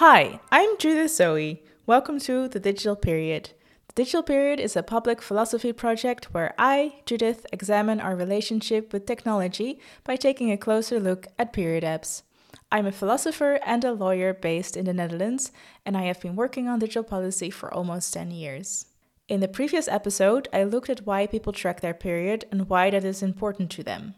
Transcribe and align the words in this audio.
Hi, 0.00 0.40
I'm 0.50 0.78
Judith 0.78 1.12
Zoë. 1.12 1.58
Welcome 1.84 2.18
to 2.20 2.48
The 2.48 2.58
Digital 2.58 2.96
Period. 2.96 3.50
The 3.88 4.02
Digital 4.02 4.22
Period 4.22 4.58
is 4.58 4.74
a 4.74 4.82
public 4.82 5.20
philosophy 5.20 5.74
project 5.74 6.32
where 6.32 6.54
I, 6.58 7.02
Judith, 7.04 7.44
examine 7.52 8.00
our 8.00 8.16
relationship 8.16 8.94
with 8.94 9.04
technology 9.04 9.78
by 10.02 10.16
taking 10.16 10.50
a 10.50 10.56
closer 10.56 10.98
look 10.98 11.26
at 11.38 11.52
period 11.52 11.84
apps. 11.84 12.22
I'm 12.72 12.86
a 12.86 12.92
philosopher 12.92 13.60
and 13.66 13.84
a 13.84 13.92
lawyer 13.92 14.32
based 14.32 14.76
in 14.76 14.86
the 14.86 14.94
Netherlands, 14.94 15.52
and 15.84 15.96
I 15.96 16.04
have 16.04 16.20
been 16.20 16.34
working 16.34 16.66
on 16.66 16.78
digital 16.78 17.04
policy 17.04 17.50
for 17.50 17.72
almost 17.74 18.14
10 18.14 18.30
years. 18.30 18.86
In 19.30 19.38
the 19.38 19.46
previous 19.46 19.86
episode, 19.86 20.48
I 20.52 20.64
looked 20.64 20.90
at 20.90 21.06
why 21.06 21.28
people 21.28 21.52
track 21.52 21.82
their 21.82 21.94
period 21.94 22.46
and 22.50 22.68
why 22.68 22.90
that 22.90 23.04
is 23.04 23.22
important 23.22 23.70
to 23.70 23.84
them. 23.84 24.16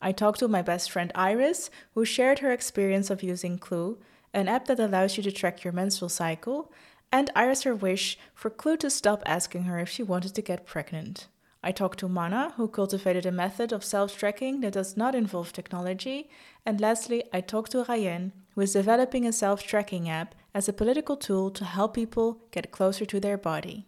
I 0.00 0.12
talked 0.12 0.38
to 0.38 0.48
my 0.48 0.62
best 0.62 0.90
friend 0.90 1.12
Iris, 1.14 1.68
who 1.92 2.06
shared 2.06 2.38
her 2.38 2.50
experience 2.50 3.10
of 3.10 3.22
using 3.22 3.58
Clue 3.58 3.98
an 4.32 4.48
app 4.48 4.64
that 4.64 4.80
allows 4.80 5.18
you 5.18 5.22
to 5.24 5.30
track 5.30 5.62
your 5.62 5.74
menstrual 5.74 6.08
cycle, 6.08 6.72
and 7.12 7.30
Iris 7.36 7.64
her 7.64 7.74
wish 7.74 8.18
for 8.34 8.48
Clue 8.48 8.78
to 8.78 8.88
stop 8.88 9.22
asking 9.26 9.64
her 9.64 9.78
if 9.78 9.90
she 9.90 10.02
wanted 10.02 10.34
to 10.34 10.40
get 10.40 10.64
pregnant. 10.64 11.26
I 11.62 11.70
talked 11.70 11.98
to 11.98 12.08
Mana, 12.08 12.54
who 12.56 12.66
cultivated 12.66 13.26
a 13.26 13.32
method 13.32 13.72
of 13.72 13.84
self 13.84 14.16
tracking 14.16 14.62
that 14.62 14.72
does 14.72 14.96
not 14.96 15.14
involve 15.14 15.52
technology, 15.52 16.30
and 16.64 16.80
lastly, 16.80 17.24
I 17.30 17.42
talked 17.42 17.72
to 17.72 17.84
Ryan, 17.84 18.32
who 18.54 18.62
is 18.62 18.72
developing 18.72 19.26
a 19.26 19.34
self 19.34 19.62
tracking 19.62 20.08
app 20.08 20.34
as 20.54 20.66
a 20.66 20.72
political 20.72 21.18
tool 21.18 21.50
to 21.50 21.66
help 21.66 21.92
people 21.92 22.40
get 22.52 22.70
closer 22.70 23.04
to 23.04 23.20
their 23.20 23.36
body. 23.36 23.86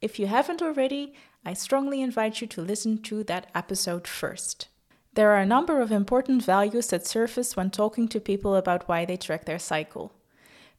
If 0.00 0.20
you 0.20 0.28
haven't 0.28 0.62
already, 0.62 1.14
I 1.44 1.54
strongly 1.54 2.00
invite 2.00 2.40
you 2.40 2.46
to 2.48 2.62
listen 2.62 3.02
to 3.02 3.24
that 3.24 3.48
episode 3.52 4.06
first. 4.06 4.68
There 5.14 5.32
are 5.32 5.40
a 5.40 5.46
number 5.46 5.80
of 5.80 5.90
important 5.90 6.44
values 6.44 6.86
that 6.88 7.06
surface 7.06 7.56
when 7.56 7.70
talking 7.70 8.06
to 8.08 8.20
people 8.20 8.54
about 8.54 8.88
why 8.88 9.04
they 9.04 9.16
track 9.16 9.44
their 9.44 9.58
cycle. 9.58 10.12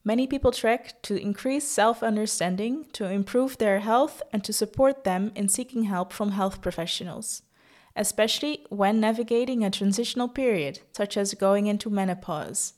Many 0.05 0.25
people 0.25 0.53
track 0.53 1.01
to 1.01 1.21
increase 1.21 1.67
self 1.67 2.01
understanding, 2.01 2.85
to 2.93 3.09
improve 3.09 3.57
their 3.57 3.81
health, 3.81 4.21
and 4.31 4.41
to 4.45 4.53
support 4.53 5.03
them 5.03 5.33
in 5.35 5.49
seeking 5.49 5.83
help 5.83 6.13
from 6.13 6.31
health 6.31 6.61
professionals, 6.61 7.41
especially 7.97 8.65
when 8.69 9.01
navigating 9.01 9.65
a 9.65 9.69
transitional 9.69 10.29
period, 10.29 10.79
such 10.93 11.17
as 11.17 11.33
going 11.33 11.67
into 11.67 11.89
menopause. 11.89 12.73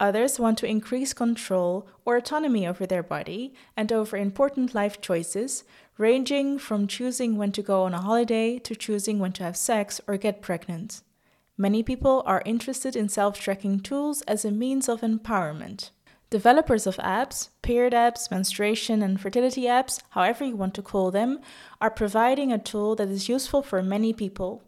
Others 0.00 0.40
want 0.40 0.56
to 0.58 0.66
increase 0.66 1.12
control 1.12 1.86
or 2.06 2.16
autonomy 2.16 2.66
over 2.66 2.86
their 2.86 3.02
body 3.02 3.52
and 3.76 3.92
over 3.92 4.16
important 4.16 4.74
life 4.74 5.02
choices, 5.02 5.62
ranging 5.98 6.58
from 6.58 6.86
choosing 6.86 7.36
when 7.36 7.52
to 7.52 7.62
go 7.62 7.82
on 7.82 7.92
a 7.92 8.00
holiday 8.00 8.58
to 8.60 8.74
choosing 8.74 9.18
when 9.18 9.32
to 9.32 9.44
have 9.44 9.58
sex 9.58 10.00
or 10.06 10.16
get 10.16 10.40
pregnant. 10.40 11.02
Many 11.58 11.82
people 11.82 12.22
are 12.24 12.42
interested 12.46 12.96
in 12.96 13.10
self 13.10 13.38
tracking 13.38 13.80
tools 13.80 14.22
as 14.22 14.46
a 14.46 14.50
means 14.50 14.88
of 14.88 15.02
empowerment. 15.02 15.90
Developers 16.30 16.86
of 16.86 16.96
apps, 16.96 17.50
period 17.60 17.92
apps, 17.92 18.30
menstruation 18.30 19.02
and 19.02 19.20
fertility 19.20 19.64
apps, 19.64 20.00
however 20.10 20.46
you 20.46 20.56
want 20.56 20.72
to 20.74 20.82
call 20.82 21.10
them, 21.10 21.40
are 21.78 21.90
providing 21.90 22.50
a 22.50 22.58
tool 22.58 22.96
that 22.96 23.08
is 23.08 23.28
useful 23.28 23.62
for 23.62 23.82
many 23.82 24.14
people 24.14 24.62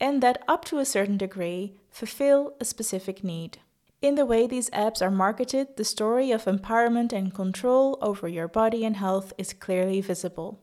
and 0.00 0.22
that, 0.22 0.42
up 0.48 0.64
to 0.64 0.78
a 0.78 0.86
certain 0.86 1.18
degree, 1.18 1.74
fulfill 1.90 2.54
a 2.60 2.64
specific 2.64 3.22
need. 3.22 3.58
In 4.00 4.14
the 4.14 4.26
way 4.26 4.46
these 4.46 4.70
apps 4.70 5.02
are 5.02 5.10
marketed, 5.10 5.76
the 5.76 5.84
story 5.84 6.30
of 6.30 6.44
empowerment 6.44 7.12
and 7.12 7.34
control 7.34 7.98
over 8.00 8.28
your 8.28 8.46
body 8.46 8.84
and 8.84 8.96
health 8.96 9.32
is 9.36 9.52
clearly 9.52 10.00
visible. 10.00 10.60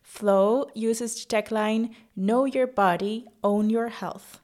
Flo 0.00 0.66
uses 0.74 1.14
the 1.14 1.26
tagline 1.26 1.92
Know 2.14 2.44
Your 2.44 2.68
Body, 2.68 3.26
Own 3.42 3.68
Your 3.68 3.88
Health, 3.88 4.40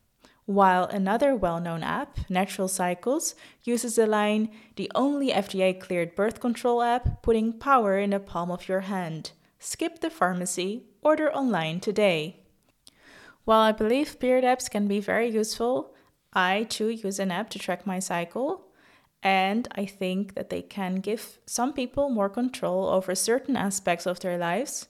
while 0.47 0.84
another 0.86 1.36
well 1.36 1.60
known 1.60 1.84
app, 1.84 2.28
Natural 2.28 2.66
Cycles, 2.66 3.36
uses 3.62 3.94
the 3.94 4.06
line 4.06 4.50
The 4.75 4.91
only 4.97 5.31
FDA 5.31 5.81
cleared 5.81 6.16
birth 6.16 6.41
control 6.41 6.82
app, 6.82 7.22
putting 7.22 7.53
power 7.53 7.98
in 7.98 8.10
the 8.10 8.19
palm 8.19 8.50
of 8.50 8.69
your 8.69 8.81
hand. 8.81 9.31
Skip 9.60 10.00
the 10.00 10.10
pharmacy, 10.10 10.87
order 11.03 11.32
online 11.32 11.78
today. 11.78 12.41
While 13.44 13.60
I 13.60 13.72
believe 13.72 14.19
period 14.19 14.44
apps 14.44 14.69
can 14.69 14.88
be 14.88 14.98
very 14.98 15.31
useful, 15.31 15.94
I 16.34 16.64
too 16.64 16.88
use 16.88 17.18
an 17.18 17.30
app 17.30 17.50
to 17.50 17.58
track 17.58 17.86
my 17.86 17.98
cycle, 17.98 18.66
and 19.22 19.68
I 19.72 19.86
think 19.86 20.34
that 20.34 20.50
they 20.50 20.62
can 20.62 20.96
give 20.96 21.38
some 21.46 21.72
people 21.72 22.10
more 22.10 22.28
control 22.28 22.88
over 22.88 23.14
certain 23.14 23.56
aspects 23.56 24.06
of 24.06 24.20
their 24.20 24.36
lives. 24.36 24.88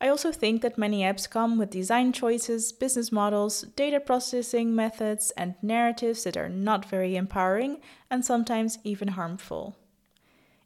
I 0.00 0.08
also 0.08 0.32
think 0.32 0.60
that 0.62 0.76
many 0.76 1.02
apps 1.02 1.30
come 1.30 1.56
with 1.56 1.70
design 1.70 2.12
choices, 2.12 2.72
business 2.72 3.10
models, 3.10 3.62
data 3.76 4.00
processing 4.00 4.74
methods, 4.74 5.30
and 5.36 5.54
narratives 5.62 6.24
that 6.24 6.36
are 6.36 6.48
not 6.50 6.84
very 6.84 7.16
empowering 7.16 7.80
and 8.10 8.24
sometimes 8.24 8.78
even 8.84 9.08
harmful. 9.08 9.76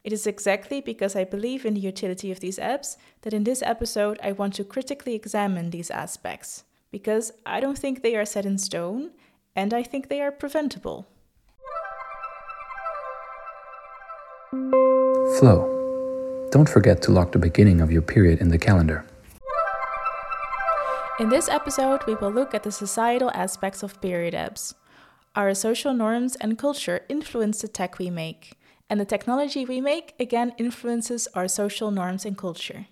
It 0.03 0.13
is 0.13 0.27
exactly 0.27 0.81
because 0.81 1.15
I 1.15 1.25
believe 1.25 1.65
in 1.65 1.75
the 1.75 1.81
utility 1.81 2.33
of 2.33 2.41
these 2.41 2.59
apps 2.59 2.97
that 3.23 3.35
in 3.35 3.45
this 3.45 3.63
episode 3.63 4.19
I 4.23 4.33
want 4.33 4.55
to 4.55 4.65
critically 4.65 5.15
examine 5.15 5.71
these 5.71 5.91
aspects, 5.91 6.65
because 6.91 7.33
I 7.47 7.61
don't 7.61 7.79
think 7.79 8.03
they 8.03 8.17
are 8.17 8.25
set 8.25 8.47
in 8.47 8.59
stone 8.59 9.11
and 9.59 9.75
I 9.75 9.83
think 9.83 10.09
they 10.09 10.21
are 10.21 10.31
preventable. 10.31 11.09
Flo. 15.37 15.55
Don't 16.53 16.69
forget 16.69 17.03
to 17.03 17.11
lock 17.11 17.33
the 17.33 17.41
beginning 17.41 17.81
of 17.81 17.91
your 17.91 18.03
period 18.03 18.41
in 18.41 18.51
the 18.51 18.59
calendar. 18.69 19.05
In 21.19 21.29
this 21.29 21.49
episode, 21.49 22.01
we 22.07 22.15
will 22.15 22.31
look 22.31 22.55
at 22.55 22.63
the 22.63 22.71
societal 22.71 23.33
aspects 23.35 23.83
of 23.83 24.01
period 24.01 24.33
apps. 24.33 24.75
Our 25.35 25.53
social 25.55 25.93
norms 25.93 26.37
and 26.37 26.57
culture 26.57 27.01
influence 27.09 27.61
the 27.61 27.69
tech 27.69 27.99
we 27.99 28.11
make, 28.11 28.53
and 28.89 29.01
the 29.01 29.13
technology 29.15 29.65
we 29.65 29.81
make 29.81 30.15
again 30.21 30.53
influences 30.57 31.27
our 31.35 31.49
social 31.49 31.91
norms 31.91 32.25
and 32.25 32.39
culture. 32.39 32.87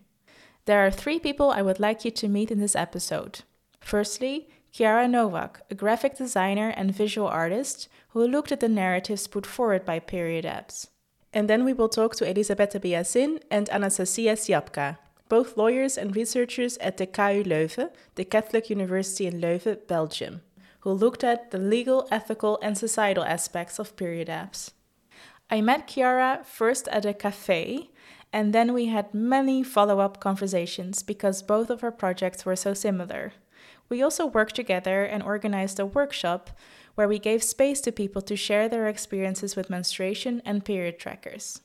There 0.64 0.84
are 0.84 0.90
three 0.90 1.20
people 1.20 1.52
I 1.52 1.62
would 1.62 1.78
like 1.78 2.04
you 2.04 2.10
to 2.10 2.28
meet 2.28 2.50
in 2.50 2.58
this 2.58 2.74
episode. 2.74 3.42
Firstly, 3.80 4.48
Chiara 4.76 5.08
Nowak, 5.08 5.62
a 5.70 5.74
graphic 5.74 6.18
designer 6.18 6.68
and 6.76 6.94
visual 6.94 7.26
artist 7.26 7.88
who 8.10 8.28
looked 8.28 8.52
at 8.52 8.60
the 8.60 8.68
narratives 8.68 9.26
put 9.26 9.46
forward 9.46 9.86
by 9.86 9.98
period 9.98 10.44
apps. 10.44 10.88
And 11.32 11.48
then 11.48 11.64
we 11.64 11.72
will 11.72 11.88
talk 11.88 12.14
to 12.16 12.28
Elisabetta 12.28 12.78
Biasin 12.78 13.40
and 13.50 13.70
Anastasia 13.70 14.36
Siapka, 14.36 14.98
both 15.30 15.56
lawyers 15.56 15.96
and 15.96 16.14
researchers 16.14 16.76
at 16.76 16.98
the 16.98 17.06
KU 17.06 17.42
Leuven, 17.42 17.88
the 18.16 18.26
Catholic 18.26 18.68
University 18.68 19.26
in 19.26 19.40
Leuven, 19.40 19.78
Belgium, 19.86 20.42
who 20.80 20.92
looked 20.92 21.24
at 21.24 21.52
the 21.52 21.58
legal, 21.58 22.06
ethical, 22.10 22.58
and 22.60 22.76
societal 22.76 23.24
aspects 23.24 23.78
of 23.78 23.96
period 23.96 24.28
apps. 24.28 24.72
I 25.50 25.62
met 25.62 25.88
Chiara 25.88 26.42
first 26.44 26.86
at 26.88 27.06
a 27.06 27.14
cafe, 27.14 27.88
and 28.30 28.52
then 28.52 28.74
we 28.74 28.88
had 28.88 29.14
many 29.14 29.62
follow 29.62 30.00
up 30.00 30.20
conversations 30.20 31.02
because 31.02 31.42
both 31.42 31.70
of 31.70 31.82
our 31.82 31.92
projects 31.92 32.44
were 32.44 32.56
so 32.56 32.74
similar. 32.74 33.32
We 33.88 34.02
also 34.02 34.26
worked 34.26 34.54
together 34.56 35.04
and 35.04 35.22
organized 35.22 35.78
a 35.78 35.86
workshop 35.86 36.50
where 36.94 37.08
we 37.08 37.18
gave 37.18 37.42
space 37.42 37.80
to 37.82 37.92
people 37.92 38.22
to 38.22 38.36
share 38.36 38.68
their 38.68 38.88
experiences 38.88 39.54
with 39.54 39.70
menstruation 39.70 40.42
and 40.44 40.64
period 40.64 40.98
trackers. 40.98 41.60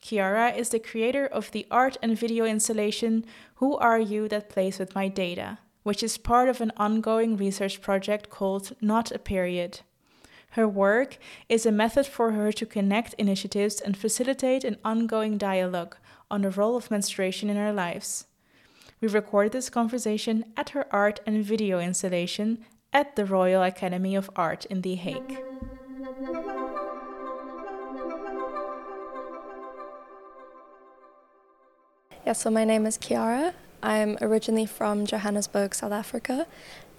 Chiara 0.00 0.50
is 0.50 0.70
the 0.70 0.80
creator 0.80 1.26
of 1.26 1.52
the 1.52 1.66
art 1.70 1.96
and 2.02 2.18
video 2.18 2.44
installation 2.44 3.24
Who 3.56 3.76
Are 3.76 4.00
You 4.00 4.28
That 4.28 4.48
Plays 4.48 4.80
With 4.80 4.94
My 4.94 5.06
Data, 5.06 5.58
which 5.84 6.02
is 6.02 6.18
part 6.18 6.48
of 6.48 6.60
an 6.60 6.72
ongoing 6.76 7.36
research 7.36 7.80
project 7.80 8.28
called 8.28 8.72
Not 8.80 9.12
a 9.12 9.18
Period. 9.18 9.80
Her 10.50 10.68
work 10.68 11.18
is 11.48 11.64
a 11.64 11.72
method 11.72 12.06
for 12.06 12.32
her 12.32 12.52
to 12.52 12.66
connect 12.66 13.14
initiatives 13.14 13.80
and 13.80 13.96
facilitate 13.96 14.64
an 14.64 14.76
ongoing 14.84 15.38
dialogue 15.38 15.96
on 16.30 16.42
the 16.42 16.50
role 16.50 16.76
of 16.76 16.90
menstruation 16.90 17.48
in 17.48 17.56
our 17.56 17.72
lives. 17.72 18.26
We 19.02 19.08
recorded 19.08 19.50
this 19.50 19.68
conversation 19.68 20.44
at 20.56 20.70
her 20.70 20.86
art 20.92 21.18
and 21.26 21.44
video 21.44 21.80
installation 21.80 22.64
at 22.92 23.16
the 23.16 23.24
Royal 23.24 23.60
Academy 23.64 24.14
of 24.14 24.30
Art 24.36 24.64
in 24.66 24.82
The 24.82 24.94
Hague. 24.94 25.38
Yeah, 32.24 32.34
so 32.34 32.48
my 32.48 32.64
name 32.64 32.86
is 32.86 32.96
Chiara. 32.96 33.54
I'm 33.82 34.18
originally 34.20 34.66
from 34.66 35.04
Johannesburg, 35.04 35.74
South 35.74 35.90
Africa. 35.90 36.46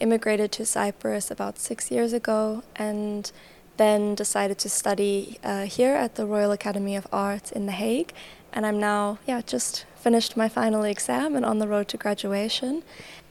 Immigrated 0.02 0.52
to 0.52 0.66
Cyprus 0.66 1.32
about 1.32 1.58
six 1.58 1.90
years 1.90 2.12
ago 2.12 2.64
and 2.76 3.32
then 3.78 4.14
decided 4.14 4.58
to 4.58 4.70
study 4.70 5.40
uh, 5.42 5.64
here 5.64 5.96
at 5.96 6.16
the 6.16 6.26
Royal 6.26 6.52
Academy 6.52 6.98
of 6.98 7.08
Art 7.14 7.54
in 7.54 7.66
The 7.66 7.72
Hague. 7.72 8.12
And 8.54 8.66
I'm 8.66 8.80
now, 8.80 9.18
yeah, 9.26 9.42
just 9.42 9.86
finished 9.96 10.38
my 10.38 10.48
final 10.48 10.84
exam 10.84 11.36
and 11.36 11.44
on 11.44 11.58
the 11.58 11.68
road 11.68 11.88
to 11.90 11.98
graduation. 11.98 12.84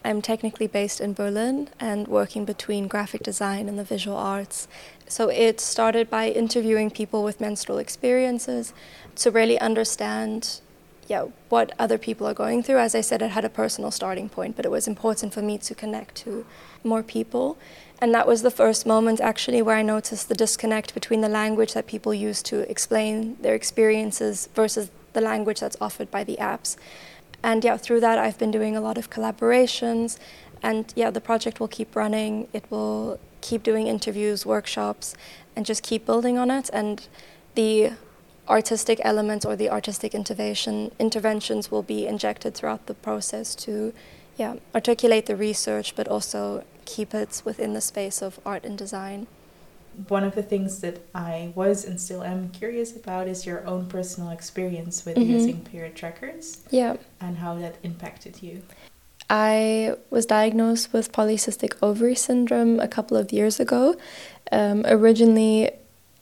I'm 0.05 0.21
technically 0.21 0.67
based 0.67 1.01
in 1.01 1.15
Berlin 1.15 1.69
and 1.79 2.09
working 2.09 2.45
between 2.45 2.89
graphic 2.89 3.23
design 3.23 3.69
and 3.69 3.79
the 3.79 3.85
visual 3.85 4.17
arts. 4.17 4.67
So 5.07 5.29
it 5.29 5.61
started 5.61 6.11
by 6.11 6.31
interviewing 6.31 6.91
people 6.91 7.23
with 7.23 7.41
menstrual 7.41 7.79
experiences 7.79 8.75
to 9.17 9.31
really 9.31 9.61
understand 9.61 10.61
yeah, 11.09 11.27
what 11.49 11.73
other 11.79 11.99
people 11.99 12.27
are 12.27 12.35
going 12.35 12.63
through. 12.63 12.79
As 12.79 12.95
I 12.95 13.01
said, 13.01 13.23
it 13.23 13.31
had 13.31 13.45
a 13.45 13.49
personal 13.49 13.91
starting 13.91 14.29
point, 14.29 14.57
but 14.57 14.65
it 14.65 14.71
was 14.71 14.89
important 14.89 15.35
for 15.35 15.43
me 15.43 15.59
to 15.59 15.75
connect 15.75 16.17
to 16.17 16.45
more 16.83 17.03
people. 17.03 17.59
And 18.01 18.13
that 18.15 18.27
was 18.27 18.43
the 18.43 18.51
first 18.51 18.87
moment 18.87 19.21
actually 19.21 19.63
where 19.63 19.77
I 19.77 19.83
noticed 19.83 20.29
the 20.29 20.35
disconnect 20.35 20.95
between 20.95 21.21
the 21.21 21.29
language 21.29 21.75
that 21.75 21.87
people 21.87 22.13
use 22.13 22.43
to 22.45 22.69
explain 22.69 23.37
their 23.43 23.55
experiences 23.55 24.49
versus 24.55 24.91
the 25.13 25.21
language 25.21 25.61
that's 25.61 25.77
offered 25.81 26.11
by 26.11 26.25
the 26.25 26.37
apps. 26.37 26.77
And 27.43 27.65
yeah, 27.65 27.77
through 27.77 28.01
that, 28.01 28.19
I've 28.19 28.39
been 28.39 28.51
doing 28.51 28.77
a 28.77 28.81
lot 28.81 28.99
of 28.99 29.11
collaborations. 29.11 30.19
And 30.63 30.93
yeah, 30.95 31.11
the 31.11 31.21
project 31.21 31.59
will 31.61 31.69
keep 31.69 31.97
running. 31.97 32.49
It 32.53 32.65
will 32.71 33.19
keep 33.41 33.63
doing 33.63 33.89
interviews, 33.89 34.47
workshops, 34.47 35.15
and 35.57 35.67
just 35.67 35.83
keep 35.83 36.07
building 36.07 36.39
on 36.39 36.51
it. 36.51 36.71
And 36.73 37.07
the 37.55 37.93
artistic 38.49 39.01
elements 39.03 39.45
or 39.45 39.57
the 39.57 39.71
artistic 39.71 40.15
intervention 40.15 40.91
interventions 40.99 41.71
will 41.71 41.83
be 41.83 42.07
injected 42.07 42.55
throughout 42.55 42.87
the 42.87 42.95
process 42.95 43.55
to 43.55 43.93
yeah, 44.37 44.55
articulate 44.75 45.27
the 45.27 45.37
research, 45.37 45.95
but 45.95 46.09
also 46.09 46.65
keep 46.85 47.15
it 47.15 47.43
within 47.45 47.75
the 47.75 47.81
space 47.81 48.23
of 48.23 48.41
art 48.45 48.65
and 48.65 48.79
design. 48.79 49.27
One 50.09 50.25
of 50.25 50.35
the 50.35 50.43
things 50.43 50.81
that 50.81 51.01
I 51.15 51.53
was 51.55 51.85
and 51.85 52.01
still 52.01 52.23
am 52.23 52.51
curious 52.51 52.97
about 52.97 53.29
is 53.29 53.47
your 53.47 53.67
own 53.67 53.87
personal 53.87 54.31
experience 54.31 55.05
with 55.05 55.17
mm-hmm. 55.17 55.31
using 55.31 55.61
period 55.61 55.95
trackers. 55.95 56.63
Yeah. 56.71 56.97
And 57.21 57.39
how 57.39 57.57
that 57.57 57.77
impacted 57.83 58.43
you. 58.43 58.63
I 59.31 59.97
was 60.11 60.27
diagnosed 60.27 60.93
with 60.93 61.13
polycystic 61.13 61.75
ovary 61.83 62.15
syndrome 62.15 62.79
a 62.81 62.89
couple 62.89 63.17
of 63.17 63.33
years 63.33 63.59
ago. 63.59 63.97
Um, 64.51 64.85
originally, 64.87 65.71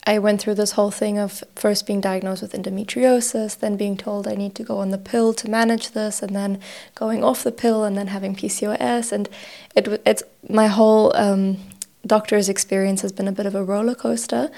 I 0.06 0.18
went 0.18 0.40
through 0.40 0.54
this 0.54 0.72
whole 0.72 0.90
thing 0.90 1.18
of 1.18 1.44
first 1.56 1.86
being 1.86 2.00
diagnosed 2.00 2.42
with 2.42 2.52
endometriosis, 2.52 3.58
then 3.58 3.76
being 3.76 3.96
told 3.96 4.26
I 4.26 4.34
need 4.34 4.54
to 4.54 4.62
go 4.62 4.78
on 4.78 4.90
the 4.90 4.98
pill 4.98 5.34
to 5.34 5.50
manage 5.50 5.90
this, 5.90 6.22
and 6.22 6.34
then 6.34 6.58
going 6.94 7.22
off 7.22 7.42
the 7.42 7.52
pill, 7.52 7.84
and 7.84 7.98
then 7.98 8.06
having 8.06 8.34
PCOS. 8.34 9.12
And 9.12 9.28
it 9.74 10.00
it's 10.06 10.22
my 10.48 10.68
whole 10.68 11.14
um, 11.16 11.58
doctor's 12.06 12.48
experience 12.48 13.02
has 13.02 13.12
been 13.12 13.28
a 13.28 13.32
bit 13.32 13.46
of 13.46 13.54
a 13.54 13.64
roller 13.64 13.94
coaster. 13.94 14.50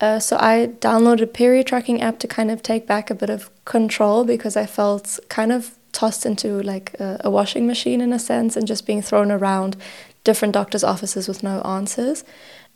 Uh, 0.00 0.18
so 0.18 0.36
I 0.38 0.72
downloaded 0.80 1.22
a 1.22 1.26
period 1.26 1.66
tracking 1.66 2.02
app 2.02 2.18
to 2.20 2.28
kind 2.28 2.50
of 2.50 2.62
take 2.62 2.86
back 2.86 3.10
a 3.10 3.14
bit 3.14 3.30
of 3.30 3.50
control 3.64 4.24
because 4.24 4.56
I 4.56 4.66
felt 4.66 5.18
kind 5.28 5.52
of 5.52 5.76
tossed 5.92 6.26
into 6.26 6.60
like 6.62 6.94
a, 6.98 7.20
a 7.24 7.30
washing 7.30 7.66
machine 7.66 8.00
in 8.00 8.12
a 8.12 8.18
sense 8.18 8.56
and 8.56 8.66
just 8.66 8.86
being 8.86 9.00
thrown 9.00 9.30
around 9.30 9.76
different 10.24 10.54
doctors' 10.54 10.82
offices 10.84 11.28
with 11.28 11.42
no 11.42 11.60
answers. 11.62 12.24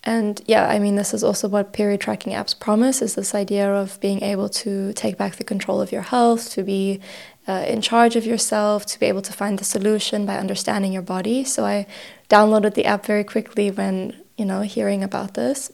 And 0.05 0.41
yeah, 0.47 0.69
I 0.69 0.79
mean, 0.79 0.94
this 0.94 1.12
is 1.12 1.25
also 1.25 1.49
what 1.49 1.73
period 1.73 2.00
tracking 2.00 2.32
apps 2.32 2.59
promise 2.59 3.03
is 3.03 3.17
this 3.17 3.35
idea 3.35 3.69
of 3.75 3.99
being 4.00 4.23
able 4.23 4.49
to 4.50 4.93
take 4.93 5.19
back 5.19 5.37
the 5.37 5.44
control 5.44 5.81
of 5.81 5.91
your 5.91 6.03
health, 6.03 6.50
to 6.50 6.62
be 6.62 7.00
uh, 7.48 7.64
in 7.66 7.80
charge 7.80 8.14
of 8.14 8.24
yourself, 8.26 8.86
to 8.86 9.00
be 9.00 9.06
able 9.06 9.22
to 9.22 9.32
find 9.32 9.58
the 9.58 9.64
solution 9.64 10.26
by 10.26 10.36
understanding 10.36 10.92
your 10.92 11.02
body. 11.02 11.44
So 11.44 11.64
I 11.64 11.86
downloaded 12.28 12.74
the 12.74 12.84
app 12.84 13.06
very 13.06 13.24
quickly 13.24 13.70
when, 13.70 14.16
you 14.36 14.44
know, 14.44 14.60
hearing 14.60 15.02
about 15.02 15.34
this. 15.34 15.72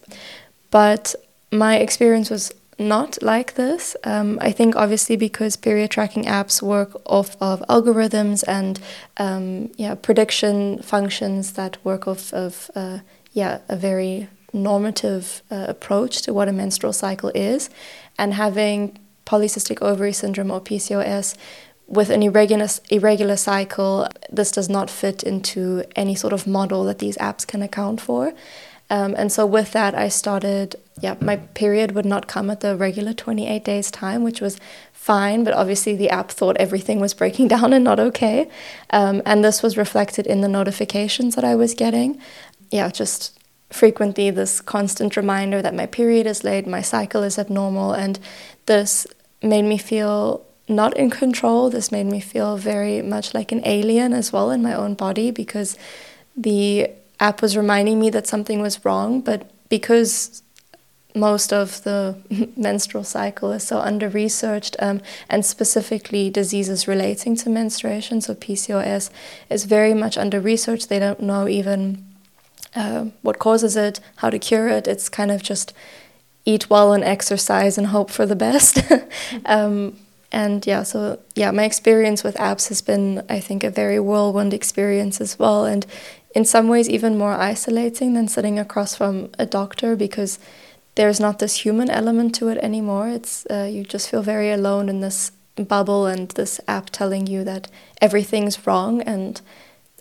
But 0.71 1.13
my 1.51 1.77
experience 1.77 2.29
was 2.29 2.51
not 2.79 3.21
like 3.21 3.53
this. 3.55 3.95
Um, 4.03 4.37
I 4.41 4.51
think 4.51 4.75
obviously 4.75 5.15
because 5.15 5.55
period 5.55 5.91
tracking 5.91 6.25
apps 6.25 6.61
work 6.61 6.91
off 7.05 7.37
of 7.39 7.61
algorithms 7.69 8.43
and 8.47 8.81
um, 9.15 9.71
yeah 9.77 9.95
prediction 9.95 10.79
functions 10.81 11.53
that 11.53 11.77
work 11.85 12.05
off 12.05 12.33
of 12.33 12.69
uh, 12.75 12.99
yeah, 13.35 13.59
a 13.67 13.75
very 13.75 14.29
normative 14.53 15.43
uh, 15.51 15.65
approach 15.67 16.21
to 16.21 16.33
what 16.33 16.47
a 16.47 16.53
menstrual 16.53 16.93
cycle 16.93 17.31
is, 17.35 17.69
and 18.17 18.33
having 18.33 18.97
polycystic 19.25 19.81
ovary 19.81 20.13
syndrome 20.13 20.49
or 20.49 20.61
PCOS 20.61 21.35
with 21.87 22.09
an 22.09 22.23
irregular, 22.23 22.67
irregular 22.89 23.35
cycle, 23.35 24.07
this 24.31 24.51
does 24.51 24.69
not 24.69 24.89
fit 24.89 25.23
into 25.23 25.83
any 25.95 26.15
sort 26.15 26.33
of 26.33 26.47
model 26.47 26.83
that 26.85 26.99
these 26.99 27.17
apps 27.17 27.45
can 27.45 27.61
account 27.61 28.01
for. 28.01 28.33
Um, 28.89 29.15
and 29.17 29.31
so 29.31 29.45
with 29.45 29.71
that, 29.71 29.95
I 29.95 30.09
started, 30.09 30.75
yeah, 31.01 31.15
my 31.19 31.37
period 31.37 31.93
would 31.93 32.05
not 32.05 32.27
come 32.27 32.49
at 32.49 32.59
the 32.59 32.75
regular 32.75 33.13
28 33.13 33.63
days 33.63 33.89
time, 33.89 34.23
which 34.23 34.41
was 34.41 34.59
fine, 34.93 35.43
but 35.43 35.53
obviously 35.53 35.95
the 35.95 36.09
app 36.09 36.29
thought 36.29 36.57
everything 36.57 36.99
was 36.99 37.13
breaking 37.13 37.47
down 37.55 37.73
and 37.73 37.83
not 37.83 37.99
okay. 37.99 38.49
Um, 38.91 39.21
and 39.25 39.43
this 39.43 39.63
was 39.63 39.77
reflected 39.77 40.27
in 40.27 40.41
the 40.41 40.47
notifications 40.47 41.35
that 41.35 41.43
I 41.43 41.55
was 41.55 41.73
getting 41.73 42.21
yeah, 42.71 42.89
just 42.89 43.39
frequently 43.69 44.29
this 44.29 44.61
constant 44.61 45.17
reminder 45.17 45.61
that 45.61 45.73
my 45.73 45.85
period 45.85 46.27
is 46.27 46.43
late, 46.43 46.67
my 46.67 46.81
cycle 46.81 47.23
is 47.23 47.39
abnormal, 47.39 47.93
and 47.93 48.19
this 48.65 49.07
made 49.41 49.63
me 49.63 49.77
feel 49.77 50.45
not 50.67 50.95
in 50.97 51.09
control. 51.09 51.69
This 51.69 51.91
made 51.91 52.05
me 52.05 52.19
feel 52.19 52.57
very 52.57 53.01
much 53.01 53.33
like 53.33 53.51
an 53.51 53.61
alien 53.65 54.13
as 54.13 54.33
well 54.33 54.51
in 54.51 54.61
my 54.61 54.73
own 54.73 54.93
body 54.95 55.31
because 55.31 55.77
the 56.35 56.89
app 57.19 57.41
was 57.41 57.55
reminding 57.55 57.99
me 57.99 58.09
that 58.09 58.27
something 58.27 58.61
was 58.61 58.83
wrong, 58.83 59.21
but 59.21 59.51
because 59.69 60.41
most 61.13 61.53
of 61.53 61.83
the 61.83 62.17
menstrual 62.57 63.03
cycle 63.03 63.51
is 63.51 63.63
so 63.63 63.79
under 63.79 64.09
researched 64.09 64.75
um, 64.79 65.01
and 65.29 65.45
specifically 65.45 66.29
diseases 66.29 66.89
relating 66.89 67.37
to 67.37 67.49
menstruation 67.49 68.19
so 68.19 68.35
pcos 68.35 69.09
is 69.49 69.63
very 69.63 69.93
much 69.93 70.17
under 70.17 70.41
research 70.41 70.89
they 70.89 70.99
don't 70.99 71.21
know 71.21 71.47
even 71.47 72.03
uh, 72.75 73.05
what 73.21 73.39
causes 73.39 73.75
it, 73.75 73.99
how 74.17 74.29
to 74.29 74.37
cure 74.37 74.67
it. 74.67 74.87
It's 74.87 75.09
kind 75.09 75.31
of 75.31 75.41
just 75.41 75.73
eat 76.43 76.69
well 76.69 76.93
and 76.93 77.03
exercise 77.03 77.77
and 77.77 77.87
hope 77.87 78.11
for 78.11 78.25
the 78.25 78.35
best. 78.35 78.79
um, 79.45 79.95
and 80.35 80.67
yeah, 80.67 80.83
so 80.83 81.17
yeah, 81.33 81.51
my 81.51 81.63
experience 81.63 82.21
with 82.21 82.35
apps 82.35 82.67
has 82.67 82.81
been, 82.81 83.23
I 83.29 83.39
think, 83.39 83.63
a 83.63 83.69
very 83.69 84.01
whirlwind 84.01 84.53
experience 84.53 85.21
as 85.21 85.39
well, 85.39 85.63
and 85.63 85.85
in 86.35 86.43
some 86.43 86.67
ways 86.67 86.89
even 86.89 87.17
more 87.17 87.31
isolating 87.31 88.15
than 88.15 88.27
sitting 88.27 88.59
across 88.59 88.95
from 88.95 89.29
a 89.39 89.45
doctor 89.45 89.95
because 89.95 90.37
there's 90.95 91.21
not 91.21 91.39
this 91.39 91.63
human 91.63 91.89
element 91.89 92.35
to 92.35 92.49
it 92.49 92.57
anymore. 92.57 93.07
It's 93.07 93.45
uh, 93.49 93.69
you 93.71 93.85
just 93.85 94.09
feel 94.09 94.21
very 94.21 94.51
alone 94.51 94.89
in 94.89 94.99
this 94.99 95.31
bubble 95.55 96.05
and 96.05 96.27
this 96.31 96.59
app 96.67 96.89
telling 96.89 97.27
you 97.27 97.45
that 97.45 97.69
everything's 98.01 98.67
wrong 98.67 99.01
and 99.03 99.39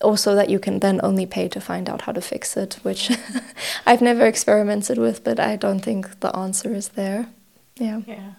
also 0.03 0.35
that 0.35 0.51
you 0.51 0.59
can 0.59 0.81
then 0.81 0.99
only 1.05 1.27
pay 1.27 1.47
to 1.47 1.61
find 1.61 1.89
out 1.89 2.03
how 2.03 2.13
to 2.13 2.21
fix 2.21 2.57
it, 2.57 2.81
which 2.83 3.09
I've 3.87 4.03
never 4.03 4.27
experimented 4.27 4.99
with, 4.99 5.23
but 5.23 5.39
I 5.39 5.55
don't 5.55 5.79
think 5.79 6.19
the 6.19 6.35
answer 6.37 6.75
is 6.75 6.89
there. 6.89 7.29
Yeah. 7.77 8.01
Yeah. 8.09 8.33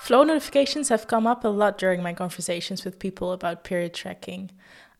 Flo 0.00 0.24
notifications 0.24 0.88
have 0.88 1.06
come 1.06 1.26
up 1.26 1.44
a 1.44 1.48
lot 1.48 1.76
during 1.76 2.02
my 2.02 2.14
conversations 2.14 2.86
with 2.86 2.98
people 2.98 3.32
about 3.32 3.64
period 3.64 3.92
tracking. 3.92 4.50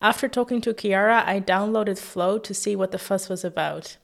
After 0.02 0.28
talking 0.28 0.61
to 0.61 0.75
Chiara, 0.75 1.25
I 1.26 1.40
downloaded 1.40 1.99
Flo 1.99 2.38
to 2.38 2.52
see 2.52 2.76
what 2.76 2.92
the 2.92 2.99
fuss 2.99 3.30
was 3.30 3.42
about. 3.42 3.97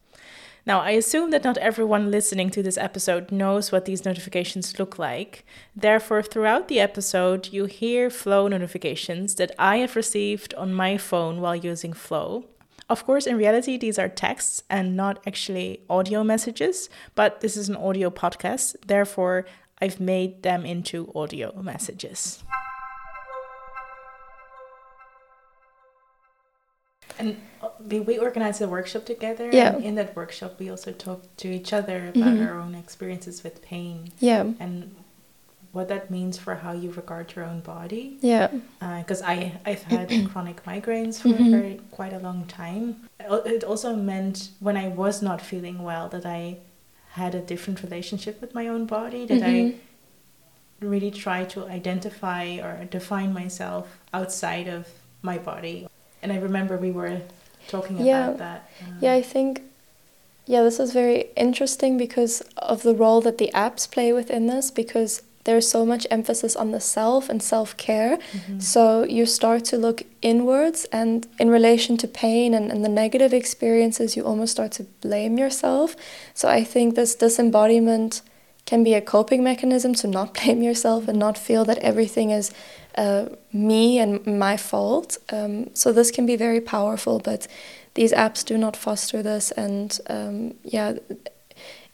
Now, 0.64 0.80
I 0.80 0.92
assume 0.92 1.30
that 1.30 1.44
not 1.44 1.58
everyone 1.58 2.10
listening 2.10 2.48
to 2.50 2.62
this 2.62 2.78
episode 2.78 3.30
knows 3.30 3.70
what 3.70 3.84
these 3.84 4.06
notifications 4.06 4.78
look 4.78 4.98
like. 4.98 5.44
Therefore, 5.76 6.22
throughout 6.22 6.68
the 6.68 6.80
episode, 6.80 7.52
you 7.52 7.66
hear 7.66 8.08
Flo 8.08 8.48
notifications 8.48 9.34
that 9.34 9.52
I 9.58 9.76
have 9.76 9.96
received 9.96 10.54
on 10.54 10.72
my 10.72 10.96
phone 10.96 11.42
while 11.42 11.54
using 11.54 11.92
Flo. 11.92 12.46
Of 12.88 13.04
course, 13.04 13.26
in 13.26 13.36
reality, 13.36 13.76
these 13.76 13.98
are 13.98 14.08
texts 14.08 14.62
and 14.70 14.96
not 14.96 15.22
actually 15.26 15.80
audio 15.90 16.24
messages, 16.24 16.88
but 17.14 17.42
this 17.42 17.56
is 17.56 17.68
an 17.68 17.76
audio 17.76 18.10
podcast. 18.10 18.76
Therefore, 18.86 19.44
I've 19.80 20.00
made 20.00 20.42
them 20.42 20.64
into 20.64 21.12
audio 21.14 21.52
messages. 21.60 22.42
And 27.18 27.40
uh, 27.62 27.68
we, 27.80 28.00
we 28.00 28.18
organized 28.18 28.60
a 28.60 28.68
workshop 28.68 29.04
together. 29.06 29.50
Yeah. 29.52 29.74
And 29.74 29.84
in 29.84 29.94
that 29.96 30.14
workshop, 30.16 30.58
we 30.58 30.70
also 30.70 30.92
talked 30.92 31.36
to 31.38 31.48
each 31.48 31.72
other 31.72 32.08
about 32.08 32.14
mm-hmm. 32.14 32.46
our 32.46 32.58
own 32.58 32.74
experiences 32.74 33.42
with 33.42 33.62
pain. 33.62 34.12
Yeah. 34.18 34.52
And 34.60 34.94
what 35.72 35.88
that 35.88 36.10
means 36.10 36.38
for 36.38 36.54
how 36.54 36.72
you 36.72 36.90
regard 36.92 37.34
your 37.36 37.44
own 37.44 37.60
body. 37.60 38.16
Yeah. 38.20 38.48
Because 38.80 39.22
uh, 39.22 39.26
I 39.26 39.52
I've 39.64 39.82
had 39.82 40.08
chronic 40.30 40.64
migraines 40.64 41.20
for 41.20 41.28
mm-hmm. 41.28 41.50
very, 41.50 41.80
quite 41.90 42.14
a 42.14 42.18
long 42.18 42.46
time. 42.46 43.08
It 43.20 43.62
also 43.62 43.94
meant 43.94 44.50
when 44.60 44.76
I 44.76 44.88
was 44.88 45.22
not 45.22 45.40
feeling 45.40 45.82
well 45.82 46.08
that 46.08 46.24
I 46.24 46.58
had 47.16 47.34
a 47.34 47.40
different 47.40 47.82
relationship 47.82 48.40
with 48.40 48.54
my 48.54 48.66
own 48.68 48.86
body. 48.86 49.26
That 49.26 49.42
mm-hmm. 49.42 49.76
I 49.76 50.86
really 50.86 51.10
try 51.10 51.44
to 51.44 51.66
identify 51.66 52.44
or 52.56 52.84
define 52.84 53.32
myself 53.32 53.98
outside 54.12 54.68
of 54.68 54.88
my 55.22 55.38
body 55.38 55.88
and 56.26 56.32
I 56.32 56.38
remember 56.38 56.76
we 56.76 56.90
were 56.90 57.20
talking 57.68 58.04
yeah. 58.04 58.26
about 58.26 58.38
that. 58.38 58.70
Uh, 58.80 58.92
yeah, 59.00 59.12
I 59.12 59.22
think 59.22 59.62
yeah, 60.44 60.62
this 60.62 60.80
is 60.80 60.92
very 60.92 61.26
interesting 61.36 61.96
because 61.96 62.40
of 62.56 62.82
the 62.82 62.94
role 62.94 63.20
that 63.20 63.38
the 63.38 63.50
apps 63.54 63.88
play 63.88 64.12
within 64.12 64.48
this 64.48 64.72
because 64.72 65.22
there's 65.46 65.68
so 65.68 65.86
much 65.86 66.06
emphasis 66.10 66.54
on 66.54 66.72
the 66.72 66.80
self 66.80 67.28
and 67.30 67.42
self-care. 67.42 68.18
Mm-hmm. 68.18 68.58
So 68.60 69.04
you 69.04 69.24
start 69.26 69.64
to 69.66 69.76
look 69.78 70.02
inwards 70.20 70.84
and 70.92 71.26
in 71.38 71.48
relation 71.48 71.96
to 71.98 72.08
pain 72.08 72.52
and, 72.52 72.70
and 72.70 72.84
the 72.84 72.88
negative 72.88 73.32
experiences 73.32 74.16
you 74.16 74.24
almost 74.24 74.52
start 74.52 74.72
to 74.72 74.84
blame 75.00 75.38
yourself. 75.38 75.96
So 76.34 76.48
I 76.48 76.64
think 76.64 76.94
this 76.94 77.14
disembodiment 77.14 78.22
can 78.66 78.82
be 78.82 78.94
a 78.94 79.00
coping 79.00 79.42
mechanism 79.42 79.94
to 79.94 80.06
not 80.06 80.34
blame 80.38 80.62
yourself 80.62 81.08
and 81.08 81.18
not 81.18 81.38
feel 81.38 81.64
that 81.64 81.78
everything 81.78 82.30
is 82.30 82.52
uh, 82.98 83.26
me 83.52 83.98
and 83.98 84.26
my 84.26 84.56
fault. 84.56 85.16
Um, 85.30 85.74
so 85.74 85.92
this 85.92 86.10
can 86.10 86.26
be 86.26 86.36
very 86.36 86.60
powerful, 86.60 87.20
but 87.20 87.46
these 87.94 88.12
apps 88.12 88.44
do 88.44 88.58
not 88.58 88.76
foster 88.76 89.22
this. 89.22 89.52
And 89.52 89.98
um, 90.08 90.54
yeah, 90.64 90.94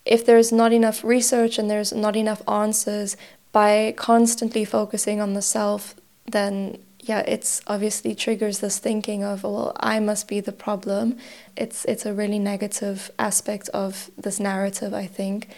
if 0.05 0.27
there's 0.27 0.51
not 0.53 0.73
enough 0.73 1.05
research 1.05 1.59
and 1.59 1.71
there's 1.71 1.93
not 1.93 2.17
enough 2.17 2.43
answers, 2.49 3.17
by 3.53 3.95
constantly 3.97 4.65
focusing 4.65 5.21
on 5.21 5.35
the 5.35 5.43
self, 5.43 5.95
then 6.27 6.79
yeah, 7.01 7.21
it's 7.21 7.61
obviously 7.67 8.15
triggers 8.15 8.61
this 8.61 8.79
thinking 8.79 9.25
of 9.25 9.43
well, 9.43 9.77
I 9.81 9.99
must 10.01 10.29
be 10.29 10.41
the 10.41 10.53
problem. 10.53 11.19
It's 11.57 11.85
it's 11.85 12.07
a 12.07 12.15
really 12.15 12.39
negative 12.39 13.11
aspect 13.19 13.69
of 13.71 14.11
this 14.17 14.39
narrative, 14.39 14.95
I 14.95 15.07
think. 15.07 15.49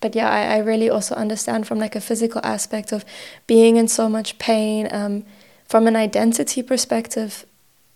But 0.00 0.14
yeah, 0.14 0.30
I, 0.30 0.56
I 0.56 0.58
really 0.58 0.88
also 0.88 1.14
understand 1.14 1.66
from 1.66 1.78
like 1.78 1.96
a 1.96 2.00
physical 2.00 2.40
aspect 2.44 2.92
of 2.92 3.04
being 3.46 3.76
in 3.76 3.88
so 3.88 4.08
much 4.08 4.38
pain. 4.38 4.88
Um, 4.92 5.24
from 5.64 5.88
an 5.88 5.96
identity 5.96 6.62
perspective, 6.62 7.44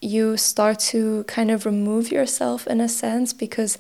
you 0.00 0.37
start 0.37 0.80
to 0.80 1.25
kind 1.25 1.50
of 1.50 1.66
remove 1.66 2.11
yourself 2.11 2.66
in 2.66 2.80
a 2.80 2.88
sense 2.88 3.32
because 3.32 3.78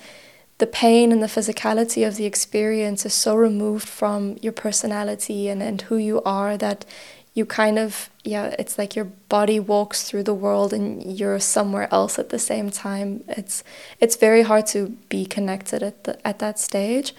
the 0.60 0.66
pain 0.66 1.10
and 1.10 1.22
the 1.22 1.26
physicality 1.26 2.06
of 2.06 2.16
the 2.16 2.26
experience 2.26 3.04
is 3.04 3.14
so 3.14 3.34
removed 3.34 3.88
from 3.88 4.36
your 4.40 4.52
personality 4.52 5.48
and, 5.48 5.62
and 5.62 5.82
who 5.82 5.96
you 5.96 6.22
are 6.22 6.56
that 6.56 6.84
you 7.32 7.46
kind 7.46 7.78
of 7.78 8.10
yeah 8.24 8.54
it's 8.58 8.76
like 8.76 8.94
your 8.94 9.06
body 9.28 9.58
walks 9.58 10.02
through 10.02 10.22
the 10.22 10.34
world 10.34 10.72
and 10.72 11.18
you're 11.18 11.38
somewhere 11.38 11.88
else 11.92 12.18
at 12.18 12.28
the 12.28 12.38
same 12.38 12.70
time 12.70 13.24
it's 13.28 13.64
it's 14.00 14.16
very 14.16 14.42
hard 14.42 14.66
to 14.66 14.88
be 15.08 15.24
connected 15.24 15.82
at 15.82 16.04
the, 16.04 16.26
at 16.26 16.38
that 16.40 16.58
stage 16.58 17.14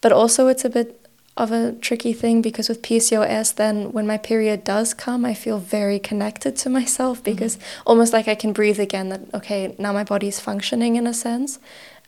but 0.00 0.12
also 0.12 0.46
it's 0.48 0.64
a 0.64 0.70
bit 0.70 1.00
of 1.36 1.50
a 1.50 1.72
tricky 1.72 2.12
thing 2.12 2.40
because 2.40 2.68
with 2.68 2.82
PCOS 2.82 3.56
then 3.56 3.90
when 3.90 4.06
my 4.06 4.18
period 4.18 4.62
does 4.62 4.94
come 4.94 5.24
I 5.24 5.34
feel 5.34 5.58
very 5.58 5.98
connected 5.98 6.56
to 6.58 6.70
myself 6.70 7.18
mm-hmm. 7.18 7.32
because 7.32 7.56
mm-hmm. 7.56 7.88
almost 7.88 8.12
like 8.12 8.28
I 8.28 8.36
can 8.36 8.52
breathe 8.52 8.78
again 8.78 9.08
that 9.08 9.22
okay 9.34 9.74
now 9.78 9.92
my 9.92 10.04
body 10.04 10.28
is 10.28 10.38
functioning 10.38 10.94
in 10.96 11.06
a 11.06 11.14
sense 11.14 11.58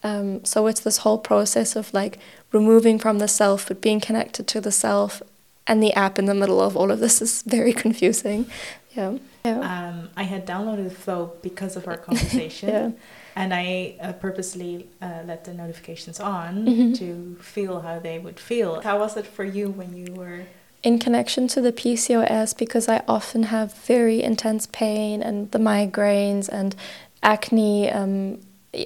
um, 0.07 0.45
so 0.45 0.67
it's 0.67 0.81
this 0.81 0.99
whole 0.99 1.19
process 1.19 1.75
of 1.75 1.93
like 1.93 2.19
removing 2.53 2.99
from 2.99 3.19
the 3.19 3.29
self 3.29 3.69
but 3.69 3.81
being 3.81 4.01
connected 4.01 4.47
to 4.47 4.61
the 4.61 4.71
self 4.71 5.21
and 5.67 5.83
the 5.83 5.93
app 5.95 6.19
in 6.19 6.27
the 6.27 6.35
middle 6.35 6.61
of 6.61 6.77
all 6.77 6.91
of 6.91 7.01
this 7.01 7.21
is 7.21 7.43
very 7.43 7.73
confusing. 7.85 8.47
Yeah. 8.95 9.19
yeah. 9.45 9.59
Um, 9.59 10.11
I 10.17 10.23
had 10.23 10.47
downloaded 10.47 10.85
the 10.85 10.95
Flo 10.95 11.33
because 11.43 11.77
of 11.77 11.89
our 11.89 11.97
conversation. 12.09 12.69
yeah. 12.69 12.91
And 13.35 13.53
I 13.53 13.97
uh, 14.01 14.13
purposely 14.13 14.89
uh, 15.03 15.23
let 15.27 15.45
the 15.45 15.53
notifications 15.53 16.21
on 16.21 16.65
mm-hmm. 16.65 16.93
to 16.95 17.37
feel 17.43 17.81
how 17.81 17.99
they 17.99 18.19
would 18.19 18.41
feel. 18.41 18.81
How 18.81 18.99
was 18.99 19.17
it 19.17 19.27
for 19.27 19.45
you 19.45 19.71
when 19.71 19.95
you 19.95 20.15
were 20.15 20.47
in 20.83 20.99
connection 21.01 21.49
to 21.49 21.61
the 21.61 21.73
PCOS 21.73 22.57
because 22.57 22.89
I 22.89 23.03
often 23.09 23.45
have 23.45 23.75
very 23.75 24.23
intense 24.23 24.69
pain 24.69 25.21
and 25.21 25.51
the 25.51 25.59
migraines 25.59 26.49
and 26.49 26.77
acne. 27.23 27.91
Um, 27.91 28.39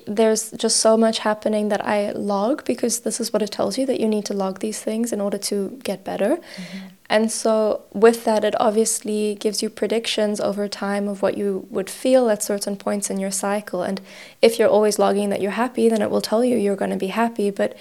there's 0.07 0.51
just 0.53 0.77
so 0.77 0.97
much 0.97 1.21
happening 1.21 1.69
that 1.69 1.85
I 1.85 2.13
log 2.13 2.65
because 2.65 3.01
this 3.01 3.21
is 3.21 3.33
what 3.33 3.43
it 3.43 3.51
tells 3.51 3.79
you 3.79 3.87
that 3.87 4.01
you 4.01 4.09
need 4.09 4.25
to 4.27 4.35
log 4.35 4.61
these 4.61 4.81
things 4.81 5.13
in 5.13 5.21
order 5.21 5.39
to 5.39 5.79
get 5.83 6.05
better. 6.05 6.37
Mm-hmm. 6.37 6.87
And 7.09 7.33
so, 7.33 7.83
with 7.93 8.25
that, 8.25 8.45
it 8.45 8.55
obviously 8.61 9.35
gives 9.35 9.63
you 9.63 9.69
predictions 9.69 10.41
over 10.41 10.69
time 10.69 11.09
of 11.09 11.23
what 11.23 11.37
you 11.37 11.67
would 11.69 11.91
feel 11.91 12.31
at 12.31 12.41
certain 12.41 12.77
points 12.77 13.11
in 13.11 13.19
your 13.19 13.33
cycle. 13.33 13.83
And 13.83 14.01
if 14.41 14.59
you're 14.59 14.69
always 14.69 14.97
logging 14.97 15.29
that 15.31 15.41
you're 15.41 15.51
happy, 15.65 15.89
then 15.89 16.03
it 16.03 16.11
will 16.11 16.21
tell 16.21 16.45
you 16.45 16.57
you're 16.57 16.77
going 16.77 16.93
to 16.93 16.97
be 16.97 17.09
happy. 17.09 17.51
But 17.51 17.77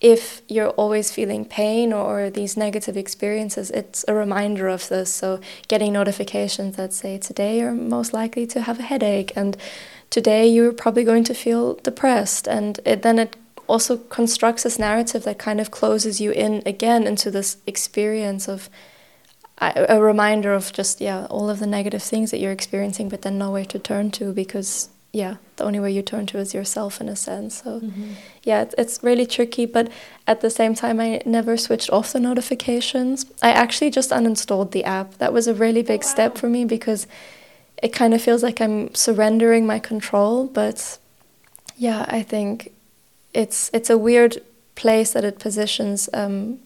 if 0.00 0.40
you're 0.48 0.70
always 0.70 1.12
feeling 1.12 1.44
pain 1.44 1.92
or 1.92 2.30
these 2.30 2.56
negative 2.56 2.96
experiences, 2.96 3.70
it's 3.70 4.02
a 4.08 4.14
reminder 4.14 4.66
of 4.66 4.88
this. 4.88 5.12
So, 5.12 5.40
getting 5.68 5.92
notifications 5.92 6.76
that 6.76 6.94
say, 6.94 7.18
today 7.18 7.58
you're 7.58 7.72
most 7.72 8.14
likely 8.14 8.46
to 8.46 8.62
have 8.62 8.78
a 8.78 8.82
headache, 8.84 9.32
and 9.36 9.58
today 10.10 10.46
you're 10.46 10.72
probably 10.72 11.04
going 11.04 11.24
to 11.24 11.34
feel 11.34 11.74
depressed. 11.76 12.46
And 12.46 12.80
it, 12.84 13.02
then 13.02 13.18
it 13.18 13.36
also 13.66 13.96
constructs 13.96 14.64
this 14.64 14.78
narrative 14.78 15.24
that 15.24 15.38
kind 15.38 15.60
of 15.60 15.70
closes 15.70 16.20
you 16.20 16.32
in 16.32 16.62
again 16.66 17.06
into 17.06 17.30
this 17.30 17.56
experience 17.66 18.48
of 18.48 18.68
a 19.62 20.00
reminder 20.00 20.54
of 20.54 20.72
just, 20.72 21.02
yeah, 21.02 21.26
all 21.26 21.50
of 21.50 21.58
the 21.58 21.66
negative 21.66 22.02
things 22.02 22.30
that 22.30 22.38
you're 22.38 22.50
experiencing, 22.50 23.10
but 23.10 23.20
then 23.20 23.36
nowhere 23.36 23.66
to 23.66 23.78
turn 23.78 24.10
to 24.12 24.32
because 24.32 24.88
yeah, 25.12 25.36
the 25.56 25.64
only 25.64 25.80
way 25.80 25.90
you 25.90 26.02
turn 26.02 26.24
to 26.26 26.38
is 26.38 26.54
yourself 26.54 27.00
in 27.00 27.08
a 27.08 27.16
sense. 27.16 27.62
So, 27.62 27.80
mm-hmm. 27.80 28.12
yeah, 28.44 28.62
it's, 28.62 28.74
it's 28.78 29.02
really 29.02 29.26
tricky. 29.26 29.66
But 29.66 29.90
at 30.26 30.40
the 30.40 30.50
same 30.50 30.74
time, 30.74 31.00
I 31.00 31.20
never 31.26 31.56
switched 31.56 31.90
off 31.90 32.12
the 32.12 32.20
notifications. 32.20 33.26
I 33.42 33.50
actually 33.50 33.90
just 33.90 34.10
uninstalled 34.10 34.70
the 34.70 34.84
app. 34.84 35.18
That 35.18 35.32
was 35.32 35.48
a 35.48 35.54
really 35.54 35.82
big 35.82 36.02
oh, 36.02 36.06
wow. 36.06 36.12
step 36.12 36.38
for 36.38 36.48
me 36.48 36.64
because 36.64 37.08
it 37.82 37.92
kind 37.92 38.14
of 38.14 38.20
feels 38.22 38.42
like 38.42 38.60
I'm 38.60 38.94
surrendering 38.94 39.66
my 39.66 39.78
control. 39.78 40.46
But 40.46 40.98
yeah, 41.76 42.04
I 42.08 42.22
think 42.22 42.72
it's 43.32 43.70
it's 43.72 43.90
a 43.90 43.98
weird 43.98 44.42
place 44.74 45.12
that 45.12 45.24
it 45.24 45.38
positions 45.38 46.08
um, 46.12 46.58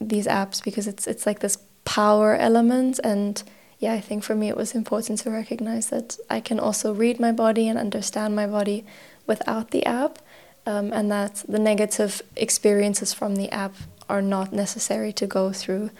these 0.00 0.26
apps 0.26 0.62
because 0.62 0.86
it's 0.86 1.06
it's 1.06 1.26
like 1.26 1.40
this 1.40 1.58
power 1.84 2.34
element 2.36 2.98
and 3.04 3.42
yeah, 3.78 3.92
I 3.92 4.00
think 4.00 4.24
for 4.24 4.34
me 4.34 4.48
it 4.48 4.56
was 4.56 4.74
important 4.74 5.18
to 5.20 5.30
recognize 5.30 5.88
that 5.88 6.16
I 6.30 6.40
can 6.40 6.58
also 6.58 6.94
read 6.94 7.20
my 7.20 7.32
body 7.32 7.68
and 7.68 7.78
understand 7.78 8.34
my 8.34 8.46
body 8.46 8.84
without 9.26 9.72
the 9.72 9.84
app, 9.84 10.18
um, 10.64 10.92
and 10.92 11.10
that 11.10 11.44
the 11.48 11.58
negative 11.58 12.22
experiences 12.36 13.12
from 13.12 13.36
the 13.36 13.50
app 13.50 13.74
are 14.08 14.22
not 14.22 14.52
necessary 14.52 15.12
to 15.14 15.26
go 15.26 15.52
through. 15.52 15.90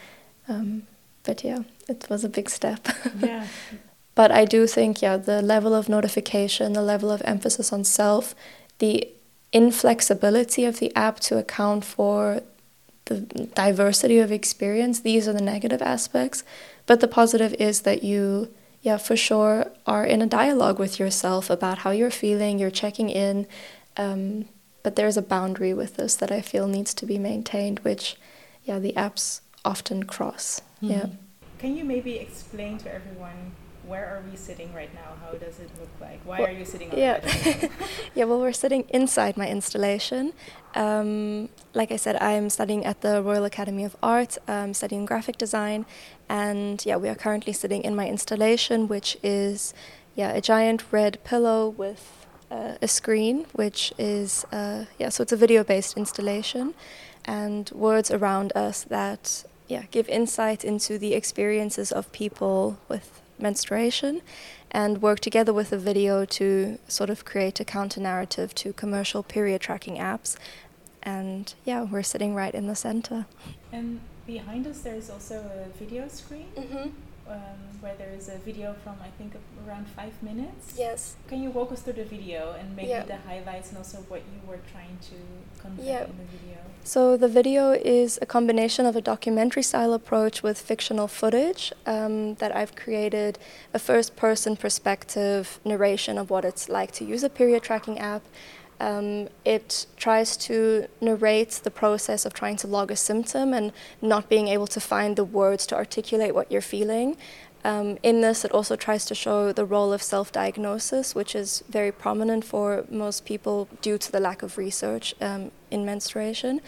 Um, 0.48 0.86
but 1.24 1.44
yeah, 1.44 1.60
it 1.88 2.06
was 2.08 2.24
a 2.24 2.28
big 2.28 2.48
step. 2.48 2.88
yeah. 3.20 3.46
But 4.14 4.30
I 4.30 4.44
do 4.44 4.66
think, 4.66 5.02
yeah, 5.02 5.16
the 5.16 5.42
level 5.42 5.74
of 5.74 5.88
notification, 5.88 6.72
the 6.72 6.82
level 6.82 7.10
of 7.10 7.22
emphasis 7.24 7.72
on 7.72 7.84
self, 7.84 8.34
the 8.78 9.08
inflexibility 9.52 10.64
of 10.64 10.78
the 10.78 10.94
app 10.94 11.20
to 11.20 11.38
account 11.38 11.84
for 11.84 12.42
the 13.06 13.20
diversity 13.54 14.18
of 14.18 14.32
experience, 14.32 15.00
these 15.00 15.28
are 15.28 15.32
the 15.32 15.42
negative 15.42 15.82
aspects. 15.82 16.44
But 16.86 17.00
the 17.00 17.08
positive 17.08 17.54
is 17.54 17.82
that 17.82 18.02
you, 18.02 18.52
yeah, 18.82 18.96
for 18.96 19.16
sure, 19.16 19.70
are 19.86 20.04
in 20.04 20.22
a 20.22 20.26
dialogue 20.26 20.78
with 20.78 20.98
yourself 20.98 21.50
about 21.50 21.78
how 21.78 21.90
you're 21.90 22.10
feeling, 22.10 22.58
you're 22.58 22.70
checking 22.70 23.10
in. 23.10 23.46
Um, 23.96 24.46
but 24.82 24.96
there's 24.96 25.16
a 25.16 25.22
boundary 25.22 25.74
with 25.74 25.96
this 25.96 26.14
that 26.16 26.30
I 26.30 26.40
feel 26.40 26.68
needs 26.68 26.94
to 26.94 27.06
be 27.06 27.18
maintained, 27.18 27.80
which, 27.80 28.16
yeah, 28.64 28.78
the 28.78 28.92
apps 28.92 29.40
often 29.64 30.04
cross. 30.04 30.60
Mm-hmm. 30.82 30.90
Yeah. 30.92 31.06
Can 31.58 31.76
you 31.76 31.84
maybe 31.84 32.16
explain 32.16 32.78
to 32.78 32.92
everyone 32.92 33.52
where 33.86 34.06
are 34.06 34.22
we 34.30 34.36
sitting 34.36 34.72
right 34.72 34.92
now? 34.94 35.14
How 35.22 35.32
does 35.32 35.58
it 35.58 35.70
look 35.78 35.90
like? 36.00 36.20
Why 36.24 36.40
well, 36.40 36.48
are 36.48 36.52
you 36.52 36.64
sitting 36.64 36.90
on 36.90 36.98
yeah. 36.98 37.20
yeah, 38.14 38.24
well, 38.24 38.40
we're 38.40 38.52
sitting 38.52 38.84
inside 38.88 39.36
my 39.36 39.48
installation. 39.48 40.32
Um, 40.74 41.48
like 41.74 41.92
I 41.92 41.96
said, 41.96 42.16
I'm 42.16 42.50
studying 42.50 42.84
at 42.84 43.00
the 43.02 43.22
Royal 43.22 43.44
Academy 43.44 43.84
of 43.84 43.96
Art, 44.02 44.38
um, 44.48 44.74
studying 44.74 45.04
graphic 45.04 45.36
design, 45.36 45.86
and 46.28 46.84
yeah, 46.86 46.96
we 46.96 47.08
are 47.08 47.14
currently 47.14 47.52
sitting 47.52 47.82
in 47.82 47.94
my 47.94 48.08
installation, 48.08 48.88
which 48.88 49.16
is 49.22 49.74
yeah 50.14 50.32
a 50.32 50.40
giant 50.40 50.84
red 50.90 51.22
pillow 51.24 51.68
with 51.68 52.26
uh, 52.50 52.74
a 52.80 52.88
screen, 52.88 53.46
which 53.52 53.92
is 53.98 54.44
uh, 54.52 54.84
yeah, 54.98 55.10
so 55.10 55.22
it's 55.22 55.32
a 55.32 55.36
video-based 55.36 55.96
installation, 55.96 56.74
and 57.24 57.70
words 57.70 58.10
around 58.10 58.52
us 58.54 58.84
that 58.84 59.44
yeah 59.68 59.82
give 59.90 60.08
insight 60.08 60.64
into 60.64 60.98
the 60.98 61.14
experiences 61.14 61.92
of 61.92 62.10
people 62.12 62.78
with 62.88 63.20
menstruation 63.38 64.22
and 64.70 65.00
work 65.02 65.20
together 65.20 65.52
with 65.52 65.72
a 65.72 65.78
video 65.78 66.24
to 66.24 66.78
sort 66.88 67.10
of 67.10 67.24
create 67.24 67.60
a 67.60 67.64
counter 67.64 68.00
narrative 68.00 68.54
to 68.56 68.72
commercial 68.72 69.22
period 69.22 69.60
tracking 69.60 69.96
apps. 69.96 70.36
And 71.02 71.54
yeah, 71.64 71.82
we're 71.82 72.02
sitting 72.02 72.34
right 72.34 72.54
in 72.54 72.66
the 72.66 72.74
center. 72.74 73.26
And 73.72 74.00
behind 74.26 74.66
us, 74.66 74.80
there's 74.80 75.10
also 75.10 75.36
a 75.36 75.78
video 75.78 76.08
screen. 76.08 76.46
Mm-hmm 76.56 76.90
um, 77.28 77.38
where 77.80 77.94
there 77.96 78.12
is 78.12 78.28
a 78.28 78.38
video 78.38 78.74
from 78.82 78.96
I 79.02 79.08
think 79.18 79.34
around 79.66 79.86
five 79.88 80.20
minutes. 80.22 80.74
Yes. 80.76 81.16
Can 81.28 81.42
you 81.42 81.50
walk 81.50 81.72
us 81.72 81.82
through 81.82 81.94
the 81.94 82.04
video 82.04 82.54
and 82.58 82.74
maybe 82.76 82.90
yeah. 82.90 83.04
the 83.04 83.16
highlights 83.16 83.70
and 83.70 83.78
also 83.78 83.98
what 84.08 84.20
you 84.20 84.48
were 84.48 84.60
trying 84.72 84.98
to 85.10 85.60
convey 85.60 85.86
yeah. 85.86 86.04
in 86.04 86.16
the 86.18 86.24
video? 86.24 86.58
So 86.84 87.16
the 87.16 87.28
video 87.28 87.72
is 87.72 88.18
a 88.20 88.26
combination 88.26 88.84
of 88.84 88.94
a 88.94 89.00
documentary 89.00 89.62
style 89.62 89.94
approach 89.94 90.42
with 90.42 90.60
fictional 90.60 91.08
footage 91.08 91.72
um, 91.86 92.34
that 92.34 92.54
I've 92.54 92.76
created 92.76 93.38
a 93.72 93.78
first 93.78 94.16
person 94.16 94.56
perspective 94.56 95.60
narration 95.64 96.18
of 96.18 96.28
what 96.28 96.44
it's 96.44 96.68
like 96.68 96.92
to 96.92 97.04
use 97.04 97.22
a 97.22 97.30
period 97.30 97.62
tracking 97.62 97.98
app 97.98 98.22
um, 98.84 99.28
it 99.44 99.86
tries 99.96 100.36
to 100.48 100.54
narrate 101.00 101.52
the 101.64 101.70
process 101.70 102.26
of 102.26 102.32
trying 102.34 102.56
to 102.56 102.66
log 102.66 102.90
a 102.90 102.96
symptom 102.96 103.54
and 103.54 103.72
not 104.02 104.28
being 104.28 104.48
able 104.48 104.66
to 104.66 104.80
find 104.80 105.16
the 105.16 105.24
words 105.24 105.66
to 105.66 105.74
articulate 105.74 106.34
what 106.34 106.46
you're 106.52 106.68
feeling. 106.76 107.16
Um, 107.64 107.96
in 108.02 108.20
this, 108.20 108.44
it 108.44 108.52
also 108.52 108.76
tries 108.76 109.06
to 109.06 109.14
show 109.14 109.52
the 109.52 109.64
role 109.64 109.92
of 109.94 110.02
self 110.02 110.30
diagnosis, 110.32 111.14
which 111.14 111.34
is 111.34 111.64
very 111.70 111.92
prominent 111.92 112.44
for 112.44 112.84
most 112.90 113.24
people 113.24 113.68
due 113.80 113.96
to 113.96 114.12
the 114.12 114.20
lack 114.20 114.42
of 114.42 114.58
research 114.58 115.14
um, 115.20 115.50
in 115.70 115.84
menstruation. 115.84 116.60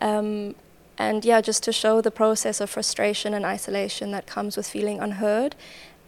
Um, 0.00 0.54
And 0.98 1.24
yeah, 1.24 1.40
just 1.40 1.62
to 1.64 1.72
show 1.72 2.02
the 2.02 2.10
process 2.10 2.60
of 2.60 2.70
frustration 2.70 3.34
and 3.34 3.44
isolation 3.44 4.12
that 4.12 4.26
comes 4.34 4.56
with 4.56 4.66
feeling 4.68 5.00
unheard, 5.00 5.54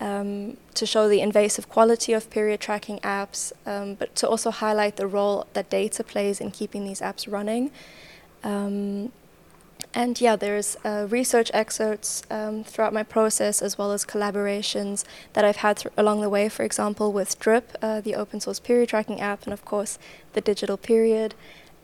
um, 0.00 0.56
to 0.74 0.86
show 0.86 1.08
the 1.08 1.20
invasive 1.20 1.68
quality 1.68 2.12
of 2.12 2.30
period 2.30 2.60
tracking 2.60 2.98
apps, 3.00 3.52
um, 3.66 3.94
but 3.94 4.14
to 4.16 4.28
also 4.28 4.50
highlight 4.50 4.96
the 4.96 5.06
role 5.06 5.46
that 5.52 5.70
data 5.70 6.02
plays 6.04 6.40
in 6.40 6.50
keeping 6.50 6.84
these 6.84 7.00
apps 7.00 7.30
running. 7.30 7.70
Um, 8.42 9.12
and 9.94 10.20
yeah, 10.20 10.34
there's 10.34 10.76
uh, 10.84 11.06
research 11.08 11.50
excerpts 11.54 12.24
um, 12.30 12.64
throughout 12.64 12.92
my 12.92 13.04
process, 13.04 13.62
as 13.62 13.78
well 13.78 13.92
as 13.92 14.04
collaborations 14.04 15.04
that 15.34 15.44
I've 15.44 15.56
had 15.56 15.84
along 15.96 16.20
the 16.20 16.28
way. 16.28 16.48
For 16.48 16.64
example, 16.64 17.12
with 17.12 17.38
Drip, 17.38 17.76
uh, 17.80 18.00
the 18.00 18.16
open 18.16 18.40
source 18.40 18.58
period 18.58 18.88
tracking 18.88 19.20
app, 19.20 19.44
and 19.44 19.52
of 19.52 19.64
course, 19.64 19.98
the 20.32 20.40
digital 20.40 20.76
period. 20.76 21.34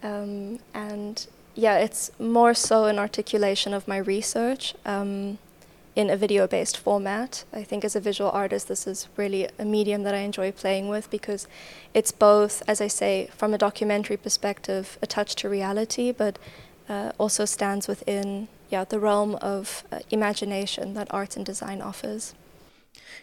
Um, 0.03 0.59
and 0.75 1.25
yeah, 1.55 1.79
it's 1.79 2.11
more 2.19 2.53
so 2.55 2.87
an 2.87 2.99
articulation 2.99 3.73
of 3.75 3.87
my 3.87 3.99
research 3.99 4.75
um, 4.85 5.39
in 5.97 6.11
a 6.11 6.17
video-based 6.17 6.77
format. 6.77 7.45
I 7.53 7.63
think 7.63 7.85
as 7.85 7.97
a 7.97 8.01
visual 8.01 8.31
artist, 8.31 8.69
this 8.69 8.87
is 8.87 9.09
really 9.17 9.49
a 9.59 9.65
medium 9.65 10.03
that 10.05 10.15
I 10.15 10.19
enjoy 10.19 10.53
playing 10.53 10.89
with 10.89 11.11
because 11.11 11.49
it's 11.95 12.13
both, 12.13 12.63
as 12.69 12.81
I 12.81 12.87
say, 12.87 13.29
from 13.37 13.53
a 13.53 13.59
documentary 13.59 14.17
perspective, 14.17 14.99
a 15.03 15.07
touch 15.07 15.35
to 15.37 15.49
reality, 15.49 16.13
but 16.13 16.39
uh, 16.89 17.13
also 17.19 17.45
stands 17.45 17.89
within 17.89 18.49
yeah, 18.69 18.85
the 18.85 19.01
realm 19.01 19.35
of 19.37 19.85
uh, 19.91 19.99
imagination 20.11 20.95
that 20.95 21.09
art 21.11 21.37
and 21.37 21.45
design 21.45 21.83
offers. 21.83 22.35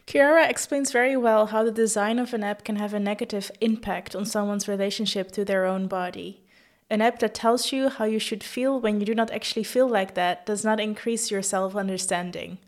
Chiara 0.06 0.48
explains 0.48 0.92
very 0.92 1.18
well 1.18 1.48
how 1.48 1.64
the 1.64 1.72
design 1.72 2.20
of 2.20 2.34
an 2.34 2.44
app 2.44 2.64
can 2.64 2.78
have 2.78 2.94
a 2.94 3.00
negative 3.00 3.52
impact 3.62 4.16
on 4.16 4.26
someone's 4.26 4.68
relationship 4.68 5.32
to 5.32 5.44
their 5.44 5.66
own 5.66 5.88
body. 5.88 6.42
An 6.90 7.02
app 7.02 7.20
that 7.20 7.34
tells 7.34 7.74
you 7.74 7.90
how 7.90 8.06
you 8.06 8.20
should 8.20 8.44
feel 8.44 8.80
when 8.80 9.00
you 9.00 9.06
do 9.06 9.14
not 9.14 9.32
actually 9.32 9.64
feel 9.64 9.90
like 9.90 10.14
that 10.14 10.46
does 10.46 10.64
not 10.64 10.80
increase 10.80 11.30
your 11.30 11.42
self 11.42 11.76
understanding. 11.76 12.60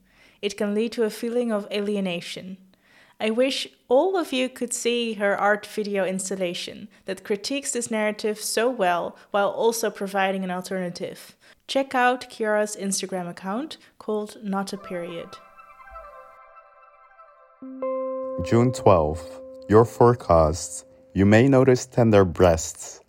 It 0.41 0.57
can 0.57 0.75
lead 0.75 0.91
to 0.93 1.03
a 1.03 1.09
feeling 1.09 1.51
of 1.51 1.67
alienation. 1.71 2.57
I 3.21 3.29
wish 3.29 3.67
all 3.89 4.17
of 4.17 4.31
you 4.31 4.47
could 4.47 4.73
see 4.73 5.13
her 5.13 5.37
art 5.37 5.65
video 5.65 6.05
installation 6.05 6.87
that 7.05 7.23
critiques 7.23 7.71
this 7.71 7.91
narrative 7.91 8.39
so 8.39 8.69
well 8.69 9.17
while 9.31 9.49
also 9.49 9.89
providing 9.89 10.43
an 10.43 10.51
alternative. 10.51 11.35
Check 11.67 11.93
out 11.93 12.29
Chiara's 12.29 12.75
Instagram 12.75 13.29
account 13.29 13.77
called 13.99 14.37
Not 14.41 14.73
a 14.73 14.77
Period. 14.77 15.29
June 18.45 18.71
12. 18.71 19.41
Your 19.69 19.83
forecast. 19.83 20.85
You 21.13 21.25
may 21.25 21.47
notice 21.49 21.85
tender 21.85 22.23
breasts. 22.23 23.01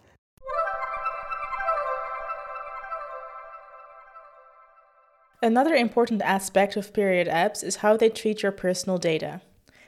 Another 5.42 5.75
important 5.75 6.20
aspect 6.20 6.76
of 6.76 6.92
period 6.92 7.26
apps 7.26 7.64
is 7.64 7.76
how 7.76 7.97
they 7.97 8.11
treat 8.11 8.42
your 8.42 8.52
personal 8.52 8.99
data. 8.99 9.40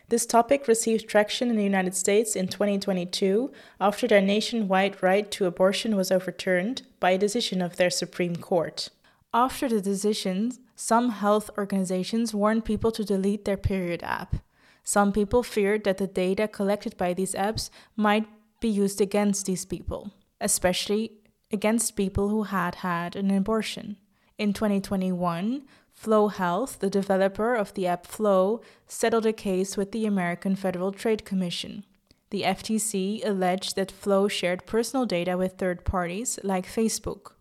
This 0.09 0.25
topic 0.25 0.67
received 0.67 1.09
traction 1.09 1.51
in 1.51 1.57
the 1.57 1.63
United 1.63 1.95
States 1.95 2.35
in 2.35 2.49
2022 2.49 3.53
after 3.79 4.09
their 4.09 4.23
nationwide 4.23 5.03
right 5.03 5.31
to 5.31 5.45
abortion 5.45 5.95
was 5.95 6.11
overturned 6.11 6.83
by 7.01 7.11
a 7.11 7.19
decision 7.19 7.61
of 7.61 7.77
their 7.77 7.91
Supreme 7.91 8.37
Court. 8.37 8.89
After 9.35 9.69
the 9.69 9.83
decision, 9.83 10.53
some 10.75 11.11
health 11.11 11.51
organizations 11.59 12.35
warned 12.35 12.65
people 12.65 12.91
to 12.93 13.05
delete 13.05 13.45
their 13.45 13.59
period 13.59 14.03
app. 14.03 14.37
Some 14.85 15.13
people 15.13 15.43
feared 15.43 15.85
that 15.85 15.99
the 15.99 16.07
data 16.07 16.49
collected 16.49 16.97
by 16.97 17.13
these 17.13 17.35
apps 17.35 17.69
might 17.95 18.27
be 18.61 18.69
used 18.69 19.03
against 19.03 19.45
these 19.45 19.67
people, 19.67 20.13
especially 20.41 21.13
against 21.51 21.95
people 21.95 22.31
who 22.31 22.45
had 22.45 22.77
had 22.77 23.17
an 23.17 23.31
abortion. 23.31 23.97
In 24.39 24.53
2021, 24.53 25.63
Flo 25.93 26.29
Health, 26.29 26.79
the 26.81 26.91
developer 26.91 27.55
of 27.55 27.75
the 27.75 27.87
app 27.87 28.07
Flo, 28.07 28.61
settled 28.87 29.27
a 29.27 29.33
case 29.33 29.77
with 29.77 29.93
the 29.93 30.07
American 30.07 30.57
Federal 30.57 30.91
Trade 30.91 31.25
Commission. 31.25 31.85
The 32.31 32.43
FTC 32.43 33.25
alleged 33.27 33.77
that 33.77 33.93
Flo 33.93 34.27
shared 34.27 34.65
personal 34.65 35.05
data 35.05 35.37
with 35.37 35.59
third 35.59 35.85
parties 35.85 36.39
like 36.43 36.67
Facebook. 36.67 37.33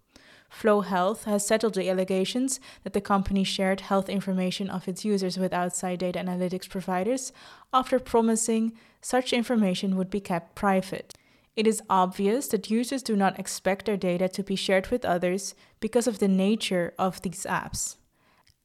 Flo 0.50 0.82
Health 0.82 1.24
has 1.24 1.48
settled 1.48 1.76
the 1.76 1.90
allegations 1.90 2.60
that 2.84 2.92
the 2.92 3.00
company 3.00 3.46
shared 3.46 3.82
health 3.82 4.10
information 4.10 4.70
of 4.70 4.86
its 4.86 5.06
users 5.06 5.40
with 5.40 5.54
outside 5.54 6.00
data 6.00 6.20
analytics 6.20 6.70
providers 6.70 7.32
after 7.72 8.00
promising 8.00 8.74
such 9.02 9.32
information 9.32 9.96
would 9.96 10.10
be 10.10 10.20
kept 10.20 10.56
private. 10.56 11.14
It 11.56 11.68
is 11.68 11.82
obvious 11.90 12.48
that 12.50 12.70
users 12.70 13.04
do 13.04 13.16
not 13.16 13.40
expect 13.40 13.86
their 13.86 13.98
data 13.98 14.30
to 14.30 14.44
be 14.44 14.56
shared 14.56 14.88
with 14.88 15.06
others 15.06 15.54
because 15.80 16.08
of 16.08 16.20
the 16.20 16.28
nature 16.28 16.94
of 16.98 17.22
these 17.22 17.46
apps 17.46 17.96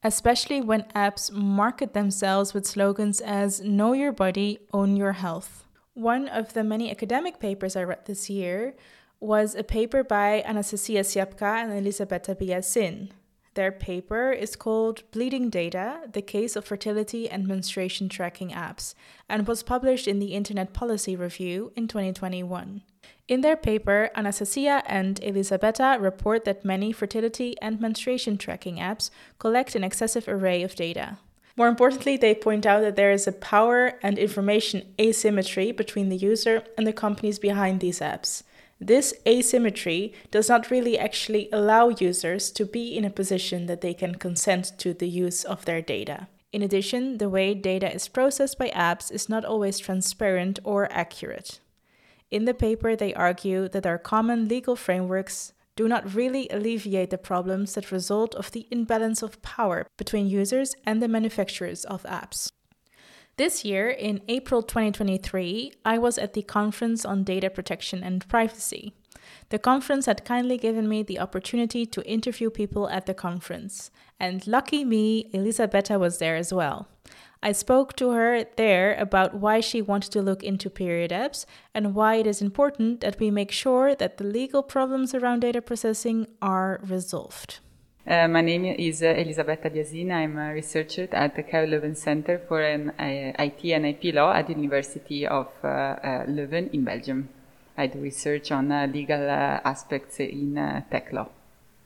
especially 0.07 0.61
when 0.61 0.83
apps 0.95 1.33
market 1.33 1.93
themselves 1.93 2.55
with 2.55 2.65
slogans 2.65 3.21
as 3.21 3.61
Know 3.61 3.93
Your 3.93 4.13
Body, 4.13 4.61
Own 4.73 4.97
Your 4.97 5.15
Health. 5.15 5.65
One 5.95 6.29
of 6.29 6.53
the 6.53 6.63
many 6.63 6.93
academic 6.93 7.41
papers 7.41 7.75
I 7.75 7.83
read 7.83 8.07
this 8.07 8.31
year 8.31 8.75
was 9.19 9.57
a 9.57 9.65
paper 9.65 10.05
by 10.05 10.43
Anastasia 10.43 11.01
Siapka 11.01 11.63
and 11.63 11.73
Elisabetta 11.73 12.37
Biasin. 12.37 13.11
Their 13.57 13.73
paper 13.73 14.33
is 14.33 14.55
called 14.55 15.03
Bleeding 15.13 15.49
Data 15.49 16.01
The 16.13 16.21
Case 16.21 16.57
of 16.57 16.67
Fertility 16.67 17.27
and 17.27 17.49
Menstruation 17.49 18.11
Tracking 18.11 18.51
Apps 18.51 18.93
and 19.31 19.49
was 19.49 19.63
published 19.63 20.07
in 20.07 20.19
the 20.19 20.35
Internet 20.35 20.75
Policy 20.75 21.17
Review 21.17 21.73
in 21.75 21.89
2021. 21.89 22.83
In 23.29 23.41
their 23.41 23.57
paper, 23.57 24.11
Anastasia 24.15 24.83
and 24.85 25.19
Elisabetta 25.25 25.97
report 25.99 26.45
that 26.45 26.67
many 26.67 26.93
fertility 26.93 27.57
and 27.63 27.81
menstruation 27.81 28.37
tracking 28.37 28.77
apps 28.77 29.09
collect 29.39 29.75
an 29.75 29.83
excessive 29.83 30.29
array 30.29 30.63
of 30.63 30.75
data. 30.75 31.17
More 31.57 31.69
importantly, 31.69 32.19
they 32.19 32.35
point 32.35 32.67
out 32.67 32.83
that 32.83 32.97
there 32.97 33.11
is 33.11 33.27
a 33.27 33.33
power 33.33 33.95
and 34.03 34.19
information 34.19 34.93
asymmetry 35.01 35.73
between 35.73 36.11
the 36.11 36.19
user 36.19 36.63
and 36.77 36.87
the 36.87 36.93
companies 36.93 37.39
behind 37.39 37.81
these 37.81 38.01
apps. 38.01 38.43
This 38.81 39.15
asymmetry 39.27 40.13
does 40.31 40.49
not 40.49 40.71
really 40.71 40.99
actually 40.99 41.49
allow 41.51 41.89
users 41.89 42.51
to 42.53 42.67
be 42.67 42.97
in 42.97 43.05
a 43.05 43.11
position 43.11 43.67
that 43.67 43.81
they 43.81 43.95
can 43.95 44.17
consent 44.17 44.73
to 44.79 44.93
the 44.93 45.09
use 45.09 45.45
of 45.45 45.65
their 45.65 45.81
data. 45.81 46.29
In 46.53 46.63
addition, 46.63 47.19
the 47.19 47.29
way 47.29 47.55
data 47.55 47.93
is 47.93 48.09
processed 48.09 48.59
by 48.59 48.69
apps 48.71 49.11
is 49.11 49.29
not 49.29 49.45
always 49.45 49.79
transparent 49.79 50.59
or 50.65 50.91
accurate. 50.93 51.61
In 52.31 52.45
the 52.45 52.55
paper, 52.55 52.97
they 52.97 53.15
argue 53.15 53.69
that 53.69 53.87
our 53.87 53.99
common 53.99 54.49
legal 54.49 54.77
frameworks 54.77 55.53
do 55.77 55.87
not 55.89 56.15
really 56.15 56.49
alleviate 56.49 57.11
the 57.11 57.19
problems 57.19 57.75
that 57.75 57.93
result 57.93 58.35
of 58.35 58.51
the 58.53 58.67
imbalance 58.71 59.23
of 59.23 59.43
power 59.43 59.87
between 59.99 60.27
users 60.27 60.75
and 60.85 61.03
the 61.03 61.09
manufacturers 61.09 61.85
of 61.85 62.03
apps. 62.05 62.51
This 63.39 63.67
year, 63.67 63.91
in 63.91 64.23
April 64.29 64.63
2023, 64.63 65.75
I 65.85 65.99
was 65.99 66.17
at 66.17 66.33
the 66.33 66.41
Conference 66.41 67.05
on 67.05 67.23
Data 67.23 67.51
Protection 67.51 68.03
and 68.03 68.27
Privacy. 68.29 68.95
The 69.51 69.59
conference 69.59 70.07
had 70.07 70.25
kindly 70.25 70.57
given 70.57 70.89
me 70.89 71.03
the 71.03 71.19
opportunity 71.19 71.85
to 71.85 72.11
interview 72.11 72.49
people 72.49 72.89
at 72.89 73.05
the 73.05 73.13
conference, 73.13 73.91
and 74.19 74.47
lucky 74.47 74.87
me, 74.87 75.29
Elisabetta 75.35 75.99
was 75.99 76.17
there 76.17 76.37
as 76.37 76.51
well. 76.51 76.89
I 77.43 77.53
spoke 77.53 77.95
to 77.97 78.13
her 78.13 78.47
there 78.57 78.95
about 78.95 79.35
why 79.35 79.61
she 79.61 79.83
wanted 79.83 80.13
to 80.13 80.23
look 80.23 80.43
into 80.43 80.71
period 80.71 81.11
apps 81.11 81.45
and 81.75 81.95
why 81.95 82.15
it 82.15 82.27
is 82.27 82.41
important 82.41 83.03
that 83.03 83.21
we 83.21 83.31
make 83.31 83.53
sure 83.53 83.95
that 83.95 84.17
the 84.17 84.25
legal 84.25 84.63
problems 84.63 85.15
around 85.15 85.41
data 85.41 85.61
processing 85.61 86.27
are 86.41 86.81
resolved. 86.83 87.59
Uh, 88.09 88.29
my 88.29 88.41
name 88.41 88.65
is 88.65 89.03
uh, 89.03 89.07
Elisabetta 89.07 89.69
Biasin. 89.69 90.13
I'm 90.13 90.39
a 90.39 90.55
researcher 90.55 91.09
at 91.11 91.35
the 91.35 91.43
KU 91.43 91.67
Leuven 91.67 91.97
Center 91.97 92.39
for 92.47 92.63
an, 92.63 92.91
uh, 92.91 93.43
IT 93.43 93.65
and 93.65 93.85
IP 93.85 94.15
law 94.15 94.33
at 94.33 94.47
the 94.47 94.53
University 94.53 95.27
of 95.27 95.49
uh, 95.65 95.67
uh, 95.67 96.25
Leuven 96.27 96.73
in 96.73 96.85
Belgium. 96.85 97.29
I 97.77 97.89
do 97.89 97.99
research 97.99 98.53
on 98.53 98.71
uh, 98.71 98.87
legal 98.87 99.29
aspects 99.29 100.21
in 100.21 100.55
tech 100.89 101.13
law. 101.13 101.29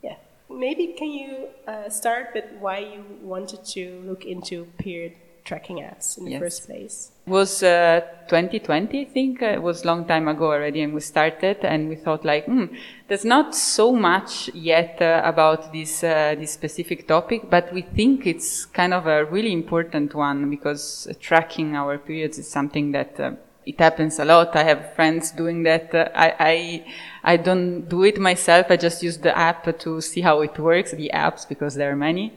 Yeah, 0.02 0.16
maybe 0.50 0.88
can 0.88 1.10
you 1.10 1.48
start 1.88 2.32
with 2.34 2.44
why 2.58 2.80
you 2.80 3.02
wanted 3.22 3.64
to 3.72 4.02
look 4.04 4.26
into 4.26 4.66
period 4.76 5.14
tracking 5.50 5.78
apps 5.78 6.16
in 6.16 6.24
the 6.26 6.38
first 6.38 6.66
place? 6.66 7.10
It 7.26 7.30
was 7.30 7.62
uh, 7.62 8.00
2020, 8.28 9.00
I 9.00 9.04
think. 9.04 9.42
Uh, 9.42 9.46
it 9.46 9.62
was 9.62 9.82
a 9.82 9.86
long 9.86 10.06
time 10.06 10.28
ago 10.28 10.46
already, 10.46 10.80
and 10.82 10.94
we 10.94 11.00
started, 11.00 11.58
and 11.64 11.88
we 11.88 11.96
thought 11.96 12.24
like, 12.24 12.44
hmm, 12.46 12.66
there's 13.08 13.24
not 13.24 13.56
so 13.56 13.92
much 13.92 14.48
yet 14.54 15.02
uh, 15.02 15.22
about 15.24 15.72
this 15.72 16.04
uh, 16.04 16.36
this 16.38 16.52
specific 16.52 17.08
topic, 17.08 17.50
but 17.50 17.72
we 17.72 17.82
think 17.82 18.26
it's 18.26 18.64
kind 18.64 18.94
of 18.94 19.06
a 19.06 19.24
really 19.24 19.52
important 19.52 20.14
one 20.14 20.48
because 20.48 21.08
tracking 21.20 21.74
our 21.74 21.98
periods 21.98 22.38
is 22.38 22.48
something 22.48 22.92
that 22.92 23.18
uh, 23.18 23.32
it 23.66 23.78
happens 23.80 24.18
a 24.20 24.24
lot. 24.24 24.54
I 24.54 24.64
have 24.64 24.94
friends 24.94 25.32
doing 25.32 25.64
that. 25.64 25.94
Uh, 25.94 26.08
I, 26.14 26.28
I, 26.52 27.32
I 27.32 27.36
don't 27.36 27.88
do 27.88 28.04
it 28.04 28.18
myself. 28.18 28.66
I 28.70 28.76
just 28.76 29.02
use 29.02 29.18
the 29.18 29.36
app 29.36 29.78
to 29.80 30.00
see 30.00 30.20
how 30.20 30.42
it 30.42 30.56
works, 30.58 30.92
the 30.92 31.10
apps, 31.12 31.48
because 31.48 31.74
there 31.74 31.90
are 31.90 31.96
many. 31.96 32.32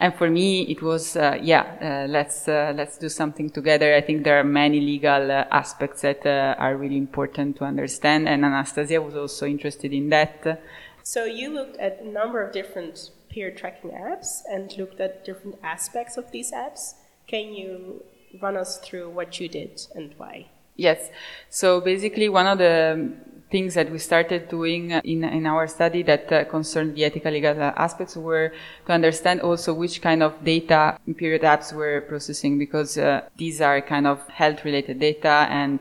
And 0.00 0.14
for 0.14 0.30
me, 0.30 0.62
it 0.62 0.80
was, 0.80 1.16
uh, 1.16 1.38
yeah, 1.42 1.64
uh, 1.82 2.08
let's, 2.08 2.46
uh, 2.46 2.72
let's 2.76 2.98
do 2.98 3.08
something 3.08 3.50
together. 3.50 3.94
I 3.94 4.00
think 4.00 4.22
there 4.22 4.38
are 4.38 4.44
many 4.44 4.80
legal 4.80 5.32
uh, 5.32 5.44
aspects 5.50 6.02
that 6.02 6.24
uh, 6.24 6.54
are 6.56 6.76
really 6.76 6.96
important 6.96 7.56
to 7.56 7.64
understand. 7.64 8.28
And 8.28 8.44
Anastasia 8.44 9.02
was 9.02 9.16
also 9.16 9.46
interested 9.46 9.92
in 9.92 10.08
that. 10.10 10.62
So 11.02 11.24
you 11.24 11.52
looked 11.52 11.78
at 11.78 12.00
a 12.00 12.06
number 12.06 12.40
of 12.40 12.52
different 12.52 13.10
peer 13.28 13.50
tracking 13.50 13.90
apps 13.90 14.42
and 14.48 14.72
looked 14.78 15.00
at 15.00 15.24
different 15.24 15.58
aspects 15.64 16.16
of 16.16 16.30
these 16.30 16.52
apps. 16.52 16.94
Can 17.26 17.52
you 17.52 18.04
run 18.40 18.56
us 18.56 18.78
through 18.78 19.10
what 19.10 19.40
you 19.40 19.48
did 19.48 19.80
and 19.96 20.14
why? 20.16 20.46
Yes. 20.76 21.10
So 21.50 21.80
basically, 21.80 22.28
one 22.28 22.46
of 22.46 22.58
the 22.58 23.14
things 23.50 23.74
that 23.74 23.90
we 23.90 23.98
started 23.98 24.48
doing 24.48 24.90
in, 24.90 25.24
in 25.24 25.46
our 25.46 25.66
study 25.66 26.02
that 26.02 26.30
uh, 26.32 26.44
concerned 26.44 26.94
the 26.94 27.04
ethical 27.04 27.32
legal 27.32 27.60
aspects 27.60 28.16
were 28.16 28.52
to 28.86 28.92
understand 28.92 29.40
also 29.40 29.72
which 29.72 30.02
kind 30.02 30.22
of 30.22 30.32
data 30.44 30.98
period 31.16 31.42
apps 31.42 31.72
were 31.72 32.02
processing 32.02 32.58
because 32.58 32.98
uh, 32.98 33.22
these 33.36 33.60
are 33.60 33.80
kind 33.80 34.06
of 34.06 34.26
health 34.28 34.64
related 34.64 34.98
data 34.98 35.46
and 35.50 35.80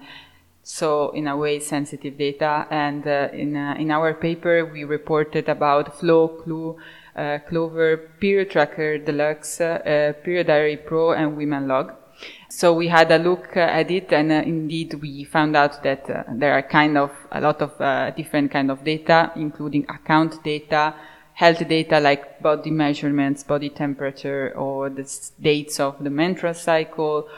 so 0.63 1.12
in 1.12 1.27
a 1.27 1.38
way 1.38 1.60
sensitive 1.60 2.17
data. 2.17 2.67
And 2.69 3.08
uh, 3.08 3.30
in, 3.34 3.56
uh, 3.56 3.75
in 3.80 3.91
our 3.91 4.13
paper 4.13 4.65
we 4.65 4.84
reported 4.84 5.49
about 5.49 5.99
Flo 5.99 6.27
clue 6.27 6.77
uh, 7.15 7.39
clover 7.49 7.97
period 8.19 8.51
tracker 8.51 8.97
deluxe 8.97 9.60
uh, 9.60 10.13
period 10.23 10.47
diary 10.47 10.77
pro 10.77 11.13
and 11.13 11.36
women 11.36 11.67
log 11.67 11.93
so 12.49 12.73
we 12.73 12.88
had 12.88 13.12
a 13.12 13.17
look 13.17 13.56
uh, 13.56 13.60
at 13.60 13.91
it, 13.91 14.12
and 14.12 14.32
uh, 14.32 14.36
indeed 14.36 14.93
we 14.95 15.23
found 15.23 15.56
out 15.56 15.84
that 15.84 16.10
uh, 16.10 16.23
there 16.32 16.53
are 16.53 16.62
kind 16.62 16.97
of 16.97 17.12
a 17.32 17.41
lot 17.41 17.62
of 17.62 17.80
uh, 17.80 18.12
different 18.12 18.51
kind 18.51 18.71
of 18.71 18.84
data, 18.84 19.32
including 19.36 19.86
account 19.89 20.43
data, 20.43 20.95
health 21.34 21.67
data 21.67 21.99
like 21.99 22.41
body 22.41 22.71
measurements, 22.71 23.43
body 23.43 23.69
temperature, 23.69 24.53
or 24.56 24.89
the 24.89 25.06
dates 25.41 25.80
of 25.80 26.03
the 26.03 26.10
menstrual 26.10 26.53
cycle. 26.53 27.30